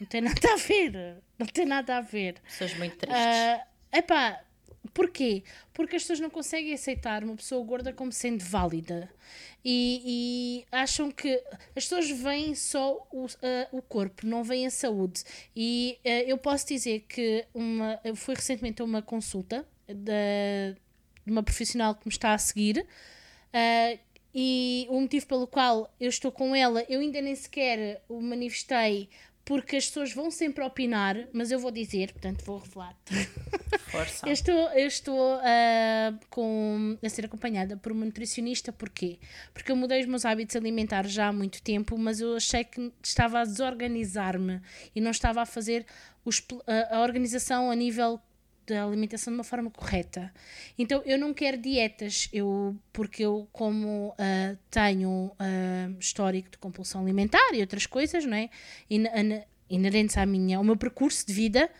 Não 0.00 0.06
tem 0.06 0.20
nada 0.20 0.52
a 0.52 0.56
ver. 0.56 1.16
Não 1.38 1.46
tem 1.46 1.66
nada 1.66 1.96
a 1.98 2.00
ver. 2.00 2.40
Pessoas 2.42 2.74
muito 2.74 2.96
tristes. 2.96 3.20
Ah, 3.20 3.66
epá, 3.92 4.44
porquê? 4.94 5.42
Porque 5.72 5.96
as 5.96 6.02
pessoas 6.02 6.20
não 6.20 6.30
conseguem 6.30 6.72
aceitar 6.72 7.24
uma 7.24 7.36
pessoa 7.36 7.64
gorda 7.64 7.92
como 7.92 8.12
sendo 8.12 8.44
válida. 8.44 9.10
E, 9.64 10.02
e 10.04 10.66
acham 10.70 11.10
que 11.10 11.42
as 11.76 11.84
pessoas 11.84 12.08
veem 12.10 12.54
só 12.54 13.06
o, 13.12 13.26
ah, 13.42 13.68
o 13.72 13.82
corpo, 13.82 14.26
não 14.26 14.44
veem 14.44 14.66
a 14.66 14.70
saúde. 14.70 15.24
E 15.54 15.98
ah, 16.04 16.08
eu 16.26 16.38
posso 16.38 16.66
dizer 16.66 17.00
que 17.08 17.44
uma, 17.52 18.00
eu 18.04 18.14
fui 18.16 18.34
recentemente 18.34 18.80
a 18.80 18.84
uma 18.84 19.02
consulta 19.02 19.66
da, 19.86 20.72
de 21.24 21.32
uma 21.32 21.42
profissional 21.42 21.94
que 21.94 22.06
me 22.06 22.12
está 22.12 22.34
a 22.34 22.38
seguir. 22.38 22.86
ah, 23.52 23.98
e 24.34 24.86
o 24.90 25.00
motivo 25.00 25.26
pelo 25.26 25.46
qual 25.46 25.92
eu 25.98 26.08
estou 26.08 26.30
com 26.30 26.54
ela, 26.54 26.84
eu 26.88 27.00
ainda 27.00 27.20
nem 27.20 27.34
sequer 27.34 28.04
o 28.08 28.20
manifestei, 28.20 29.08
porque 29.48 29.76
as 29.76 29.86
pessoas 29.86 30.12
vão 30.12 30.30
sempre 30.30 30.62
opinar, 30.62 31.16
mas 31.32 31.50
eu 31.50 31.58
vou 31.58 31.70
dizer, 31.70 32.12
portanto 32.12 32.44
vou 32.44 32.58
revelar. 32.58 32.94
Força. 33.88 34.28
Eu 34.28 34.32
estou, 34.32 34.54
eu 34.72 34.86
estou 34.86 35.40
ah, 35.42 36.12
com, 36.28 36.98
a 37.02 37.08
ser 37.08 37.24
acompanhada 37.24 37.74
por 37.74 37.90
uma 37.90 38.04
nutricionista, 38.04 38.70
porquê? 38.70 39.18
Porque 39.54 39.72
eu 39.72 39.76
mudei 39.76 40.02
os 40.02 40.06
meus 40.06 40.26
hábitos 40.26 40.54
alimentares 40.54 41.10
já 41.10 41.28
há 41.28 41.32
muito 41.32 41.62
tempo, 41.62 41.96
mas 41.96 42.20
eu 42.20 42.36
achei 42.36 42.62
que 42.62 42.92
estava 43.02 43.40
a 43.40 43.44
desorganizar-me 43.44 44.60
e 44.94 45.00
não 45.00 45.10
estava 45.10 45.40
a 45.40 45.46
fazer 45.46 45.86
os 46.26 46.44
a, 46.66 46.96
a 46.98 47.00
organização 47.00 47.70
a 47.70 47.74
nível 47.74 48.20
da 48.68 48.84
alimentação 48.84 49.32
de 49.32 49.38
uma 49.38 49.44
forma 49.44 49.70
correta. 49.70 50.32
Então 50.78 51.02
eu 51.04 51.18
não 51.18 51.32
quero 51.32 51.56
dietas, 51.56 52.28
eu, 52.32 52.76
porque 52.92 53.24
eu, 53.24 53.48
como 53.52 54.14
ah, 54.18 54.56
tenho 54.70 55.32
ah, 55.38 55.90
histórico 55.98 56.50
de 56.50 56.58
compulsão 56.58 57.00
alimentar 57.00 57.54
e 57.54 57.60
outras 57.60 57.86
coisas, 57.86 58.24
não 58.24 58.36
é? 58.36 58.50
Inerentes 59.70 60.16
à 60.16 60.24
minha, 60.24 60.58
ao 60.58 60.64
meu 60.64 60.76
percurso 60.76 61.26
de 61.26 61.32
vida, 61.32 61.70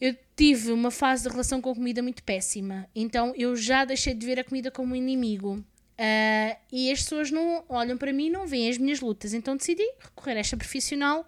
eu 0.00 0.14
tive 0.34 0.70
uma 0.72 0.90
fase 0.90 1.22
de 1.22 1.30
relação 1.30 1.60
com 1.60 1.70
a 1.70 1.74
comida 1.74 2.02
muito 2.02 2.22
péssima. 2.22 2.88
Então 2.94 3.32
eu 3.36 3.56
já 3.56 3.84
deixei 3.84 4.14
de 4.14 4.24
ver 4.24 4.38
a 4.38 4.44
comida 4.44 4.70
como 4.70 4.92
um 4.92 4.96
inimigo. 4.96 5.64
Ah, 5.98 6.56
e 6.72 6.90
as 6.90 7.02
pessoas 7.02 7.30
não 7.30 7.64
olham 7.68 7.96
para 7.96 8.12
mim 8.12 8.26
e 8.26 8.30
não 8.30 8.46
veem 8.46 8.68
as 8.70 8.78
minhas 8.78 9.00
lutas. 9.00 9.34
Então 9.34 9.56
decidi 9.56 9.84
recorrer 9.98 10.36
a 10.36 10.40
esta 10.40 10.56
profissional 10.56 11.26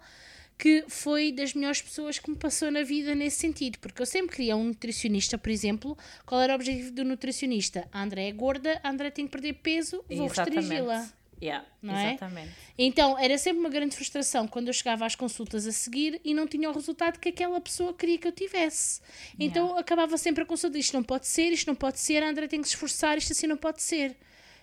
que 0.59 0.83
foi 0.89 1.31
das 1.31 1.53
melhores 1.53 1.81
pessoas 1.81 2.19
que 2.19 2.29
me 2.29 2.35
passou 2.35 2.69
na 2.69 2.83
vida 2.83 3.15
nesse 3.15 3.37
sentido. 3.37 3.79
Porque 3.79 4.01
eu 4.01 4.05
sempre 4.05 4.35
queria 4.35 4.57
um 4.57 4.65
nutricionista, 4.65 5.37
por 5.37 5.49
exemplo. 5.49 5.97
Qual 6.25 6.41
era 6.41 6.51
o 6.51 6.55
objetivo 6.57 6.91
do 6.91 7.05
nutricionista? 7.05 7.87
A 7.93 8.03
André 8.03 8.27
é 8.27 8.31
gorda, 8.33 8.79
a 8.83 8.89
André 8.89 9.09
tem 9.09 9.25
que 9.25 9.31
perder 9.31 9.53
peso, 9.53 10.03
vou 10.17 10.27
restringi-la. 10.67 11.09
Yeah, 11.41 11.65
Não 11.81 11.95
é? 11.95 12.09
exatamente. 12.09 12.51
Então 12.77 13.17
era 13.17 13.37
sempre 13.37 13.61
uma 13.61 13.69
grande 13.69 13.95
frustração 13.95 14.45
quando 14.45 14.67
eu 14.67 14.73
chegava 14.73 15.05
às 15.05 15.15
consultas 15.15 15.65
a 15.65 15.71
seguir 15.71 16.19
e 16.25 16.33
não 16.33 16.45
tinha 16.45 16.69
o 16.69 16.73
resultado 16.73 17.17
que 17.17 17.29
aquela 17.29 17.61
pessoa 17.61 17.93
queria 17.93 18.17
que 18.17 18.27
eu 18.27 18.31
tivesse. 18.33 18.99
Então 19.39 19.77
acabava 19.77 20.17
sempre 20.17 20.43
a 20.43 20.45
consulta: 20.45 20.77
isto 20.77 20.93
não 20.93 21.01
pode 21.03 21.25
ser, 21.27 21.53
isto 21.53 21.67
não 21.67 21.75
pode 21.75 21.97
ser, 22.01 22.21
a 22.21 22.29
André 22.29 22.45
tem 22.49 22.61
que 22.61 22.67
se 22.67 22.73
esforçar, 22.73 23.17
isto 23.17 23.31
assim 23.31 23.47
não 23.47 23.55
pode 23.55 23.81
ser. 23.81 24.17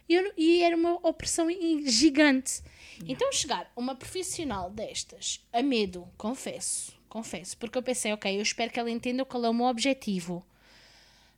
E, 0.07 0.15
eu 0.15 0.31
e 0.37 0.63
era 0.63 0.77
uma 0.77 0.93
opressão 1.09 1.51
i- 1.51 1.89
Então 3.07 3.33
chegar 3.33 3.71
uma 3.77 3.95
profissional 3.95 4.71
destas, 4.71 5.45
a 5.53 5.63
medo, 5.63 6.09
confesso, 6.17 6.93
confesso, 7.09 7.57
porque 7.59 7.77
eu 7.77 7.83
pensei: 7.83 8.13
ok, 8.13 8.37
eu 8.37 8.43
espero 8.43 8.73
que 8.73 8.79
ela 8.81 8.91
entenda 8.91 9.25
qual 9.25 9.45
é 9.45 9.49
o 9.49 9.55
meu 9.55 9.67
objetivo. 9.67 10.45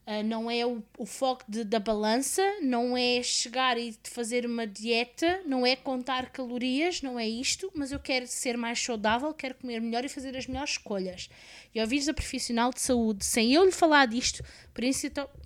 Uh, 0.07 0.23
não 0.23 0.49
é 0.49 0.65
o, 0.65 0.81
o 0.97 1.05
foco 1.05 1.43
de- 1.47 1.63
da 1.63 1.79
balança, 1.79 2.41
não 2.63 2.97
é 2.97 3.21
chegar 3.21 3.77
e 3.77 3.95
fazer 4.03 4.43
uma 4.43 4.65
dieta, 4.65 5.43
não 5.45 5.63
é 5.63 5.75
contar 5.75 6.31
calorias, 6.31 7.03
não 7.03 7.19
é 7.19 7.27
isto, 7.27 7.71
mas 7.75 7.91
eu 7.91 7.99
quero 7.99 8.25
ser 8.25 8.57
mais 8.57 8.79
saudável, 8.81 9.31
quero 9.35 9.53
comer 9.53 9.79
melhor 9.79 10.03
e 10.03 10.09
fazer 10.09 10.35
as 10.35 10.47
melhores 10.47 10.71
escolhas. 10.71 11.29
E 11.75 11.79
ouvires 11.79 12.09
a 12.09 12.13
profissional 12.13 12.71
de 12.73 12.81
saúde, 12.81 13.23
sem 13.23 13.53
eu 13.53 13.63
lhe 13.63 13.71
falar 13.71 14.07
disto, 14.07 14.43
por 14.73 14.83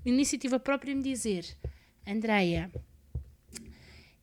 iniciativa 0.06 0.58
própria, 0.58 0.96
me 0.96 1.04
dizer: 1.04 1.46
Andreia, 2.08 2.72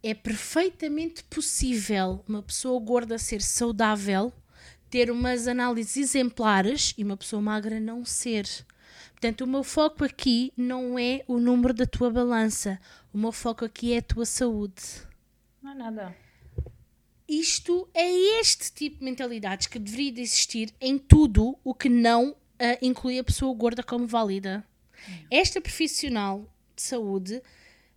é 0.03 0.15
perfeitamente 0.15 1.25
possível 1.25 2.25
uma 2.29 2.43
pessoa 2.43 2.81
gorda 2.81 3.19
ser 3.19 3.43
saudável, 3.43 4.33
ter 4.89 5.11
umas 5.11 5.47
análises 5.47 5.97
exemplares 5.97 6.95
e 6.97 7.05
uma 7.05 7.17
pessoa 7.17 7.41
magra 7.43 7.79
não 7.79 8.05
ser. 8.05 8.47
Portanto, 9.13 9.43
o 9.43 9.47
meu 9.47 9.63
foco 9.63 10.05
aqui 10.05 10.53
não 10.57 10.99
é 10.99 11.23
o 11.29 11.39
número 11.39 11.75
da 11.75 11.87
tua 11.87 12.11
balança. 12.11 12.81
O 13.13 13.19
meu 13.19 13.33
foco 13.33 13.65
aqui 13.65 13.93
é 13.93 13.99
a 13.99 14.03
tua 14.03 14.25
saúde. 14.25 14.83
Não 15.63 15.73
é 15.73 15.75
nada. 15.75 16.17
Isto 17.29 17.89
é 17.95 18.11
este 18.41 18.73
tipo 18.73 18.99
de 18.99 19.05
mentalidades 19.05 19.67
que 19.67 19.79
deveria 19.79 20.11
de 20.11 20.23
existir 20.23 20.75
em 20.81 20.99
tudo 20.99 21.57
o 21.63 21.75
que 21.75 21.89
não 21.89 22.35
ah, 22.59 22.79
inclui 22.83 23.19
a 23.19 23.25
pessoa 23.25 23.55
gorda 23.55 23.83
como 23.83 24.07
válida. 24.07 24.65
Esta 25.31 25.61
profissional 25.61 26.53
de 26.75 26.83
saúde 26.83 27.43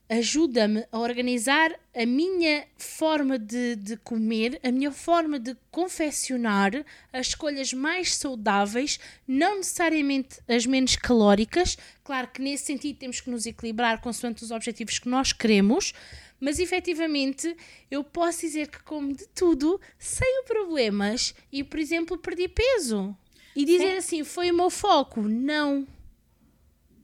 ajuda-me 0.10 0.86
a 0.92 1.00
organizar 1.00 1.72
a 1.96 2.06
minha 2.06 2.66
forma 2.78 3.40
de, 3.40 3.76
de 3.76 3.98
comer, 3.98 4.60
a 4.64 4.72
minha 4.72 4.92
forma 4.92 5.40
de 5.40 5.56
confeccionar 5.72 6.72
as 7.12 7.28
escolhas 7.28 7.74
mais 7.74 8.16
saudáveis, 8.16 9.00
não 9.28 9.58
necessariamente 9.58 10.40
as 10.48 10.66
menos 10.66 10.96
calóricas. 10.96 11.78
Claro 12.04 12.28
que 12.28 12.42
nesse 12.42 12.66
sentido 12.66 13.00
temos 13.00 13.22
que 13.22 13.30
nos 13.30 13.46
equilibrar 13.46 14.02
consoante 14.02 14.44
os 14.44 14.52
objetivos 14.52 15.00
que 15.00 15.10
nós 15.10 15.32
queremos, 15.32 15.94
mas 16.40 16.60
efetivamente 16.60 17.56
eu 17.90 18.04
posso 18.04 18.42
dizer 18.42 18.68
que 18.68 18.84
como 18.84 19.16
de 19.16 19.26
tudo, 19.28 19.80
sem 19.98 20.44
problemas 20.44 21.34
e, 21.52 21.64
por 21.64 21.80
exemplo, 21.80 22.18
perdi 22.18 22.48
peso. 22.48 23.16
E 23.56 23.66
dizer 23.66 23.98
assim, 23.98 24.24
foi 24.24 24.52
o 24.52 24.56
meu 24.56 24.70
foco? 24.70 25.22
Não. 25.22 25.88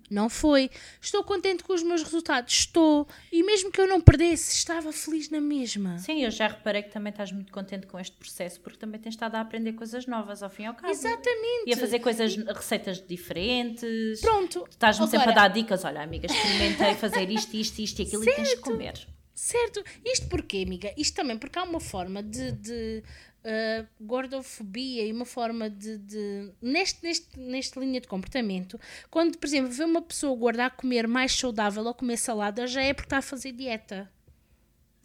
Não 0.10 0.30
foi. 0.30 0.70
Estou 1.01 1.24
contente 1.24 1.64
com 1.64 1.74
os 1.74 1.84
meus 1.84 2.01
resultados? 2.03 2.53
Estou. 2.53 3.07
E 3.32 3.43
mesmo 3.43 3.72
que 3.72 3.80
eu 3.80 3.88
não 3.88 4.01
perdesse, 4.01 4.53
estava 4.55 4.91
feliz 4.91 5.30
na 5.30 5.39
mesma. 5.39 5.97
Sim, 5.99 6.24
eu 6.24 6.32
já 6.32 6.47
reparei 6.47 6.82
que 6.84 6.89
também 6.91 7.12
estás 7.12 7.32
muito 7.32 7.51
contente 7.51 7.86
com 7.88 7.99
este 7.99 8.16
processo 8.18 8.60
porque 8.62 8.78
também 8.80 8.99
tens 8.99 9.14
estado 9.14 9.36
a 9.36 9.41
aprender 9.41 9.74
coisas 9.74 10.05
novas 10.07 10.41
ao 10.41 10.49
fim 10.49 10.64
e 10.64 10.66
ao 10.66 10.74
cabo. 10.74 10.91
Exatamente. 10.91 11.64
E 11.68 11.74
a 11.74 11.78
fazer 11.78 11.99
coisas, 11.99 12.36
receitas 12.36 13.01
diferentes. 13.05 14.22
Pronto. 14.22 14.66
Estás-me 14.70 15.05
Agora- 15.05 15.20
sempre 15.20 15.32
a 15.32 15.36
dar 15.36 15.47
dicas. 15.49 15.84
Olha, 15.86 16.01
amiga, 16.01 16.26
experimentei 16.26 16.95
fazer 16.95 17.30
isto, 17.30 17.53
isto, 17.55 17.80
isto 17.80 17.99
e 17.99 18.05
aquilo 18.05 18.24
e 18.24 18.36
tens 18.36 18.49
de 18.49 18.57
comer. 18.57 19.07
Certo. 19.34 19.82
Isto 20.03 20.28
porquê, 20.28 20.64
amiga? 20.66 20.93
Isto 20.97 21.16
também 21.16 21.38
porque 21.38 21.57
há 21.57 21.64
uma 21.64 21.80
forma 21.80 22.22
de, 22.22 22.51
de 22.51 23.03
uh, 23.44 23.88
gordofobia 24.00 25.06
e 25.06 25.12
uma 25.12 25.26
forma 25.26 25.70
de. 25.70 25.98
de 25.98 26.52
neste, 26.62 27.04
neste, 27.04 27.40
nesta 27.40 27.80
linha 27.80 28.02
de 28.02 28.08
comportamento, 28.08 28.80
quando, 29.10 29.38
por 29.38 29.46
exemplo, 29.46 29.72
vê 29.72 29.84
uma 29.84 30.02
pessoa 30.02 30.36
gorda 30.38 30.66
a 30.66 30.70
comer 30.70 31.08
mais 31.08 31.34
saudável 31.36 31.84
ou 31.86 31.94
comer 31.94 32.18
salada, 32.18 32.68
já 32.68 32.82
é 32.82 32.94
porque 32.94 33.08
está 33.08 33.18
a 33.18 33.22
fazer 33.22 33.52
dieta. 33.52 34.12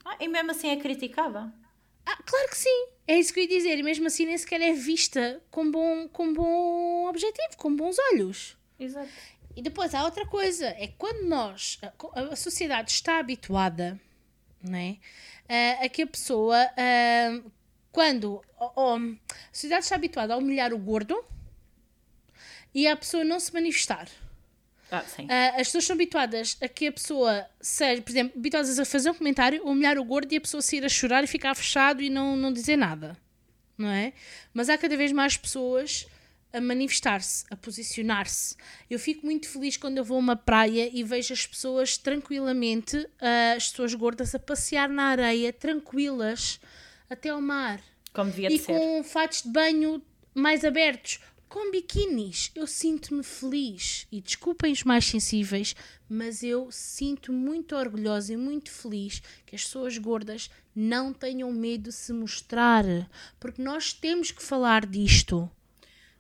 Ah, 0.05 0.17
e 0.21 0.29
mesmo 0.29 0.51
assim 0.51 0.69
é 0.69 0.77
criticada. 0.77 1.53
Ah, 2.05 2.23
claro 2.25 2.49
que 2.51 2.57
sim. 2.57 2.89
É 3.07 3.19
isso 3.19 3.33
que 3.33 3.41
eu 3.41 3.45
ia 3.45 3.49
dizer. 3.49 3.79
E 3.79 3.83
mesmo 3.83 4.07
assim 4.07 4.27
nem 4.27 4.37
sequer 4.37 4.61
é 4.61 4.73
vista 4.73 5.43
com 5.51 5.71
bom, 5.71 6.09
com 6.09 6.33
bom 6.33 7.09
objetivo, 7.09 7.57
com 7.57 7.75
bons 7.75 7.97
olhos. 8.13 8.57
Exato. 8.79 9.09
E 9.57 9.63
depois 9.63 9.95
há 9.95 10.05
outra 10.05 10.27
coisa, 10.27 10.67
é 10.67 10.89
quando 10.99 11.27
nós, 11.27 11.79
a, 11.83 12.21
a 12.33 12.37
sociedade 12.37 12.91
está 12.91 13.19
habituada, 13.19 13.99
não 14.61 14.79
é? 14.79 14.97
Ah, 15.49 15.85
a 15.85 15.89
que 15.89 16.03
a 16.03 16.07
pessoa, 16.07 16.59
ah, 16.77 17.41
quando 17.95 18.43
oh, 18.59 18.73
oh, 18.75 18.97
a 18.97 19.53
sociedade 19.53 19.85
está 19.85 19.95
habituada 19.95 20.35
a 20.35 20.37
humilhar 20.37 20.75
o 20.75 20.79
gordo 20.79 21.25
e 22.75 22.89
a 22.89 22.97
pessoa 22.97 23.23
não 23.23 23.39
se 23.39 23.55
manifestar. 23.55 24.09
Ah, 24.91 25.03
sim. 25.03 25.29
Ah, 25.31 25.51
as 25.61 25.69
pessoas 25.69 25.85
são 25.85 25.95
habituadas 25.95 26.59
a 26.61 26.67
que 26.67 26.89
a 26.89 26.93
pessoa 26.93 27.47
seja, 27.61 28.03
por 28.03 28.11
exemplo, 28.11 28.37
habituadas 28.37 28.81
a 28.81 28.85
fazer 28.85 29.11
um 29.11 29.15
comentário, 29.15 29.65
humilhar 29.65 29.97
o 29.97 30.05
gordo 30.05 30.33
e 30.33 30.37
a 30.37 30.41
pessoa 30.41 30.61
sair 30.61 30.85
a 30.85 30.89
chorar 30.89 31.23
e 31.23 31.29
ficar 31.29 31.55
fechado 31.55 32.03
e 32.03 32.11
não, 32.11 32.37
não 32.37 32.53
dizer 32.53 32.77
nada, 32.77 33.17
não 33.79 33.89
é? 33.89 34.13
Mas 34.53 34.69
há 34.69 34.77
cada 34.77 34.97
vez 34.97 35.13
mais 35.13 35.37
pessoas 35.37 36.09
a 36.53 36.61
manifestar-se, 36.61 37.45
a 37.49 37.57
posicionar-se. 37.57 38.57
Eu 38.91 38.99
fico 38.99 39.25
muito 39.25 39.49
feliz 39.49 39.77
quando 39.77 39.99
eu 39.99 40.05
vou 40.05 40.17
a 40.17 40.21
uma 40.21 40.37
praia 40.37 40.91
e 40.93 41.05
vejo 41.05 41.33
as 41.33 41.47
pessoas 41.47 41.97
tranquilamente, 41.97 43.09
ah, 43.21 43.55
as 43.57 43.69
pessoas 43.69 43.95
gordas, 43.95 44.35
a 44.35 44.39
passear 44.41 44.89
na 44.89 45.05
areia, 45.05 45.53
tranquilas, 45.53 46.59
até 47.09 47.29
ao 47.31 47.41
mar 47.41 47.81
Como 48.13 48.31
devia 48.31 48.49
e 48.49 48.57
de 48.57 48.59
ser. 48.65 48.73
com 48.73 49.03
fatos 49.05 49.43
de 49.43 49.49
banho 49.51 50.03
mais 50.35 50.65
abertos, 50.65 51.21
com 51.49 51.71
biquinis. 51.71 52.51
Eu 52.55 52.67
sinto-me 52.67 53.23
feliz. 53.23 54.07
E 54.11 54.21
desculpem 54.21 54.73
os 54.73 54.83
mais 54.83 55.05
sensíveis, 55.05 55.77
mas 56.09 56.43
eu 56.43 56.69
sinto 56.73 57.33
muito 57.33 57.77
orgulhosa 57.77 58.33
e 58.33 58.37
muito 58.37 58.71
feliz 58.73 59.21
que 59.47 59.55
as 59.55 59.63
pessoas 59.63 59.97
gordas 59.99 60.51
não 60.75 61.13
tenham 61.13 61.53
medo 61.53 61.85
de 61.85 61.93
se 61.93 62.13
mostrar. 62.13 62.85
Porque 63.39 63.63
nós 63.63 63.93
temos 63.93 64.33
que 64.33 64.43
falar 64.43 64.85
disto. 64.87 65.49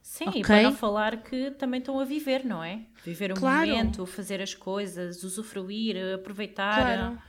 Sim, 0.00 0.28
Ok. 0.28 0.40
e 0.42 0.44
para 0.44 0.62
não 0.62 0.76
falar 0.76 1.22
que 1.24 1.50
também 1.52 1.80
estão 1.80 1.98
a 1.98 2.04
viver, 2.04 2.44
não 2.44 2.62
é? 2.62 2.82
Viver 3.04 3.32
o 3.32 3.34
Claro. 3.34 3.66
momento, 3.70 4.06
fazer 4.06 4.40
as 4.40 4.54
coisas, 4.54 5.24
usufruir, 5.24 5.96
aproveitar, 6.14 6.76
Claro. 6.96 7.22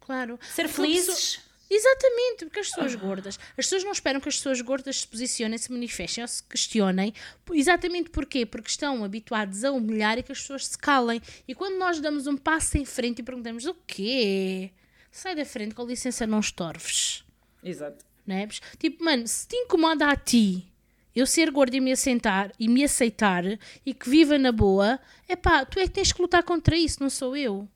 Claro. 0.00 0.38
ser 0.42 0.68
felizes. 0.68 1.40
Exatamente, 1.70 2.46
porque 2.46 2.60
as 2.60 2.68
pessoas 2.68 2.94
gordas, 2.94 3.38
as 3.50 3.56
pessoas 3.56 3.84
não 3.84 3.92
esperam 3.92 4.20
que 4.20 4.28
as 4.28 4.36
pessoas 4.36 4.60
gordas 4.60 5.00
se 5.00 5.06
posicionem, 5.06 5.58
se 5.58 5.70
manifestem 5.70 6.24
ou 6.24 6.28
se 6.28 6.42
questionem. 6.42 7.12
Exatamente 7.52 8.08
porquê? 8.08 8.46
Porque 8.46 8.70
estão 8.70 9.04
habituados 9.04 9.64
a 9.64 9.72
humilhar 9.72 10.18
e 10.18 10.22
que 10.22 10.32
as 10.32 10.40
pessoas 10.40 10.66
se 10.66 10.78
calem. 10.78 11.20
E 11.46 11.54
quando 11.54 11.76
nós 11.76 12.00
damos 12.00 12.26
um 12.26 12.36
passo 12.36 12.78
em 12.78 12.86
frente 12.86 13.18
e 13.18 13.22
perguntamos 13.22 13.66
o 13.66 13.74
quê? 13.86 14.70
Sai 15.10 15.34
da 15.34 15.44
frente, 15.44 15.74
com 15.74 15.84
licença, 15.84 16.26
não 16.26 16.40
estorves. 16.40 17.24
Exato. 17.62 18.04
Não 18.26 18.36
é? 18.36 18.48
Tipo, 18.78 19.04
mano, 19.04 19.26
se 19.26 19.46
te 19.46 19.56
incomoda 19.56 20.06
a 20.06 20.16
ti 20.16 20.66
eu 21.14 21.26
ser 21.26 21.50
gorda 21.50 21.76
e 21.76 21.80
me 21.80 21.92
assentar 21.92 22.52
e 22.58 22.68
me 22.68 22.84
aceitar 22.84 23.44
e 23.84 23.92
que 23.92 24.08
viva 24.08 24.38
na 24.38 24.52
boa, 24.52 25.00
é 25.28 25.34
pá, 25.34 25.64
tu 25.64 25.78
é 25.80 25.82
que 25.82 25.90
tens 25.90 26.12
que 26.12 26.22
lutar 26.22 26.42
contra 26.44 26.76
isso, 26.76 27.02
não 27.02 27.10
sou 27.10 27.36
eu. 27.36 27.68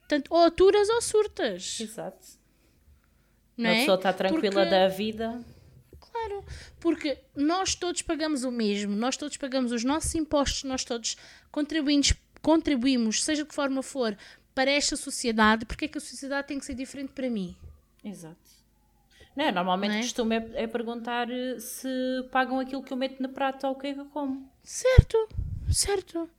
Portanto, 0.00 0.28
ou 0.30 0.44
aturas 0.44 0.88
ou 0.88 1.02
surtas. 1.02 1.80
Exato. 1.80 2.43
Não 3.56 3.70
Uma 3.70 3.76
é? 3.76 3.78
pessoa 3.80 3.94
está 3.96 4.12
tranquila 4.12 4.50
Porque- 4.52 4.70
da 4.70 4.88
vida. 4.88 5.40
Claro, 6.00 6.44
porque 6.80 7.18
nós 7.34 7.74
todos 7.74 8.02
pagamos 8.02 8.44
o 8.44 8.50
mesmo, 8.50 8.94
nós 8.94 9.16
todos 9.16 9.36
pagamos 9.36 9.72
os 9.72 9.82
nossos 9.84 10.14
impostos, 10.14 10.62
nós 10.64 10.84
todos 10.84 11.16
contribuímos, 11.50 12.12
contribuímos, 12.40 13.22
seja 13.24 13.42
de 13.42 13.48
que 13.48 13.54
forma 13.54 13.82
for, 13.82 14.16
para 14.54 14.70
esta 14.70 14.94
sociedade, 14.96 15.64
porque 15.64 15.86
é 15.86 15.88
que 15.88 15.98
a 15.98 16.00
sociedade 16.00 16.46
tem 16.46 16.58
que 16.58 16.64
ser 16.64 16.74
diferente 16.74 17.12
para 17.12 17.28
mim? 17.28 17.56
Exato. 18.04 18.36
Não, 19.34 19.50
normalmente 19.50 19.90
Não 19.92 19.98
é? 19.98 20.02
costumo 20.02 20.32
é, 20.32 20.50
é 20.54 20.66
perguntar 20.68 21.28
eh, 21.28 21.58
se 21.58 21.88
pagam 22.30 22.60
aquilo 22.60 22.82
que 22.84 22.92
eu 22.92 22.96
meto 22.96 23.20
no 23.20 23.28
prato 23.30 23.66
ou 23.66 23.72
o 23.72 23.76
que 23.76 23.88
é 23.88 23.94
que 23.94 23.98
eu 24.00 24.06
como. 24.06 24.48
Certo, 24.62 25.28
certo. 25.72 26.30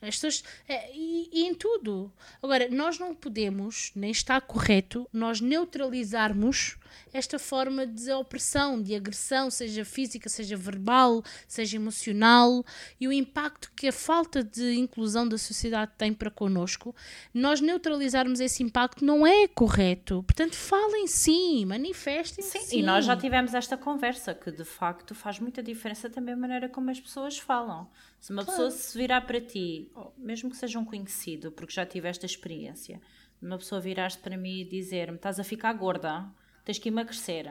Estas, 0.00 0.44
é, 0.68 0.94
e, 0.94 1.28
e 1.32 1.46
em 1.46 1.54
tudo. 1.54 2.12
Agora, 2.42 2.68
nós 2.70 2.98
não 2.98 3.14
podemos, 3.14 3.90
nem 3.94 4.10
está 4.10 4.40
correto, 4.40 5.08
nós 5.12 5.40
neutralizarmos 5.40 6.76
esta 7.12 7.38
forma 7.38 7.86
de 7.86 8.10
opressão, 8.12 8.80
de 8.80 8.94
agressão, 8.94 9.50
seja 9.50 9.84
física, 9.84 10.28
seja 10.28 10.56
verbal, 10.56 11.22
seja 11.46 11.76
emocional, 11.76 12.64
e 13.00 13.08
o 13.08 13.12
impacto 13.12 13.72
que 13.74 13.88
a 13.88 13.92
falta 13.92 14.42
de 14.42 14.74
inclusão 14.74 15.28
da 15.28 15.38
sociedade 15.38 15.92
tem 15.96 16.12
para 16.12 16.30
connosco, 16.30 16.94
nós 17.32 17.60
neutralizarmos 17.60 18.40
esse 18.40 18.62
impacto 18.62 19.04
não 19.04 19.26
é 19.26 19.48
correto. 19.48 20.22
Portanto, 20.22 20.54
falem 20.54 21.06
sim, 21.06 21.64
manifestem 21.64 22.44
Sim, 22.44 22.60
sim. 22.60 22.78
e 22.78 22.82
nós 22.82 23.04
já 23.04 23.16
tivemos 23.16 23.54
esta 23.54 23.76
conversa 23.76 24.34
que 24.34 24.50
de 24.50 24.64
facto 24.64 25.14
faz 25.14 25.38
muita 25.38 25.62
diferença 25.62 26.08
também 26.10 26.34
a 26.34 26.36
maneira 26.36 26.68
como 26.68 26.90
as 26.90 27.00
pessoas 27.00 27.38
falam. 27.38 27.88
Se 28.20 28.32
uma 28.32 28.44
pessoa 28.44 28.70
se 28.70 28.96
virar 28.98 29.20
para 29.22 29.40
ti, 29.40 29.90
mesmo 30.16 30.50
que 30.50 30.56
seja 30.56 30.78
um 30.78 30.84
conhecido, 30.84 31.52
porque 31.52 31.72
já 31.72 31.86
tive 31.86 32.08
esta 32.08 32.26
experiência, 32.26 33.00
uma 33.40 33.56
pessoa 33.58 33.80
virar-se 33.80 34.18
para 34.18 34.36
mim 34.36 34.60
e 34.60 34.64
dizer-me: 34.64 35.16
estás 35.16 35.38
a 35.38 35.44
ficar 35.44 35.72
gorda, 35.74 36.26
tens 36.64 36.78
que 36.78 36.88
emagrecer. 36.88 37.46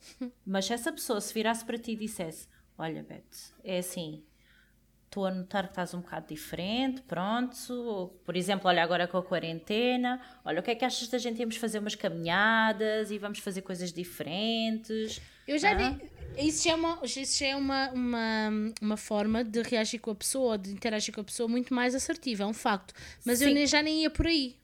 Mas 0.44 0.66
se 0.66 0.72
essa 0.72 0.92
pessoa 0.92 1.20
se 1.20 1.32
virasse 1.32 1.64
para 1.64 1.78
ti 1.78 1.92
e 1.92 1.96
dissesse: 1.96 2.48
Olha, 2.76 3.02
Bete, 3.02 3.52
é 3.62 3.78
assim, 3.78 4.24
estou 5.06 5.24
a 5.24 5.30
notar 5.30 5.64
que 5.64 5.70
estás 5.70 5.94
um 5.94 6.00
bocado 6.00 6.26
diferente, 6.26 7.00
pronto. 7.02 8.12
Por 8.24 8.36
exemplo, 8.36 8.68
olha, 8.68 8.82
agora 8.82 9.06
com 9.06 9.16
a 9.18 9.22
quarentena, 9.22 10.20
olha, 10.44 10.60
o 10.60 10.62
que 10.62 10.72
é 10.72 10.74
que 10.74 10.84
achas 10.84 11.08
da 11.08 11.16
gente 11.18 11.40
irmos 11.40 11.56
fazer 11.56 11.78
umas 11.78 11.94
caminhadas 11.94 13.10
e 13.12 13.18
vamos 13.18 13.38
fazer 13.38 13.62
coisas 13.62 13.92
diferentes? 13.92 15.20
Eu 15.46 15.58
já 15.58 15.70
Ah. 15.70 15.74
dei- 15.74 16.10
Isso 16.36 16.64
já 16.64 16.72
é, 16.72 16.74
uma, 16.74 17.00
isso 17.04 17.44
é 17.44 17.56
uma, 17.56 17.90
uma, 17.90 18.50
uma 18.80 18.96
forma 18.96 19.42
de 19.42 19.62
reagir 19.62 20.00
com 20.00 20.10
a 20.10 20.14
pessoa, 20.14 20.58
de 20.58 20.70
interagir 20.70 21.14
com 21.14 21.20
a 21.20 21.24
pessoa 21.24 21.48
muito 21.48 21.72
mais 21.72 21.94
assertiva, 21.94 22.44
é 22.44 22.46
um 22.46 22.52
facto. 22.52 22.92
Mas 23.24 23.40
eu 23.40 23.48
Sim. 23.48 23.54
nem, 23.54 23.66
já 23.66 23.82
nem 23.82 24.02
ia 24.02 24.10
por 24.10 24.26
aí. 24.26 24.56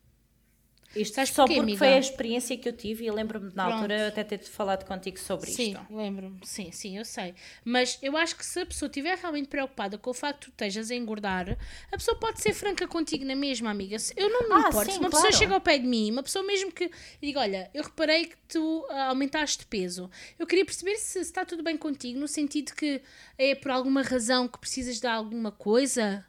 Isto 0.94 1.14
Sabes 1.14 1.30
só 1.30 1.44
porque 1.46 1.60
amiga? 1.60 1.78
foi 1.78 1.94
a 1.94 1.98
experiência 1.98 2.56
que 2.56 2.68
eu 2.68 2.72
tive 2.72 3.04
e 3.06 3.10
lembro-me 3.10 3.52
na 3.54 3.64
Pronto. 3.64 3.74
altura 3.76 4.08
até 4.08 4.22
ter 4.24 4.38
falado 4.38 4.84
contigo 4.86 5.18
sobre 5.18 5.50
Sim, 5.50 5.72
isto. 5.72 5.86
lembro-me. 5.90 6.38
Sim, 6.44 6.70
sim, 6.72 6.98
eu 6.98 7.04
sei. 7.04 7.34
Mas 7.64 7.98
eu 8.02 8.16
acho 8.16 8.36
que 8.36 8.44
se 8.44 8.60
a 8.60 8.66
pessoa 8.66 8.88
estiver 8.88 9.16
realmente 9.18 9.48
preocupada 9.48 9.96
com 9.96 10.10
o 10.10 10.14
facto 10.14 10.40
de 10.40 10.46
tu 10.46 10.50
estejas 10.50 10.90
a 10.90 10.94
engordar, 10.94 11.56
a 11.90 11.96
pessoa 11.96 12.16
pode 12.18 12.40
ser 12.42 12.52
franca 12.54 12.86
contigo 12.86 13.24
na 13.24 13.34
mesma, 13.34 13.70
amiga. 13.70 13.96
Eu 14.16 14.28
não 14.30 14.48
me 14.48 14.54
Ah, 14.54 14.68
importo. 14.68 14.86
sim, 14.86 14.92
se 14.92 14.98
uma 14.98 15.10
claro. 15.10 15.24
pessoa 15.26 15.38
chega 15.40 15.54
ao 15.54 15.60
pé 15.60 15.78
de 15.78 15.86
mim, 15.86 16.10
uma 16.10 16.22
pessoa 16.22 16.44
mesmo 16.44 16.70
que 16.70 16.90
diga, 17.20 17.40
olha, 17.40 17.70
eu 17.72 17.82
reparei 17.84 18.26
que 18.26 18.36
tu 18.48 18.86
ah, 18.90 19.08
aumentaste 19.08 19.58
de 19.60 19.66
peso. 19.66 20.10
Eu 20.38 20.46
queria 20.46 20.64
perceber 20.64 20.96
se, 20.96 21.12
se 21.12 21.18
está 21.20 21.44
tudo 21.44 21.62
bem 21.62 21.76
contigo, 21.76 22.18
no 22.18 22.28
sentido 22.28 22.72
que 22.74 23.00
é 23.38 23.54
por 23.54 23.70
alguma 23.70 24.02
razão 24.02 24.46
que 24.46 24.58
precisas 24.58 25.00
de 25.00 25.06
alguma 25.06 25.50
coisa. 25.50 26.24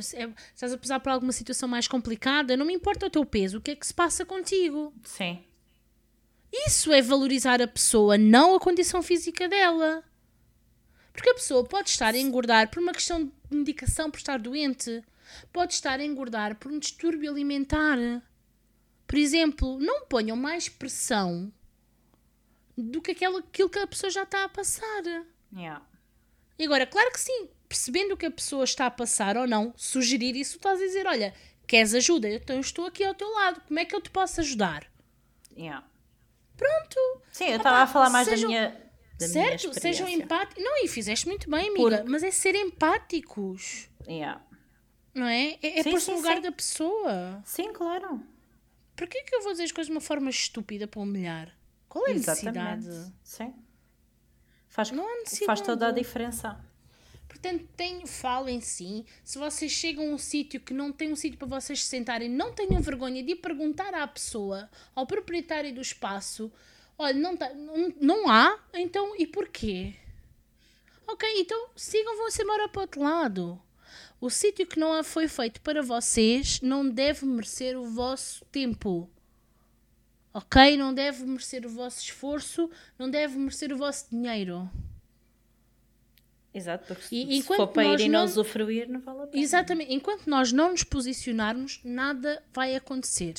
Se 0.00 0.16
Estás 0.54 0.72
a 0.72 0.78
passar 0.78 1.00
por 1.00 1.10
alguma 1.10 1.32
situação 1.32 1.68
mais 1.68 1.86
complicada, 1.86 2.56
não 2.56 2.64
me 2.64 2.72
importa 2.72 3.06
o 3.06 3.10
teu 3.10 3.24
peso, 3.24 3.58
o 3.58 3.60
que 3.60 3.72
é 3.72 3.76
que 3.76 3.86
se 3.86 3.92
passa 3.92 4.24
contigo? 4.24 4.94
Sim. 5.04 5.44
Isso 6.66 6.92
é 6.92 7.00
valorizar 7.00 7.60
a 7.62 7.68
pessoa, 7.68 8.16
não 8.18 8.54
a 8.54 8.60
condição 8.60 9.02
física 9.02 9.48
dela. 9.48 10.04
Porque 11.12 11.30
a 11.30 11.34
pessoa 11.34 11.64
pode 11.64 11.90
estar 11.90 12.14
a 12.14 12.18
engordar 12.18 12.70
por 12.70 12.82
uma 12.82 12.92
questão 12.92 13.24
de 13.24 13.56
medicação, 13.56 14.10
por 14.10 14.18
estar 14.18 14.38
doente. 14.38 15.02
Pode 15.52 15.74
estar 15.74 15.98
a 16.00 16.04
engordar 16.04 16.56
por 16.56 16.70
um 16.70 16.78
distúrbio 16.78 17.30
alimentar. 17.30 17.98
Por 19.06 19.18
exemplo, 19.18 19.78
não 19.78 20.06
ponham 20.06 20.36
mais 20.36 20.68
pressão 20.68 21.52
do 22.76 23.00
que 23.02 23.12
aquilo 23.12 23.42
que 23.42 23.78
a 23.78 23.86
pessoa 23.86 24.10
já 24.10 24.22
está 24.22 24.44
a 24.44 24.48
passar. 24.48 25.02
Yeah. 25.54 25.84
E 26.58 26.64
agora, 26.64 26.86
claro 26.86 27.10
que 27.12 27.20
sim, 27.20 27.48
percebendo 27.72 28.12
o 28.12 28.16
que 28.18 28.26
a 28.26 28.30
pessoa 28.30 28.64
está 28.64 28.84
a 28.84 28.90
passar 28.90 29.34
ou 29.38 29.46
não, 29.46 29.72
sugerir 29.76 30.36
isso, 30.36 30.56
estás 30.56 30.78
a 30.78 30.84
dizer: 30.84 31.06
olha, 31.06 31.34
queres 31.66 31.94
ajuda? 31.94 32.28
Então 32.28 32.56
eu 32.56 32.60
estou 32.60 32.84
aqui 32.84 33.02
ao 33.02 33.14
teu 33.14 33.30
lado, 33.32 33.62
como 33.66 33.80
é 33.80 33.84
que 33.86 33.96
eu 33.96 34.00
te 34.00 34.10
posso 34.10 34.40
ajudar? 34.42 34.86
Yeah. 35.56 35.86
Pronto. 36.54 37.22
Sim, 37.32 37.46
eu 37.46 37.56
estava 37.56 37.78
a 37.78 37.86
falar 37.86 38.10
mais 38.10 38.28
sejam- 38.28 38.42
da 38.50 38.56
minha. 38.56 38.68
Da 39.18 39.28
minha 39.28 39.58
certo, 39.58 39.74
sejam 39.74 40.06
experiência. 40.06 40.24
empáticos. 40.24 40.62
Não, 40.64 40.84
e 40.84 40.88
fizeste 40.88 41.26
muito 41.28 41.48
bem, 41.48 41.68
amiga, 41.68 42.04
mas 42.06 42.22
é 42.22 42.30
ser 42.30 42.54
empáticos. 42.54 43.88
Yeah. 44.06 44.42
Não 45.14 45.26
é? 45.26 45.58
É, 45.62 45.80
é 45.80 45.84
pôr-se 45.84 46.10
no 46.10 46.16
lugar 46.18 46.36
sim. 46.36 46.42
da 46.42 46.52
pessoa. 46.52 47.42
Sim, 47.44 47.72
claro. 47.72 48.20
Porquê 48.96 49.22
que 49.22 49.34
eu 49.34 49.42
vou 49.42 49.52
dizer 49.52 49.64
as 49.64 49.72
coisas 49.72 49.86
de 49.86 49.92
uma 49.92 50.00
forma 50.00 50.28
estúpida 50.28 50.86
para 50.86 51.00
humilhar? 51.00 51.56
Qual 51.88 52.06
é 52.06 52.10
a 52.10 52.14
necessidade? 52.14 52.86
Exatamente. 52.86 53.14
Sim. 53.22 53.54
Faz, 54.68 54.90
Não 54.90 55.06
há 55.06 55.16
necessidade. 55.20 55.46
faz 55.46 55.60
toda 55.60 55.88
a 55.88 55.90
diferença. 55.90 56.58
Portanto, 57.32 57.66
tem, 57.74 58.06
falem 58.06 58.60
sim. 58.60 59.06
Se 59.24 59.38
vocês 59.38 59.72
chegam 59.72 60.10
a 60.10 60.14
um 60.14 60.18
sítio 60.18 60.60
que 60.60 60.74
não 60.74 60.92
tem 60.92 61.10
um 61.10 61.16
sítio 61.16 61.38
para 61.38 61.48
vocês 61.48 61.82
se 61.82 61.88
sentarem, 61.88 62.28
não 62.28 62.52
tenham 62.52 62.78
vergonha 62.82 63.22
de 63.22 63.34
perguntar 63.34 63.94
à 63.94 64.06
pessoa, 64.06 64.68
ao 64.94 65.06
proprietário 65.06 65.74
do 65.74 65.80
espaço: 65.80 66.52
olha, 66.98 67.18
não, 67.18 67.34
tá, 67.34 67.54
não, 67.54 67.94
não 67.98 68.30
há? 68.30 68.60
Então, 68.74 69.16
e 69.16 69.26
porquê? 69.26 69.94
Ok, 71.08 71.26
então 71.38 71.70
sigam, 71.74 72.18
vão-se 72.18 72.42
embora 72.42 72.68
para 72.68 72.80
o 72.80 72.82
outro 72.82 73.02
lado. 73.02 73.62
O 74.20 74.28
sítio 74.28 74.66
que 74.66 74.78
não 74.78 75.02
foi 75.02 75.26
feito 75.26 75.62
para 75.62 75.80
vocês 75.82 76.60
não 76.60 76.86
deve 76.86 77.24
merecer 77.24 77.78
o 77.78 77.84
vosso 77.84 78.44
tempo. 78.52 79.10
Ok? 80.34 80.76
Não 80.76 80.92
deve 80.92 81.24
merecer 81.24 81.64
o 81.64 81.70
vosso 81.70 82.02
esforço, 82.02 82.70
não 82.98 83.10
deve 83.10 83.38
merecer 83.38 83.72
o 83.72 83.78
vosso 83.78 84.10
dinheiro. 84.10 84.70
Exato, 86.54 86.86
porque 86.86 87.02
se, 87.04 87.16
E 87.16 87.26
se 87.26 87.32
enquanto 87.38 87.56
for 87.60 87.68
para 87.68 87.84
ir 87.84 88.00
e 88.00 88.08
não 88.08 88.20
não- 88.20 88.24
usufruir, 88.26 88.88
não 88.88 89.00
vale 89.00 89.22
a 89.22 89.26
pena. 89.26 89.42
Exatamente. 89.42 89.92
Enquanto 89.94 90.26
nós 90.28 90.52
não 90.52 90.70
nos 90.72 90.84
posicionarmos, 90.84 91.80
nada 91.82 92.42
vai 92.52 92.74
acontecer. 92.76 93.34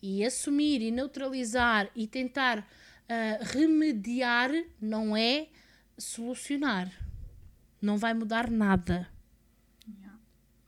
E 0.00 0.24
assumir 0.24 0.80
e 0.80 0.90
neutralizar 0.90 1.90
e 1.94 2.06
tentar 2.06 2.66
ah, 3.08 3.38
remediar 3.42 4.50
não 4.80 5.16
é 5.16 5.48
solucionar. 5.98 6.90
Não 7.80 7.96
vai 7.98 8.14
mudar 8.14 8.48
nada. 8.50 9.08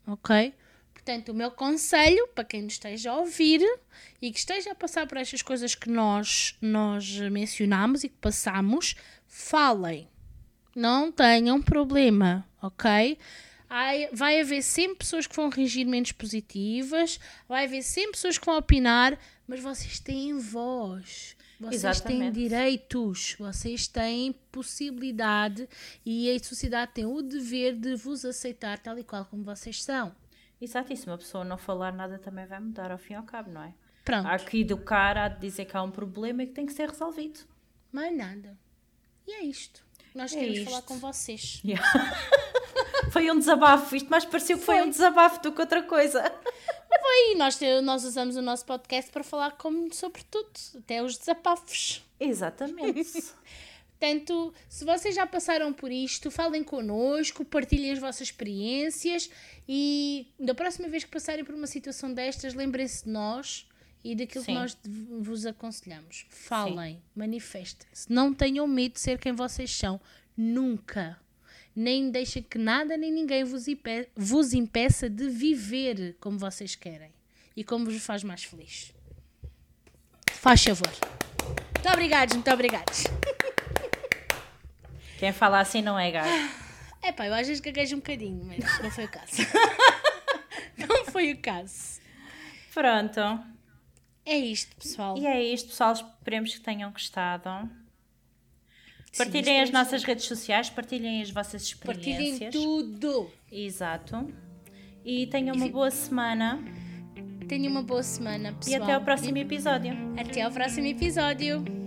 Ok? 0.06 0.52
Portanto, 0.92 1.30
o 1.30 1.34
meu 1.34 1.50
conselho 1.50 2.26
para 2.34 2.44
quem 2.44 2.62
nos 2.62 2.74
esteja 2.74 3.10
a 3.10 3.18
ouvir 3.18 3.60
e 4.20 4.30
que 4.32 4.38
esteja 4.38 4.72
a 4.72 4.74
passar 4.74 5.06
por 5.06 5.16
estas 5.18 5.42
coisas 5.42 5.74
que 5.74 5.88
nós, 5.90 6.56
nós 6.60 7.18
mencionamos 7.30 8.04
e 8.04 8.08
que 8.08 8.16
passamos, 8.16 8.94
falem 9.26 10.08
não 10.74 11.10
tenham 11.12 11.60
problema, 11.62 12.46
ok? 12.62 13.18
Ai- 13.68 14.08
Vai 14.12 14.40
haver 14.40 14.62
sempre 14.62 14.98
pessoas 14.98 15.26
que 15.26 15.34
vão 15.34 15.48
reagir 15.48 15.84
menos 15.86 16.12
positivas, 16.12 17.18
vai 17.48 17.64
haver 17.64 17.82
sempre 17.82 18.12
pessoas 18.12 18.38
que 18.38 18.46
vão 18.46 18.56
opinar, 18.58 19.18
mas 19.48 19.60
vocês 19.60 19.98
têm 19.98 20.38
voz, 20.38 21.36
vocês 21.58 21.80
têm 22.00 22.18
Exatamente. 22.18 22.34
direitos, 22.34 23.36
vocês 23.38 23.86
têm 23.88 24.32
possibilidade 24.52 25.68
e 26.04 26.30
a 26.30 26.38
sociedade 26.42 26.92
tem 26.92 27.06
o 27.06 27.22
dever 27.22 27.74
de 27.76 27.94
vos 27.96 28.24
aceitar 28.24 28.78
tal 28.78 28.98
e 28.98 29.04
qual 29.04 29.24
como 29.24 29.42
vocês 29.44 29.82
são. 29.82 30.14
Exato, 30.60 30.92
e 30.92 30.96
se 30.96 31.06
uma 31.06 31.18
pessoa 31.18 31.44
não 31.44 31.58
falar 31.58 31.92
nada 31.92 32.18
também 32.18 32.46
vai 32.46 32.60
mudar 32.60 32.90
ao 32.90 32.98
fim 32.98 33.14
e 33.14 33.16
ao 33.16 33.22
cabo, 33.24 33.50
não 33.50 33.62
é? 33.62 33.74
Pronto, 34.04 34.26
Há 34.28 34.38
que 34.38 34.60
educar, 34.60 35.16
há 35.16 35.28
de 35.28 35.40
dizer 35.40 35.64
que 35.64 35.76
há 35.76 35.82
um 35.82 35.90
problema 35.90 36.42
e 36.42 36.46
que 36.46 36.52
tem 36.52 36.66
que 36.66 36.72
ser 36.72 36.88
resolvido. 36.90 37.40
mais 37.90 38.14
nada. 38.16 38.56
E 39.26 39.32
é 39.32 39.42
isto. 39.44 39.83
Nós 40.14 40.32
É 40.32 40.36
queremos 40.36 40.58
isto. 40.58 40.70
falar 40.70 40.82
com 40.82 40.98
vocês. 40.98 41.62
Foi 43.10 43.30
um 43.30 43.38
desabafo, 43.38 43.94
isto 43.94 44.08
mais 44.08 44.24
pareceu 44.24 44.58
que 44.58 44.64
foi, 44.64 44.76
Foi. 44.78 44.86
um 44.86 44.90
desabafo 44.90 45.40
do 45.42 45.52
que 45.52 45.60
outra 45.60 45.82
coisa. 45.82 46.22
E 47.16 47.36
nós, 47.36 47.58
nós 47.82 48.04
usamos 48.04 48.34
o 48.36 48.42
nosso 48.42 48.64
podcast 48.64 49.10
para 49.12 49.22
falar 49.22 49.52
como 49.52 49.92
sobre 49.94 50.22
tudo, 50.24 50.50
até 50.78 51.02
os 51.02 51.16
desabafos. 51.16 52.02
Exatamente. 52.18 53.12
Portanto, 53.98 54.52
se 54.68 54.84
vocês 54.84 55.14
já 55.14 55.26
passaram 55.26 55.72
por 55.72 55.90
isto, 55.92 56.30
falem 56.30 56.62
connosco, 56.64 57.44
partilhem 57.44 57.92
as 57.92 57.98
vossas 57.98 58.22
experiências 58.22 59.30
e 59.68 60.26
da 60.38 60.54
próxima 60.54 60.88
vez 60.88 61.04
que 61.04 61.10
passarem 61.10 61.44
por 61.44 61.54
uma 61.54 61.66
situação 61.66 62.12
destas, 62.12 62.52
lembrem-se 62.54 63.04
de 63.04 63.10
nós 63.10 63.66
e 64.04 64.14
daquilo 64.14 64.44
que 64.44 64.52
Sim. 64.52 64.58
nós 64.58 64.74
de- 64.74 64.90
vos 65.20 65.46
aconselhamos. 65.46 66.26
Falem, 66.28 67.02
manifestem-se. 67.16 68.10
Não 68.12 68.34
tenham 68.34 68.66
medo 68.66 68.94
de 68.94 69.00
ser 69.00 69.18
quem 69.18 69.32
vocês 69.32 69.74
são. 69.74 70.00
Nunca. 70.36 71.18
Nem 71.74 72.10
deixem 72.10 72.42
que 72.42 72.58
nada 72.58 72.96
nem 72.96 73.10
ninguém 73.10 73.42
vos, 73.44 73.66
impe- 73.66 74.08
vos 74.14 74.52
impeça 74.52 75.08
de 75.08 75.28
viver 75.28 76.16
como 76.20 76.38
vocês 76.38 76.74
querem 76.76 77.12
e 77.56 77.64
como 77.64 77.86
vos 77.86 78.04
faz 78.04 78.22
mais 78.22 78.44
feliz. 78.44 78.92
Faz 80.32 80.62
favor. 80.62 80.92
Muito 81.74 81.88
obrigados, 81.88 82.34
muito 82.34 82.50
obrigados. 82.50 83.04
Quem 85.18 85.32
fala 85.32 85.60
assim 85.60 85.80
não 85.82 85.98
é 85.98 86.10
gato. 86.10 86.28
É 87.02 87.12
pá, 87.12 87.26
eu 87.26 87.34
às 87.34 87.46
vezes 87.46 87.60
gaguejo 87.60 87.96
um 87.96 88.00
bocadinho, 88.00 88.44
mas 88.44 88.58
não 88.82 88.90
foi 88.90 89.04
o 89.04 89.08
caso. 89.10 89.32
não 90.76 91.04
foi 91.06 91.32
o 91.32 91.38
caso. 91.38 92.00
Pronto. 92.72 93.20
É 94.26 94.36
isto, 94.36 94.74
pessoal. 94.76 95.16
E 95.18 95.26
é 95.26 95.42
isto, 95.42 95.68
pessoal. 95.68 95.92
Esperemos 95.92 96.54
que 96.54 96.60
tenham 96.60 96.90
gostado. 96.90 97.48
Partilhem 99.16 99.60
as 99.60 99.68
esperemos 99.68 99.70
nossas 99.70 100.02
redes 100.02 100.24
sociais, 100.24 100.70
partilhem 100.70 101.22
as 101.22 101.30
vossas 101.30 101.72
Partilhem 101.74 102.30
experiências. 102.32 102.52
tudo. 102.54 103.30
Exato. 103.50 104.32
E 105.04 105.26
tenham 105.28 105.54
uma 105.54 105.68
boa 105.68 105.90
semana. 105.90 106.58
Tenham 107.46 107.70
uma 107.70 107.82
boa 107.82 108.02
semana, 108.02 108.50
E 108.50 108.54
pessoal. 108.54 108.82
até 108.82 108.92
ao 108.94 109.02
próximo 109.02 109.36
episódio. 109.38 109.92
Até 110.18 110.42
ao 110.42 110.50
próximo 110.50 110.86
episódio. 110.86 111.83